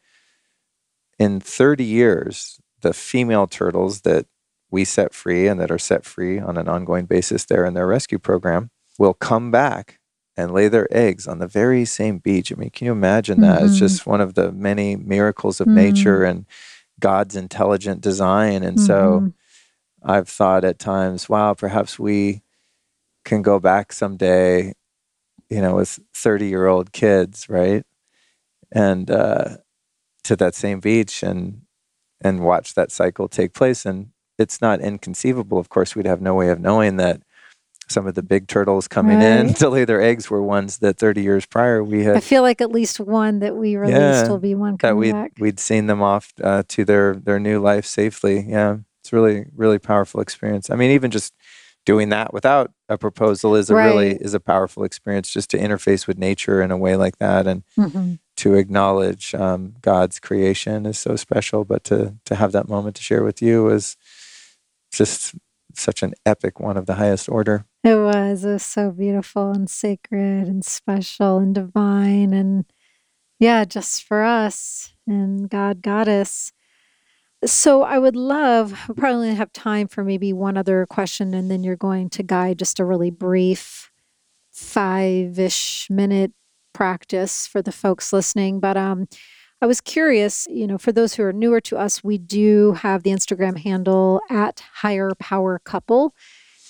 [1.19, 4.27] in 30 years, the female turtles that
[4.71, 7.87] we set free and that are set free on an ongoing basis there in their
[7.87, 9.99] rescue program will come back
[10.37, 12.53] and lay their eggs on the very same beach.
[12.53, 13.59] I mean, can you imagine that?
[13.59, 13.67] Mm-hmm.
[13.67, 15.77] It's just one of the many miracles of mm-hmm.
[15.77, 16.47] nature and
[17.01, 18.63] God's intelligent design.
[18.63, 18.87] And mm-hmm.
[18.87, 19.33] so
[20.03, 22.43] I've thought at times, wow, perhaps we
[23.25, 24.75] can go back someday,
[25.51, 27.85] you know, with 30 year old kids, right?
[28.73, 29.59] And uh,
[30.25, 31.63] to that same beach and
[32.21, 33.87] and watch that cycle take place.
[33.87, 35.59] And it's not inconceivable.
[35.59, 37.23] Of course, we'd have no way of knowing that
[37.91, 39.41] some of the big turtles coming right.
[39.41, 42.17] in to lay their eggs were ones that 30 years prior we had.
[42.17, 45.13] I feel like at least one that we released yeah, will be one that we'd,
[45.13, 45.33] back.
[45.39, 48.45] We'd seen them off uh, to their their new life safely.
[48.49, 50.71] Yeah, it's really really powerful experience.
[50.71, 51.35] I mean, even just
[51.87, 53.87] doing that without a proposal is a right.
[53.87, 55.31] really is a powerful experience.
[55.31, 57.65] Just to interface with nature in a way like that and.
[57.79, 58.15] Mm-hmm.
[58.43, 63.03] To acknowledge um, God's creation is so special, but to to have that moment to
[63.03, 63.97] share with you is
[64.93, 65.35] just
[65.75, 67.65] such an epic one of the highest order.
[67.85, 68.45] It was.
[68.45, 72.33] It was so beautiful and sacred and special and divine.
[72.33, 72.65] And
[73.39, 76.53] yeah, just for us and God got us.
[77.45, 81.63] So I would love, we probably have time for maybe one other question, and then
[81.63, 83.93] you're going to guide just a really brief
[84.51, 86.33] five ish minute
[86.73, 88.59] practice for the folks listening.
[88.59, 89.07] But um,
[89.63, 93.05] I was curious, you know, for those who are newer to us, we do have
[93.05, 96.15] the Instagram handle at Higher Power Couple.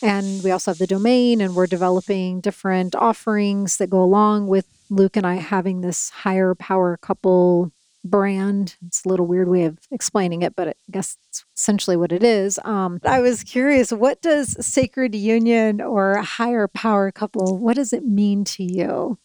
[0.02, 4.66] And we also have the domain, and we're developing different offerings that go along with
[4.90, 7.72] Luke and I having this higher power couple
[8.04, 8.76] brand.
[8.86, 12.22] It's a little weird way of explaining it, but I guess it's essentially what it
[12.22, 12.58] is.
[12.64, 18.04] Um, I was curious, what does sacred union or higher power couple, what does it
[18.04, 19.18] mean to you?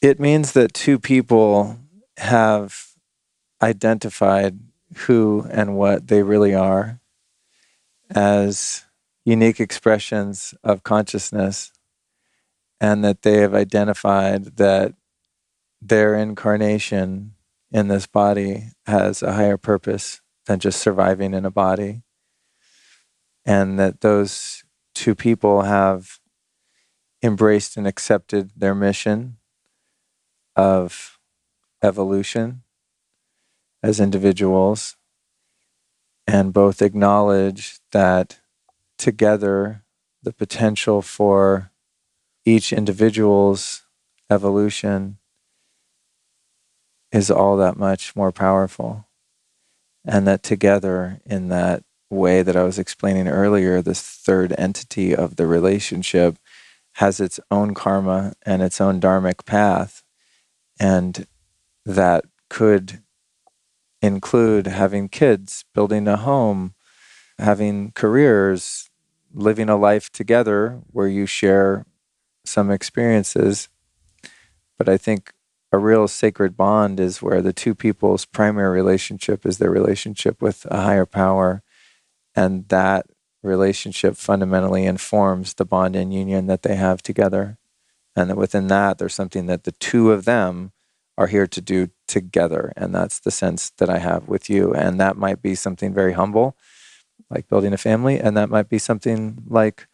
[0.00, 1.78] It means that two people
[2.16, 2.88] have
[3.62, 4.58] identified
[4.96, 7.00] who and what they really are
[8.10, 8.83] as
[9.24, 11.72] unique expressions of consciousness
[12.80, 14.94] and that they have identified that
[15.80, 17.34] their incarnation
[17.70, 22.02] in this body has a higher purpose than just surviving in a body.
[23.46, 24.64] And that those
[24.94, 26.18] two people have
[27.22, 29.36] embraced and accepted their mission
[30.56, 31.18] of
[31.82, 32.62] evolution
[33.82, 34.96] as individuals
[36.26, 38.40] and both acknowledge that
[38.98, 39.82] together
[40.22, 41.70] the potential for
[42.44, 43.82] each individual's
[44.30, 45.18] evolution
[47.12, 49.06] is all that much more powerful.
[50.04, 55.36] And that together, in that way that I was explaining earlier, this third entity of
[55.36, 56.36] the relationship
[56.94, 60.02] has its own karma and its own dharmic path.
[60.78, 61.26] And
[61.86, 63.02] that could
[64.02, 66.74] include having kids, building a home,
[67.38, 68.83] having careers,
[69.34, 71.84] living a life together where you share
[72.44, 73.68] some experiences.
[74.78, 75.32] But I think
[75.72, 80.66] a real sacred bond is where the two people's primary relationship is their relationship with
[80.70, 81.62] a higher power.
[82.34, 83.06] And that
[83.42, 87.58] relationship fundamentally informs the bond and union that they have together.
[88.16, 90.72] And that within that, there's something that the two of them
[91.18, 92.72] are here to do together.
[92.76, 94.72] And that's the sense that I have with you.
[94.72, 96.56] And that might be something very humble
[97.30, 99.86] like building a family, and that might be something like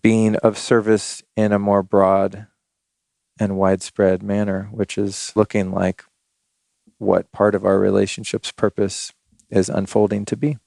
[0.00, 2.46] being of service in a more broad
[3.38, 6.04] and widespread manner, which is looking like
[6.98, 9.12] what part of our relationship's purpose
[9.50, 10.58] is unfolding to be.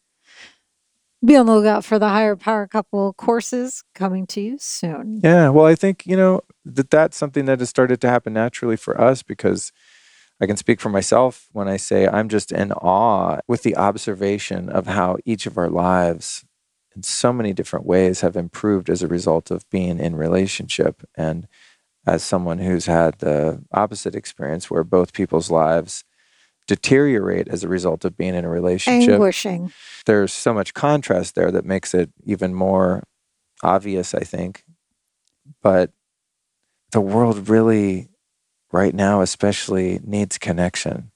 [1.23, 5.21] Be on the lookout for the higher power couple courses coming to you soon.
[5.23, 8.75] Yeah, well, I think you know that that's something that has started to happen naturally
[8.75, 9.71] for us because
[10.41, 14.69] I can speak for myself when I say I'm just in awe with the observation
[14.69, 16.45] of how each of our lives
[16.95, 21.47] in so many different ways have improved as a result of being in relationship and
[22.07, 26.03] as someone who's had the opposite experience where both people's lives
[26.67, 29.13] deteriorate as a result of being in a relationship.
[29.13, 29.71] Anguishing.
[30.05, 33.03] There's so much contrast there that makes it even more
[33.63, 34.63] obvious, I think.
[35.61, 35.91] But
[36.91, 38.09] the world really,
[38.75, 41.11] right now, especially, needs connection.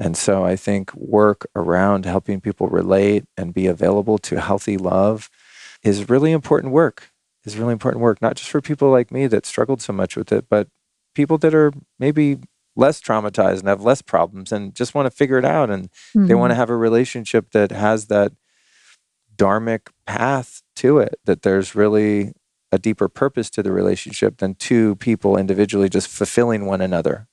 [0.00, 5.30] And so I think work around helping people relate and be available to healthy love
[5.84, 7.10] is really important work.
[7.44, 10.30] Is really important work, not just for people like me that struggled so much with
[10.30, 10.68] it, but
[11.14, 12.38] people that are maybe
[12.76, 16.26] less traumatized and have less problems and just want to figure it out and mm-hmm.
[16.26, 18.32] they want to have a relationship that has that
[19.36, 22.32] dharmic path to it that there's really
[22.72, 27.28] a deeper purpose to the relationship than two people individually just fulfilling one another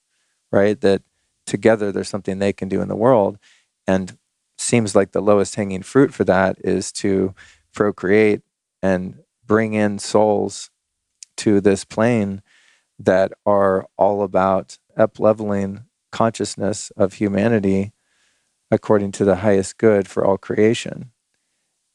[0.51, 1.01] right that
[1.45, 3.39] together there's something they can do in the world
[3.87, 4.17] and
[4.57, 7.33] seems like the lowest hanging fruit for that is to
[7.73, 8.41] procreate
[8.83, 10.69] and bring in souls
[11.37, 12.41] to this plane
[12.99, 17.93] that are all about up leveling consciousness of humanity
[18.69, 21.11] according to the highest good for all creation.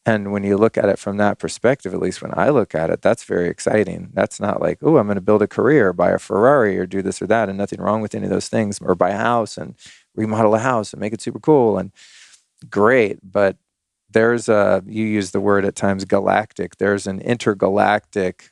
[0.06, 2.90] And when you look at it from that perspective, at least when I look at
[2.90, 4.10] it, that's very exciting.
[4.12, 7.00] That's not like, oh, I'm going to build a career, buy a Ferrari, or do
[7.00, 9.56] this or that, and nothing wrong with any of those things, or buy a house
[9.56, 9.74] and
[10.14, 11.90] remodel a house and make it super cool and
[12.68, 13.18] great.
[13.22, 13.56] But
[14.10, 18.50] there's a, you use the word at times galactic, there's an intergalactic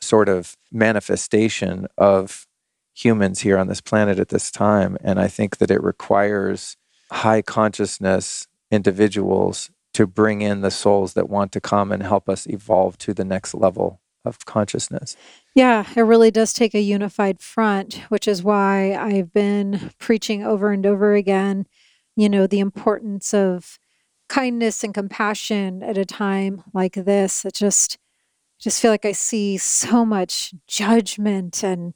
[0.00, 2.46] sort of manifestation of
[2.94, 4.96] humans here on this planet at this time.
[5.02, 6.76] And I think that it requires
[7.10, 12.46] high consciousness individuals to bring in the souls that want to come and help us
[12.46, 15.16] evolve to the next level of consciousness.
[15.54, 20.70] Yeah, it really does take a unified front, which is why I've been preaching over
[20.70, 21.64] and over again,
[22.14, 23.78] you know, the importance of
[24.28, 27.46] kindness and compassion at a time like this.
[27.46, 27.96] It just
[28.58, 31.94] just feel like I see so much judgment and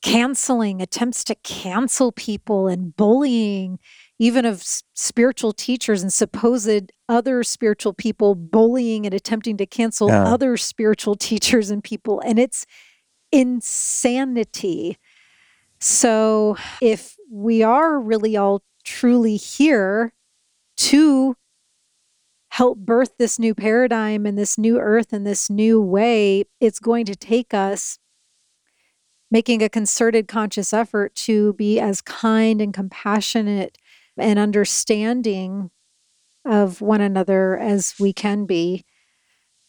[0.00, 3.80] canceling, attempts to cancel people and bullying,
[4.18, 4.62] even of
[4.94, 10.24] spiritual teachers and supposed other spiritual people bullying and attempting to cancel yeah.
[10.24, 12.20] other spiritual teachers and people.
[12.20, 12.66] And it's
[13.32, 14.98] insanity.
[15.80, 20.12] So if we are really all truly here
[20.78, 21.36] to
[22.50, 27.04] help birth this new paradigm and this new earth and this new way, it's going
[27.04, 27.98] to take us
[29.30, 33.76] making a concerted conscious effort to be as kind and compassionate
[34.18, 35.70] and understanding
[36.44, 38.84] of one another as we can be.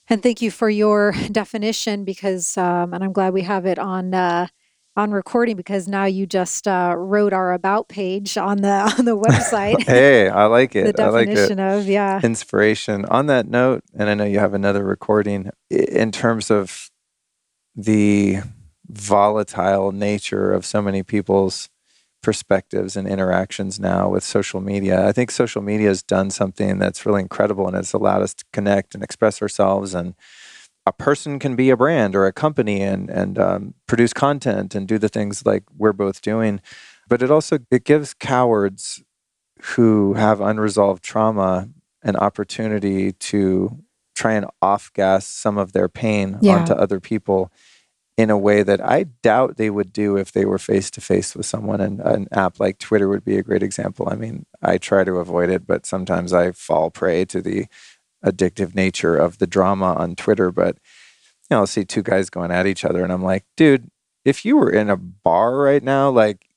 [0.09, 4.13] And thank you for your definition because, um, and I'm glad we have it on
[4.13, 4.47] uh,
[4.97, 9.17] on recording because now you just uh, wrote our about page on the on the
[9.17, 9.83] website.
[9.85, 10.85] hey, I like it.
[10.85, 13.05] the definition like of yeah inspiration.
[13.05, 16.89] On that note, and I know you have another recording in terms of
[17.75, 18.39] the
[18.89, 21.69] volatile nature of so many people's
[22.27, 25.07] perspectives and interactions now with social media.
[25.07, 28.43] I think social media has done something that's really incredible and it's allowed us to
[28.51, 30.13] connect and express ourselves and
[30.85, 34.89] a person can be a brand or a company and and um, produce content and
[34.89, 36.59] do the things like we're both doing
[37.07, 39.01] but it also it gives cowards
[39.61, 41.69] who have unresolved trauma
[42.03, 43.81] an opportunity to
[44.15, 46.57] try and off gas some of their pain yeah.
[46.57, 47.49] onto other people
[48.17, 51.35] in a way that I doubt they would do if they were face to face
[51.35, 51.79] with someone.
[51.79, 54.09] And an app like Twitter would be a great example.
[54.09, 57.67] I mean, I try to avoid it, but sometimes I fall prey to the
[58.25, 60.77] addictive nature of the drama on Twitter, but
[61.49, 63.89] you know, I'll see two guys going at each other and I'm like, dude,
[64.25, 66.47] if you were in a bar right now, like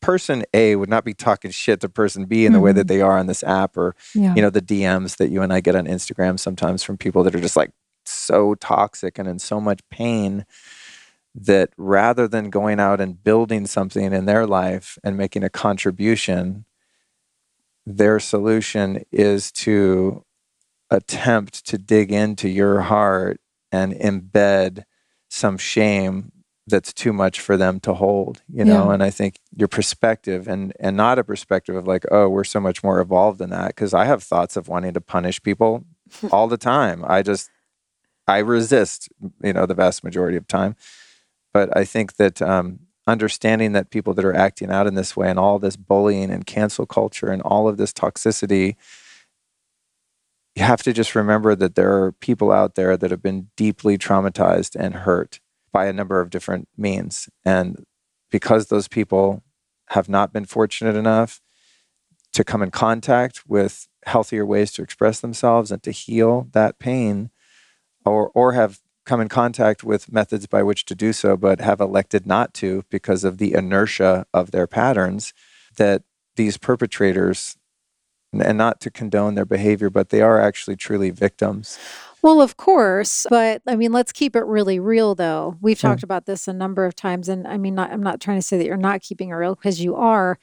[0.00, 2.64] person A would not be talking shit to person B in the mm-hmm.
[2.64, 2.88] way that mm-hmm.
[2.88, 4.34] they are on this app or yeah.
[4.36, 7.34] you know, the DMs that you and I get on Instagram sometimes from people that
[7.34, 7.72] are just like
[8.06, 10.46] so toxic and in so much pain
[11.40, 16.64] that rather than going out and building something in their life and making a contribution,
[17.86, 20.24] their solution is to
[20.90, 23.40] attempt to dig into your heart
[23.70, 24.84] and embed
[25.28, 26.32] some shame
[26.66, 28.88] that's too much for them to hold you know?
[28.88, 28.94] Yeah.
[28.94, 32.60] and i think your perspective and and not a perspective of like oh we're so
[32.60, 35.84] much more evolved than that because i have thoughts of wanting to punish people
[36.32, 37.04] all the time.
[37.06, 37.50] I just
[38.26, 39.08] i resist
[39.42, 40.76] you know the vast majority of time
[41.58, 45.28] but i think that um, understanding that people that are acting out in this way
[45.28, 48.76] and all this bullying and cancel culture and all of this toxicity
[50.58, 53.96] you have to just remember that there are people out there that have been deeply
[53.96, 55.38] traumatized and hurt
[55.70, 57.28] by a number of different means.
[57.44, 57.84] And
[58.32, 59.44] because those people
[59.90, 61.40] have not been fortunate enough
[62.32, 67.30] to come in contact with healthier ways to express themselves and to heal that pain,
[68.04, 71.80] or, or have come in contact with methods by which to do so, but have
[71.80, 75.32] elected not to because of the inertia of their patterns,
[75.76, 76.02] that
[76.36, 77.56] these perpetrators
[78.32, 81.78] and not to condone their behavior, but they are actually truly victims.
[82.20, 85.56] Well, of course, but I mean, let's keep it really real, though.
[85.60, 85.86] We've hmm.
[85.86, 88.42] talked about this a number of times, and I mean, not, I'm not trying to
[88.42, 90.38] say that you're not keeping it real because you are,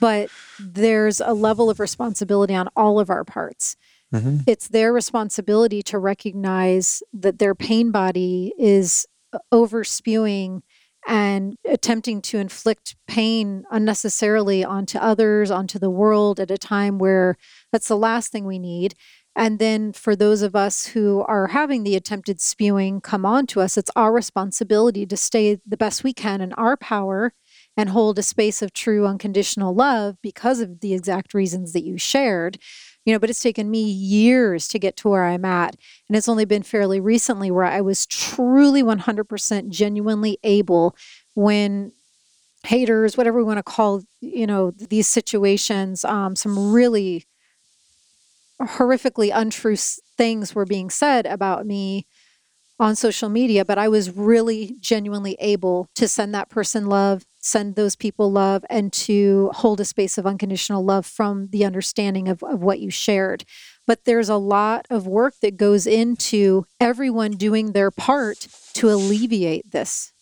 [0.00, 3.76] but there's a level of responsibility on all of our parts.
[4.14, 4.38] Mm-hmm.
[4.46, 9.06] It's their responsibility to recognize that their pain body is
[9.52, 10.62] overspewing
[11.06, 17.36] and attempting to inflict pain unnecessarily onto others, onto the world at a time where
[17.72, 18.94] that's the last thing we need.
[19.34, 23.60] And then for those of us who are having the attempted spewing come on to
[23.60, 27.32] us, it's our responsibility to stay the best we can in our power
[27.76, 31.96] and hold a space of true unconditional love because of the exact reasons that you
[31.96, 32.58] shared
[33.08, 35.74] you know, but it's taken me years to get to where I'm at.
[36.08, 40.94] And it's only been fairly recently where I was truly 100% genuinely able
[41.32, 41.92] when
[42.64, 47.24] haters, whatever we want to call, you know, these situations, um, some really
[48.60, 49.76] horrifically untrue
[50.18, 52.04] things were being said about me
[52.78, 57.74] on social media, but I was really genuinely able to send that person love, send
[57.74, 62.42] those people love, and to hold a space of unconditional love from the understanding of,
[62.42, 63.44] of what you shared.
[63.86, 69.70] But there's a lot of work that goes into everyone doing their part to alleviate
[69.70, 70.12] this.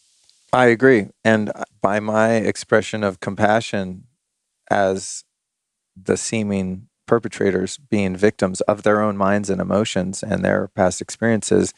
[0.53, 1.09] I agree.
[1.25, 1.53] And
[1.83, 4.05] by my expression of compassion
[4.71, 5.25] as
[6.01, 11.73] the seeming perpetrators being victims of their own minds and emotions and their past experiences,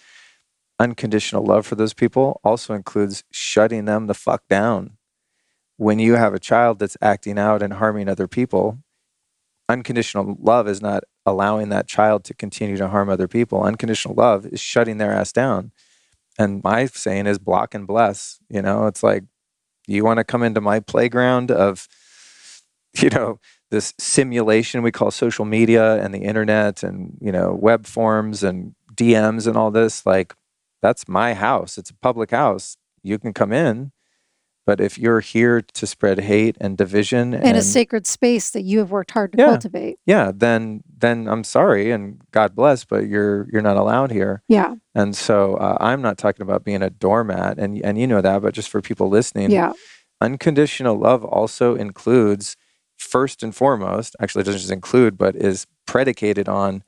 [0.78, 4.97] unconditional love for those people also includes shutting them the fuck down.
[5.78, 8.78] When you have a child that's acting out and harming other people,
[9.68, 13.62] unconditional love is not allowing that child to continue to harm other people.
[13.62, 15.72] Unconditional love is shutting their ass down.
[16.38, 18.38] And my saying is block and bless.
[18.48, 19.24] You know, it's like,
[19.86, 21.88] you want to come into my playground of,
[23.00, 23.38] you know,
[23.70, 28.74] this simulation we call social media and the internet and, you know, web forms and
[28.94, 30.06] DMs and all this.
[30.06, 30.34] Like,
[30.82, 31.78] that's my house.
[31.78, 32.76] It's a public house.
[33.02, 33.92] You can come in.
[34.68, 38.64] But if you're here to spread hate and division and, and a sacred space that
[38.64, 42.84] you have worked hard to yeah, cultivate, yeah, then then I'm sorry and God bless,
[42.84, 44.42] but you're you're not allowed here.
[44.46, 44.74] Yeah.
[44.94, 48.42] And so uh, I'm not talking about being a doormat, and and you know that,
[48.42, 49.72] but just for people listening, yeah,
[50.20, 52.54] unconditional love also includes
[52.98, 56.84] first and foremost, actually, it doesn't just include, but is predicated on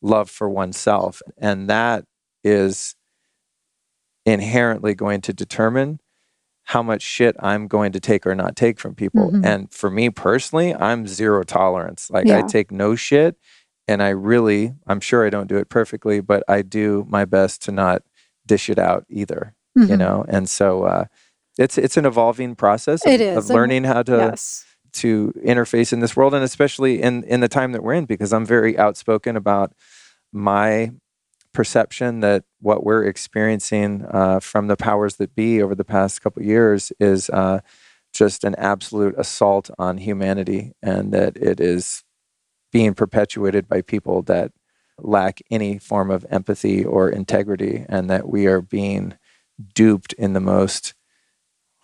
[0.00, 2.04] love for oneself, and that
[2.44, 2.94] is
[4.24, 5.98] inherently going to determine
[6.64, 9.30] how much shit I'm going to take or not take from people.
[9.30, 9.44] Mm-hmm.
[9.44, 12.10] And for me personally, I'm zero tolerance.
[12.10, 12.38] Like yeah.
[12.38, 13.36] I take no shit
[13.86, 17.62] and I really, I'm sure I don't do it perfectly, but I do my best
[17.64, 18.02] to not
[18.46, 19.90] dish it out either, mm-hmm.
[19.90, 20.24] you know?
[20.26, 21.04] And so uh,
[21.58, 23.36] it's it's an evolving process of, it is.
[23.36, 24.64] of learning how to yes.
[24.94, 28.32] to interface in this world and especially in in the time that we're in because
[28.32, 29.72] I'm very outspoken about
[30.32, 30.92] my
[31.54, 36.42] perception that what we're experiencing uh, from the powers that be over the past couple
[36.42, 37.60] years is uh,
[38.12, 42.04] just an absolute assault on humanity, and that it is
[42.72, 44.52] being perpetuated by people that
[44.98, 49.16] lack any form of empathy or integrity, and that we are being
[49.74, 50.94] duped in the most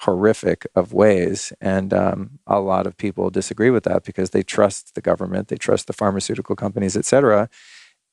[0.01, 1.53] horrific of ways.
[1.61, 5.57] And um, a lot of people disagree with that because they trust the government, they
[5.57, 7.49] trust the pharmaceutical companies, et cetera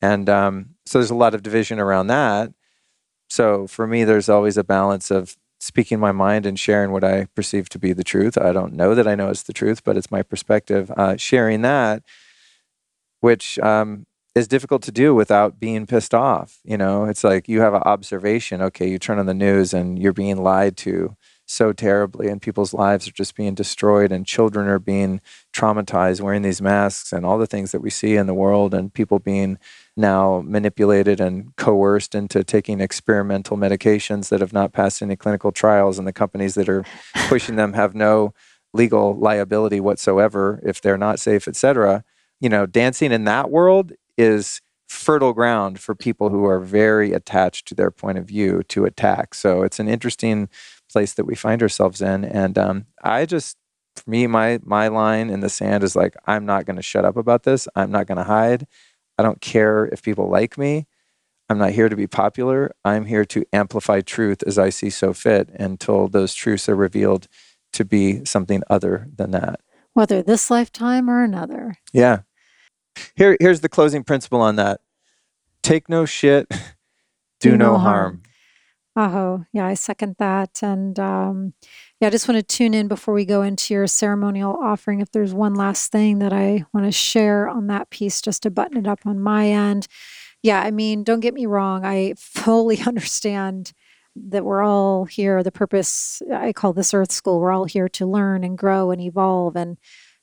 [0.02, 2.54] and um, so there's a lot of division around that.
[3.30, 7.26] So for me, there's always a balance of speaking my mind and sharing what I
[7.36, 8.38] perceive to be the truth.
[8.38, 10.92] I don't know that I know it's the truth, but it's my perspective.
[10.96, 12.04] Uh, sharing that,
[13.20, 14.06] which um,
[14.36, 16.60] is difficult to do without being pissed off.
[16.64, 18.62] You know, it's like you have an observation.
[18.62, 21.16] Okay, you turn on the news and you're being lied to
[21.48, 25.22] so terribly and people's lives are just being destroyed and children are being
[25.54, 28.94] traumatized wearing these masks and all the things that we see in the world and
[28.94, 29.58] people being
[29.98, 35.98] now manipulated and coerced into taking experimental medications that have not passed any clinical trials
[35.98, 36.86] and the companies that are
[37.28, 38.34] pushing them have no
[38.74, 42.04] legal liability whatsoever if they're not safe etc
[42.40, 47.68] you know dancing in that world is fertile ground for people who are very attached
[47.68, 50.50] to their point of view to attack so it's an interesting
[50.92, 52.24] place that we find ourselves in.
[52.26, 53.58] And um, I just,
[53.96, 57.06] for me, my my line in the sand is like, I'm not going to shut
[57.06, 57.68] up about this.
[57.76, 58.68] I'm not going to hide.
[59.18, 60.86] I don't care if people like me.
[61.50, 62.76] I'm not here to be popular.
[62.84, 67.28] I'm here to amplify truth as I see so fit until those truths are revealed
[67.74, 69.62] to be something other than that.
[69.94, 71.78] Whether this lifetime or another.
[71.94, 72.22] Yeah.
[73.16, 74.82] Here, here's the closing principle on that
[75.64, 76.48] take no shit,
[77.40, 78.22] do, do no, harm.
[78.96, 79.14] harm.
[79.16, 80.62] Oh, yeah, I second that.
[80.64, 81.54] And um,
[82.00, 85.00] yeah, I just want to tune in before we go into your ceremonial offering.
[85.00, 88.52] If there's one last thing that I want to share on that piece, just to
[88.52, 89.88] button it up on my end.
[90.44, 91.86] Yeah, I mean, don't get me wrong.
[91.86, 93.74] I fully understand
[94.16, 95.42] that we're all here.
[95.42, 99.02] The purpose, I call this Earth School, we're all here to learn and grow and
[99.02, 99.56] evolve.
[99.56, 99.78] And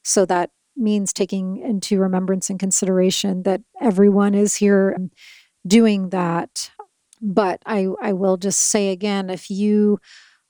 [0.04, 5.10] so that means taking into remembrance and consideration that everyone is here um,
[5.66, 6.70] doing that.
[7.20, 9.98] But I, I will just say again if you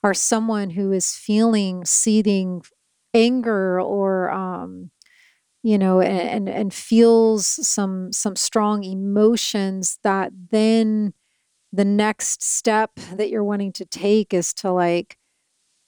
[0.05, 2.61] are someone who is feeling seething
[3.15, 4.91] anger or um,
[5.63, 11.11] you know and, and feels some some strong emotions that then
[11.73, 15.17] the next step that you're wanting to take is to like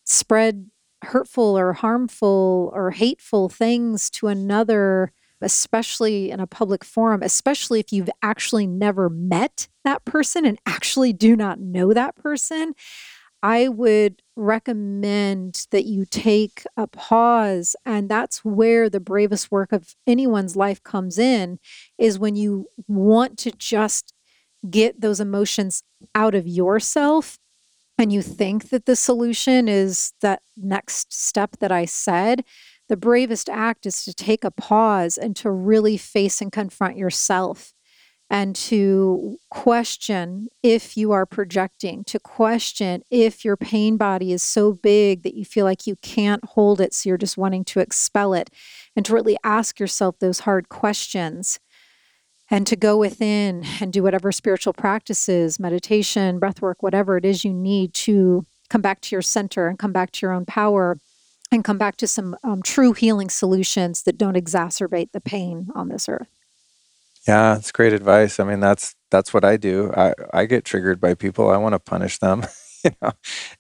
[0.03, 0.71] spread
[1.03, 5.11] hurtful or harmful or hateful things to another
[5.41, 11.13] especially in a public forum especially if you've actually never met that person and actually
[11.13, 12.73] do not know that person
[13.43, 17.75] I would recommend that you take a pause.
[17.85, 21.59] And that's where the bravest work of anyone's life comes in,
[21.97, 24.13] is when you want to just
[24.69, 25.83] get those emotions
[26.13, 27.37] out of yourself
[27.97, 32.43] and you think that the solution is that next step that I said.
[32.89, 37.73] The bravest act is to take a pause and to really face and confront yourself
[38.29, 44.73] and to question if you are projecting, to question if your pain body is so
[44.73, 48.33] big that you feel like you can't hold it, so you're just wanting to expel
[48.33, 48.49] it,
[48.95, 51.59] and to really ask yourself those hard questions.
[52.49, 57.43] And to go within and do whatever spiritual practices, meditation, breath work, whatever it is
[57.43, 60.97] you need to come back to your center and come back to your own power
[61.51, 65.89] and come back to some um, true healing solutions that don't exacerbate the pain on
[65.89, 66.36] this earth.
[67.27, 68.39] Yeah, it's great advice.
[68.39, 69.91] I mean, that's that's what I do.
[69.95, 71.49] I I get triggered by people.
[71.49, 72.45] I want to punish them,
[72.85, 73.11] you know.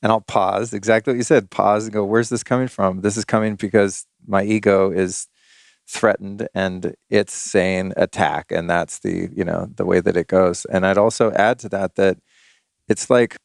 [0.01, 0.73] And I'll pause.
[0.73, 1.51] Exactly what you said.
[1.51, 3.01] Pause and go, "Where's this coming from?
[3.01, 5.27] This is coming because my ego is
[5.89, 10.65] threatened and it's saying attack and that's the, you know, the way that it goes."
[10.65, 12.17] And I'd also add to that that
[12.87, 13.37] it's like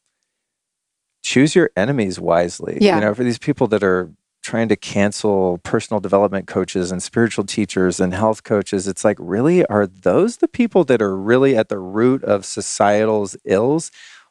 [1.23, 2.77] choose your enemies wisely.
[2.81, 2.95] Yeah.
[2.95, 4.11] You know, for these people that are
[4.43, 8.87] trying to cancel personal development coaches and spiritual teachers and health coaches.
[8.87, 9.65] It's like, really?
[9.67, 13.89] Are those the people that are really at the root of societal's ills?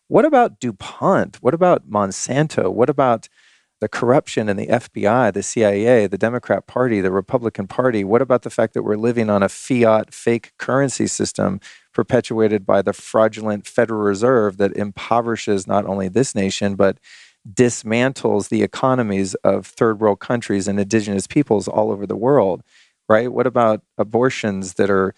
[0.08, 1.42] What about DuPont?
[1.42, 2.70] What about Monsanto?
[2.70, 3.28] What about
[3.80, 8.04] the corruption in the FBI, the CIA, the Democrat Party, the Republican Party?
[8.04, 11.58] What about the fact that we're living on a fiat fake currency system
[11.94, 16.98] perpetuated by the fraudulent Federal Reserve that impoverishes not only this nation, but
[17.50, 22.62] dismantles the economies of third world countries and indigenous peoples all over the world,
[23.08, 23.32] right?
[23.32, 25.14] What about abortions that are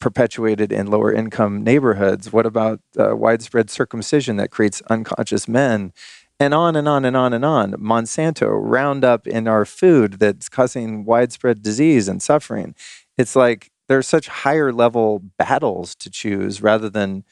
[0.00, 2.32] perpetuated in lower income neighborhoods?
[2.32, 5.92] What about uh, widespread circumcision that creates unconscious men?
[6.40, 7.72] And on and on and on and on.
[7.74, 12.74] Monsanto, Roundup in our food that's causing widespread disease and suffering.
[13.16, 17.24] It's like there's such higher level battles to choose rather than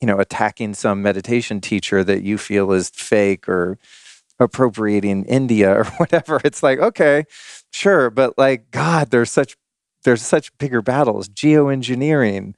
[0.00, 3.78] you know, attacking some meditation teacher that you feel is fake or
[4.38, 6.40] appropriating India or whatever.
[6.44, 7.24] It's like, okay,
[7.72, 9.56] sure, but like, God, there's such
[10.04, 12.54] there's such bigger battles, geoengineering,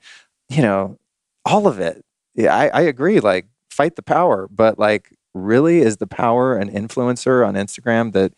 [0.48, 0.98] you know,
[1.44, 2.04] all of it.
[2.36, 3.18] Yeah, I, I agree.
[3.18, 8.32] Like, fight the power, but like, really, is the power an influencer on Instagram that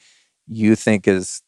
[0.49, 1.43] you think is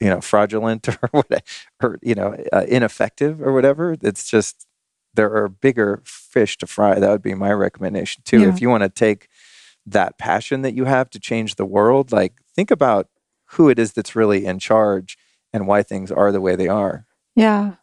[0.00, 1.42] you know fraudulent or what
[1.82, 4.66] or you know uh, ineffective or whatever it's just
[5.16, 6.98] there are bigger fish to fry.
[6.98, 8.40] That would be my recommendation too.
[8.40, 8.48] Yeah.
[8.48, 9.28] If you want to take
[9.86, 13.08] that passion that you have to change the world, like think about
[13.50, 15.16] who it is that's really in charge
[15.52, 17.06] and why things are the way they are.
[17.34, 17.74] Yeah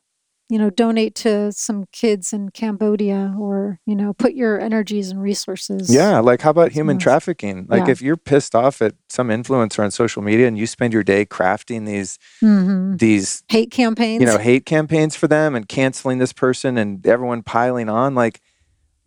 [0.53, 5.19] you know, donate to some kids in Cambodia or, you know, put your energies and
[5.19, 5.91] resources.
[5.91, 6.19] Yeah.
[6.19, 7.65] Like, how about human trafficking?
[7.67, 7.91] Like, yeah.
[7.91, 11.25] if you're pissed off at some influencer on social media and you spend your day
[11.25, 12.97] crafting these, mm-hmm.
[12.97, 17.41] these hate campaigns, you know, hate campaigns for them and canceling this person and everyone
[17.41, 18.39] piling on, like,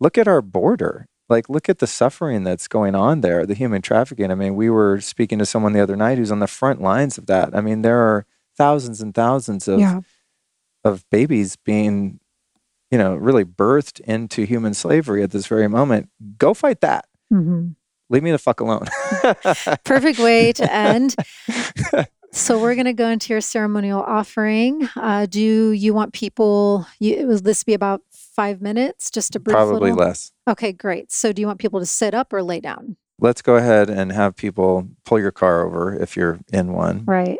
[0.01, 1.07] look at our border.
[1.29, 4.31] Like, look at the suffering that's going on there, the human trafficking.
[4.31, 7.17] I mean, we were speaking to someone the other night who's on the front lines
[7.17, 7.55] of that.
[7.55, 8.25] I mean, there are
[8.57, 9.79] thousands and thousands of.
[9.79, 10.01] Yeah
[10.87, 12.19] of babies being,
[12.91, 16.09] you know, really birthed into human slavery at this very moment.
[16.37, 17.05] Go fight that.
[17.31, 17.69] Mm-hmm.
[18.09, 18.85] leave me the fuck alone.
[19.83, 21.13] Perfect way to end.
[22.31, 24.87] So we're going to go into your ceremonial offering.
[24.95, 26.85] Uh, do you want people?
[26.99, 29.09] You, will this be about five minutes?
[29.09, 30.05] Just a brief Probably little?
[30.05, 30.31] less.
[30.47, 31.11] Okay, great.
[31.11, 32.97] So do you want people to sit up or lay down?
[33.19, 37.05] Let's go ahead and have people pull your car over if you're in one.
[37.05, 37.39] Right.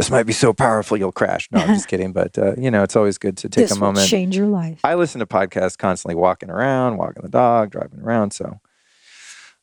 [0.00, 1.46] This might be so powerful you'll crash.
[1.52, 2.14] No, I'm just kidding.
[2.14, 3.98] But uh, you know, it's always good to take this a moment.
[3.98, 4.80] will change your life.
[4.82, 8.30] I listen to podcasts constantly walking around, walking the dog, driving around.
[8.30, 8.60] So,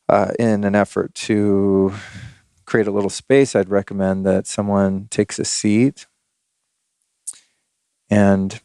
[0.07, 1.91] uh, in an effort to
[2.65, 6.05] create a little space, I'd recommend that someone takes a seat.
[8.07, 8.61] And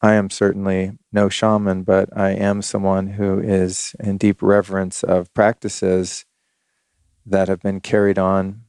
[0.00, 5.32] I am certainly no shaman, but I am someone who is in deep reverence of
[5.34, 6.24] practices
[7.26, 8.62] that have been carried on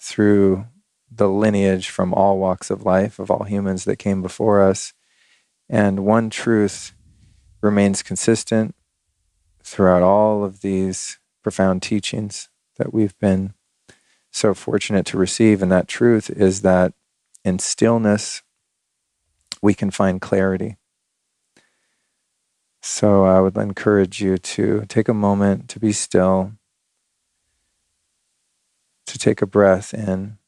[0.00, 0.66] through
[1.10, 4.92] the lineage from all walks of life of all humans that came before us.
[5.68, 6.94] And one truth
[7.60, 8.74] remains consistent
[9.62, 13.54] throughout all of these profound teachings that we've been
[14.30, 15.62] so fortunate to receive.
[15.62, 16.94] And that truth is that
[17.44, 18.42] in stillness,
[19.62, 20.76] we can find clarity.
[22.82, 26.52] So I would encourage you to take a moment to be still,
[29.10, 30.38] to take a breath in.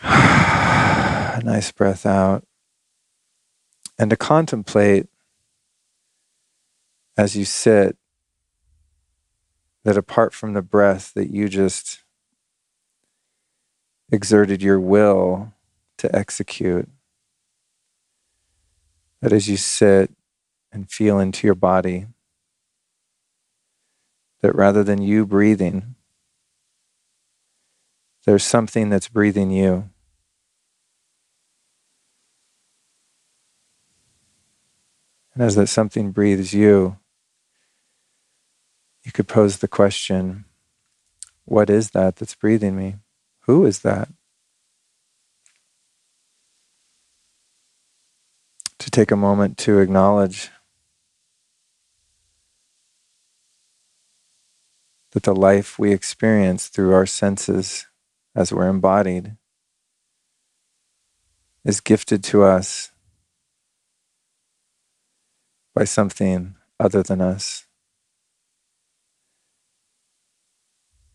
[0.02, 2.44] a nice breath out.
[3.98, 5.08] And to contemplate
[7.18, 7.96] as you sit
[9.84, 12.02] that apart from the breath that you just
[14.10, 15.52] exerted your will
[15.98, 16.88] to execute,
[19.20, 20.10] that as you sit
[20.72, 22.06] and feel into your body,
[24.40, 25.94] that rather than you breathing,
[28.24, 29.90] there's something that's breathing you.
[35.34, 36.98] And as that something breathes you,
[39.04, 40.44] you could pose the question
[41.44, 42.96] what is that that's breathing me?
[43.46, 44.10] Who is that?
[48.80, 50.50] To take a moment to acknowledge
[55.18, 57.88] that the life we experience through our senses
[58.36, 59.36] as we're embodied
[61.64, 62.92] is gifted to us
[65.74, 67.66] by something other than us.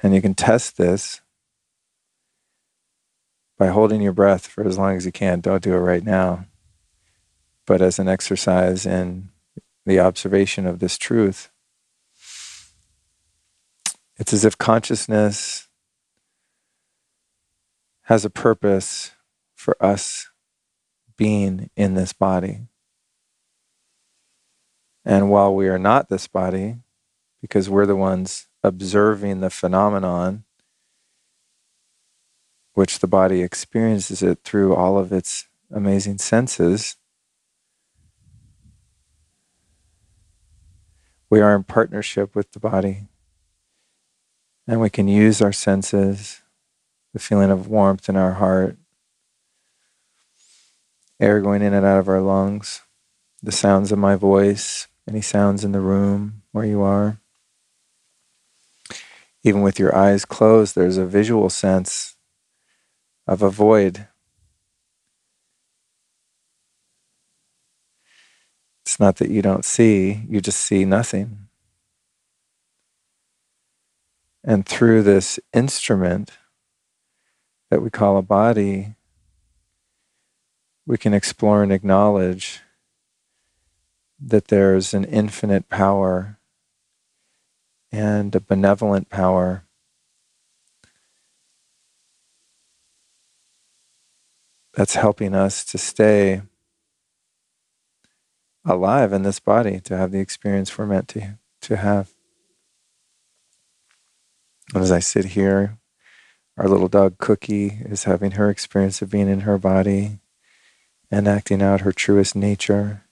[0.02, 1.22] And you can test this
[3.58, 5.40] by holding your breath for as long as you can.
[5.40, 6.48] Don't do it right now.
[7.66, 9.30] But as an exercise in
[9.86, 11.53] the observation of this truth,
[14.18, 15.68] it's as if consciousness
[18.04, 19.12] has a purpose
[19.56, 20.30] for us
[21.18, 22.68] being in this body.
[25.06, 26.78] And while we are not this body,
[27.42, 30.46] because we're the ones observing the phenomenon,
[32.74, 36.98] which the body experiences it through all of its amazing senses,
[41.30, 43.08] we are in partnership with the body.
[44.68, 46.42] And we can use our senses,
[47.14, 48.78] the feeling of warmth in our heart,
[51.20, 52.82] air going in and out of our lungs,
[53.42, 57.20] the sounds of my voice, any sounds in the room where you are
[59.44, 62.16] even with your eyes closed, there's a visual sense
[63.28, 64.08] of a void.
[68.86, 71.43] It's not that you don't see, you just see nothing.
[74.44, 76.32] And through this instrument
[77.70, 78.96] that we call a body,
[80.86, 82.60] we can explore and acknowledge
[84.20, 86.38] that there's an infinite power
[87.92, 89.64] and a benevolent power.
[94.74, 96.42] That's helping us to stay
[98.66, 102.13] alive in this body, to have the experience we're meant to, to have.
[104.74, 105.78] And as I sit here,
[106.58, 110.20] our little dog Cookie is having her experience of being in her body
[111.12, 113.04] and acting out her truest nature,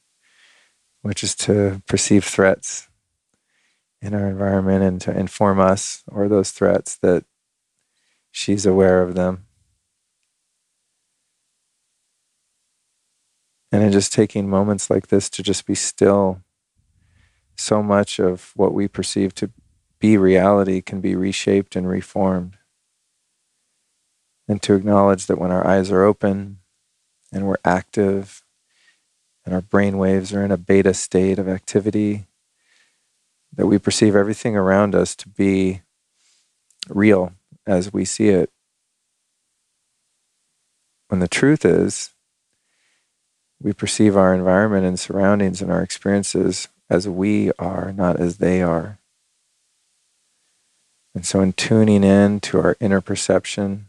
[1.03, 2.87] which is to perceive threats
[4.01, 7.25] in our environment and to inform us or those threats that
[8.31, 9.45] she's aware of them.
[13.71, 16.41] And in just taking moments like this to just be still,
[17.55, 19.51] so much of what we perceive to
[20.01, 22.57] be reality can be reshaped and reformed.
[24.47, 26.57] And to acknowledge that when our eyes are open
[27.31, 28.43] and we're active
[29.45, 32.25] and our brain waves are in a beta state of activity,
[33.53, 35.81] that we perceive everything around us to be
[36.89, 37.33] real
[37.65, 38.49] as we see it.
[41.07, 42.11] When the truth is,
[43.61, 48.61] we perceive our environment and surroundings and our experiences as we are, not as they
[48.61, 48.97] are.
[51.13, 53.87] And so, in tuning in to our inner perception,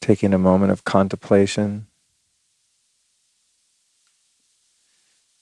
[0.00, 1.86] taking a moment of contemplation,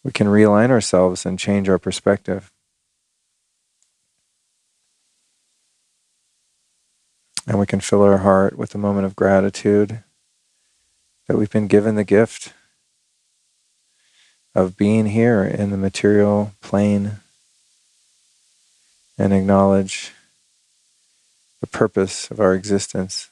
[0.03, 2.51] we can realign ourselves and change our perspective.
[7.47, 10.03] And we can fill our heart with a moment of gratitude
[11.27, 12.55] that we've been given the gift
[14.55, 17.21] of being here in the material plane
[19.19, 20.13] and acknowledge
[21.61, 23.31] the purpose of our existence.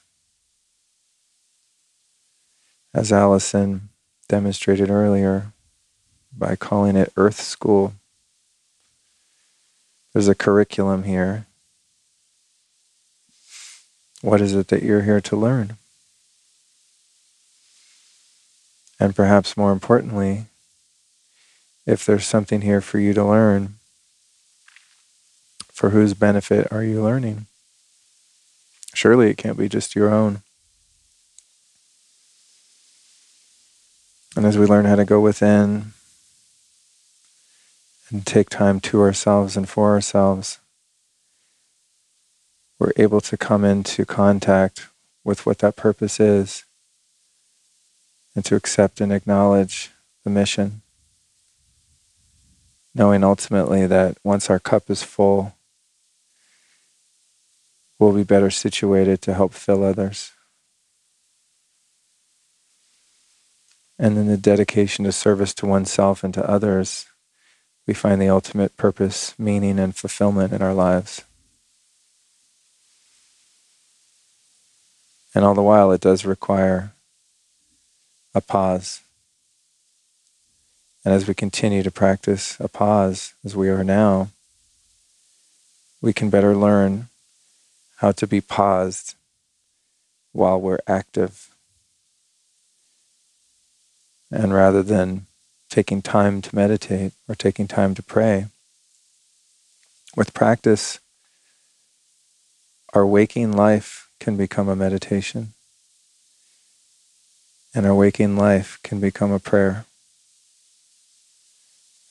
[2.95, 3.89] As Allison
[4.29, 5.53] demonstrated earlier
[6.37, 7.93] by calling it Earth School,
[10.13, 11.47] there's a curriculum here.
[14.23, 15.77] What is it that you're here to learn?
[18.99, 20.47] And perhaps more importantly,
[21.85, 23.75] if there's something here for you to learn,
[25.75, 27.47] for whose benefit are you learning?
[28.95, 30.43] Surely it can't be just your own.
[34.37, 35.93] And as we learn how to go within
[38.09, 40.59] and take time to ourselves and for ourselves,
[42.79, 44.87] we're able to come into contact
[45.25, 46.65] with what that purpose is
[48.37, 49.91] and to accept and acknowledge
[50.23, 50.83] the mission,
[52.95, 55.54] knowing ultimately that once our cup is full,
[57.99, 60.33] we'll be better situated to help fill others.
[63.99, 67.07] And in the dedication to service to oneself and to others,
[67.87, 71.23] we find the ultimate purpose, meaning, and fulfillment in our lives.
[75.35, 76.93] And all the while, it does require
[78.35, 79.01] a pause.
[81.05, 84.31] And as we continue to practice a pause, as we are now,
[86.01, 87.09] we can better learn
[88.05, 89.15] how to be paused
[90.33, 91.49] while we're active.
[94.31, 95.25] And rather than
[95.71, 98.49] taking time to meditate or taking time to pray,
[100.15, 101.01] with practice,
[102.93, 105.55] our waking life can become a meditation,
[107.75, 109.87] and our waking life can become a prayer.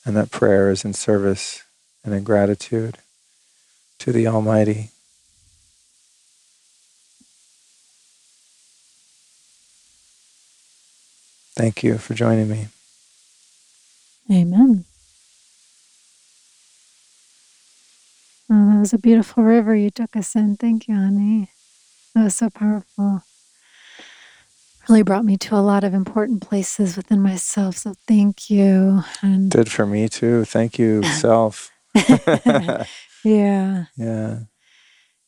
[0.04, 1.62] And that prayer is in service
[2.04, 2.98] and in gratitude
[4.00, 4.90] to the Almighty
[11.56, 12.68] Thank you for joining me.
[14.30, 14.84] Amen.
[18.50, 20.56] Oh, that was a beautiful river you took us in.
[20.56, 21.50] Thank you, honey.
[22.14, 23.22] That was so powerful.
[24.88, 27.78] Really brought me to a lot of important places within myself.
[27.78, 29.02] So thank you.
[29.22, 30.44] And did for me too.
[30.44, 31.70] Thank you, self.
[31.94, 32.84] yeah.
[33.96, 34.38] Yeah.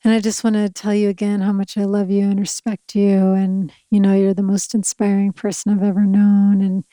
[0.07, 2.95] And I just want to tell you again how much I love you and respect
[2.95, 3.33] you.
[3.33, 6.63] And, you know, you're the most inspiring person I've ever known.
[6.63, 6.85] And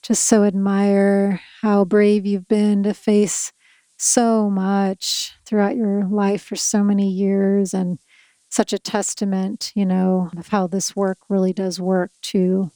[0.00, 3.52] just so admire how brave you've been to face
[3.98, 7.74] so much throughout your life for so many years.
[7.74, 7.98] And
[8.48, 12.70] such a testament, you know, of how this work really does work to,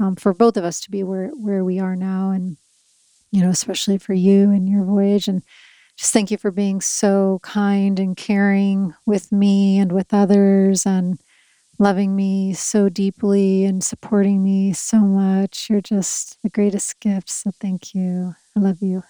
[0.00, 2.30] um, for both of us to be where, where we are now.
[2.30, 2.56] And,
[3.30, 5.28] you know, especially for you and your voyage.
[5.28, 5.42] And,
[5.98, 11.18] just thank you for being so kind and caring with me and with others and
[11.80, 15.68] loving me so deeply and supporting me so much.
[15.68, 17.28] You're just the greatest gift.
[17.28, 18.36] So thank you.
[18.56, 19.02] I love you.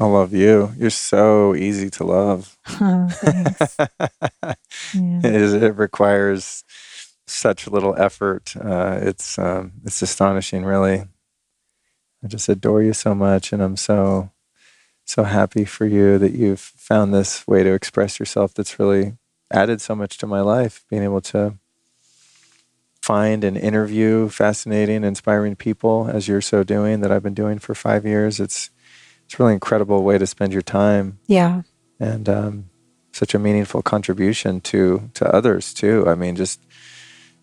[0.00, 0.72] I love you.
[0.76, 2.58] You're so easy to love.
[2.80, 3.76] Oh, thanks.
[4.94, 5.20] yeah.
[5.22, 6.64] it, is, it requires
[7.28, 8.56] such little effort.
[8.56, 11.04] Uh, it's um, it's astonishing, really.
[12.24, 14.31] I just adore you so much, and I'm so
[15.12, 19.18] so happy for you that you've found this way to express yourself that's really
[19.52, 21.58] added so much to my life, being able to
[23.02, 27.74] find and interview fascinating, inspiring people as you're so doing that I've been doing for
[27.74, 28.40] five years.
[28.40, 28.70] It's
[29.26, 31.18] it's really incredible way to spend your time.
[31.26, 31.62] Yeah.
[32.00, 32.70] And um,
[33.12, 36.08] such a meaningful contribution to to others too.
[36.08, 36.58] I mean, just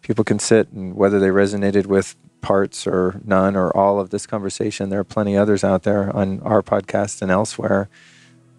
[0.01, 4.25] people can sit and whether they resonated with parts or none or all of this
[4.25, 4.89] conversation.
[4.89, 7.89] There are plenty others out there on our podcast and elsewhere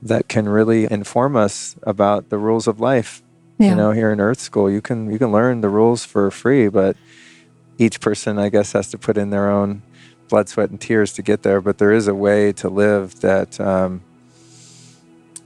[0.02, 3.22] that can really inform us about the rules of life.
[3.58, 3.70] Yeah.
[3.70, 6.68] You know, here in Earth School, you can you can learn the rules for free,
[6.68, 6.96] but
[7.76, 9.82] each person, I guess, has to put in their own
[10.28, 13.60] blood, sweat, and tears to get there, but there is a way to live that
[13.60, 14.02] um,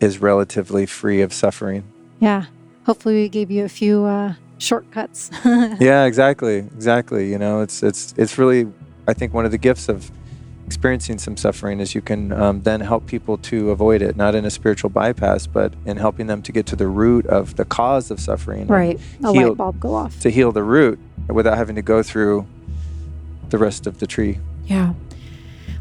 [0.00, 1.84] is relatively free of suffering.
[2.20, 2.46] Yeah.
[2.86, 4.34] Hopefully, we gave you a few uh,
[4.64, 5.30] shortcuts.
[5.44, 7.30] yeah, exactly, exactly.
[7.30, 8.66] You know, it's it's it's really,
[9.06, 10.10] I think, one of the gifts of
[10.66, 14.44] experiencing some suffering is you can um, then help people to avoid it, not in
[14.44, 18.10] a spiritual bypass, but in helping them to get to the root of the cause
[18.10, 18.66] of suffering.
[18.66, 22.02] Right, a heal, light bulb go off to heal the root without having to go
[22.02, 22.46] through
[23.50, 24.38] the rest of the tree.
[24.66, 24.94] Yeah.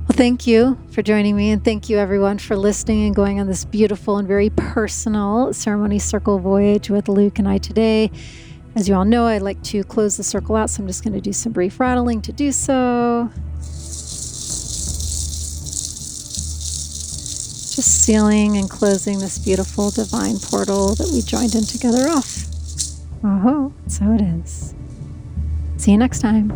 [0.04, 3.48] Well, thank you for joining me, and thank you everyone for listening and going on
[3.48, 8.12] this beautiful and very personal ceremony circle voyage with Luke and I today.
[8.76, 11.14] As you all know, I like to close the circle out, so I'm just going
[11.14, 13.30] to do some brief rattling to do so.
[17.76, 22.46] Just sealing and closing this beautiful divine portal that we joined in together off.
[23.24, 24.74] Uh-huh, oh, so it is.
[25.78, 26.50] See you next time.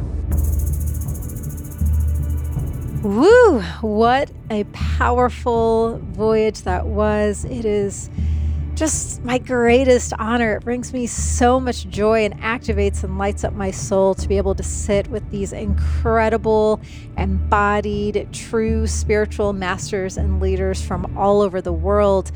[3.04, 3.62] Woo!
[3.82, 7.46] What a powerful voyage that was.
[7.46, 8.10] It is
[8.78, 10.58] just my greatest honor.
[10.58, 14.38] It brings me so much joy and activates and lights up my soul to be
[14.38, 16.80] able to sit with these incredible,
[17.18, 22.32] embodied, true spiritual masters and leaders from all over the world.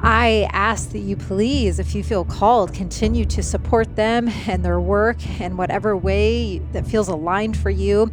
[0.00, 4.80] I ask that you please, if you feel called, continue to support them and their
[4.80, 8.10] work in whatever way that feels aligned for you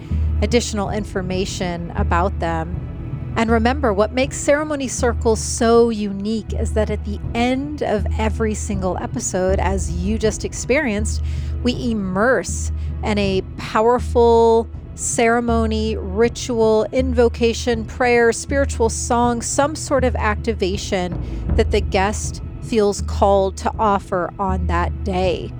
[0.42, 2.89] additional information about them.
[3.36, 8.54] And remember, what makes Ceremony Circles so unique is that at the end of every
[8.54, 11.22] single episode, as you just experienced,
[11.62, 21.54] we immerse in a powerful ceremony, ritual, invocation, prayer, spiritual song, some sort of activation
[21.56, 25.50] that the guest feels called to offer on that day.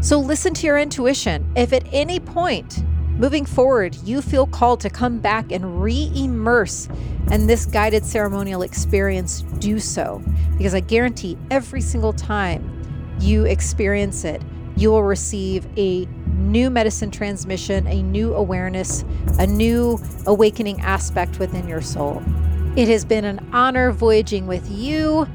[0.00, 1.50] So listen to your intuition.
[1.56, 2.84] If at any point
[3.18, 6.88] Moving forward, you feel called to come back and re immerse
[7.32, 9.42] in this guided ceremonial experience.
[9.58, 10.22] Do so
[10.56, 14.40] because I guarantee every single time you experience it,
[14.76, 19.04] you will receive a new medicine transmission, a new awareness,
[19.40, 22.22] a new awakening aspect within your soul.
[22.76, 25.26] It has been an honor voyaging with you.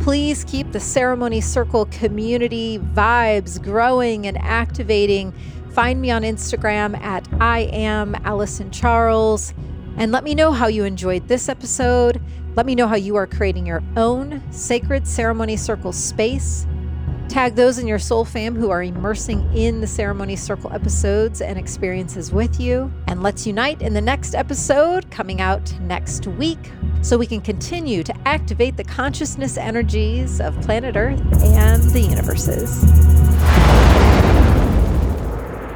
[0.00, 5.34] Please keep the ceremony circle community vibes growing and activating
[5.76, 9.52] Find me on Instagram at I am Allison Charles
[9.98, 12.18] and let me know how you enjoyed this episode.
[12.54, 16.66] Let me know how you are creating your own sacred ceremony circle space.
[17.28, 21.58] Tag those in your soul fam who are immersing in the ceremony circle episodes and
[21.58, 22.90] experiences with you.
[23.06, 26.72] And let's unite in the next episode coming out next week
[27.02, 33.65] so we can continue to activate the consciousness energies of planet Earth and the universes.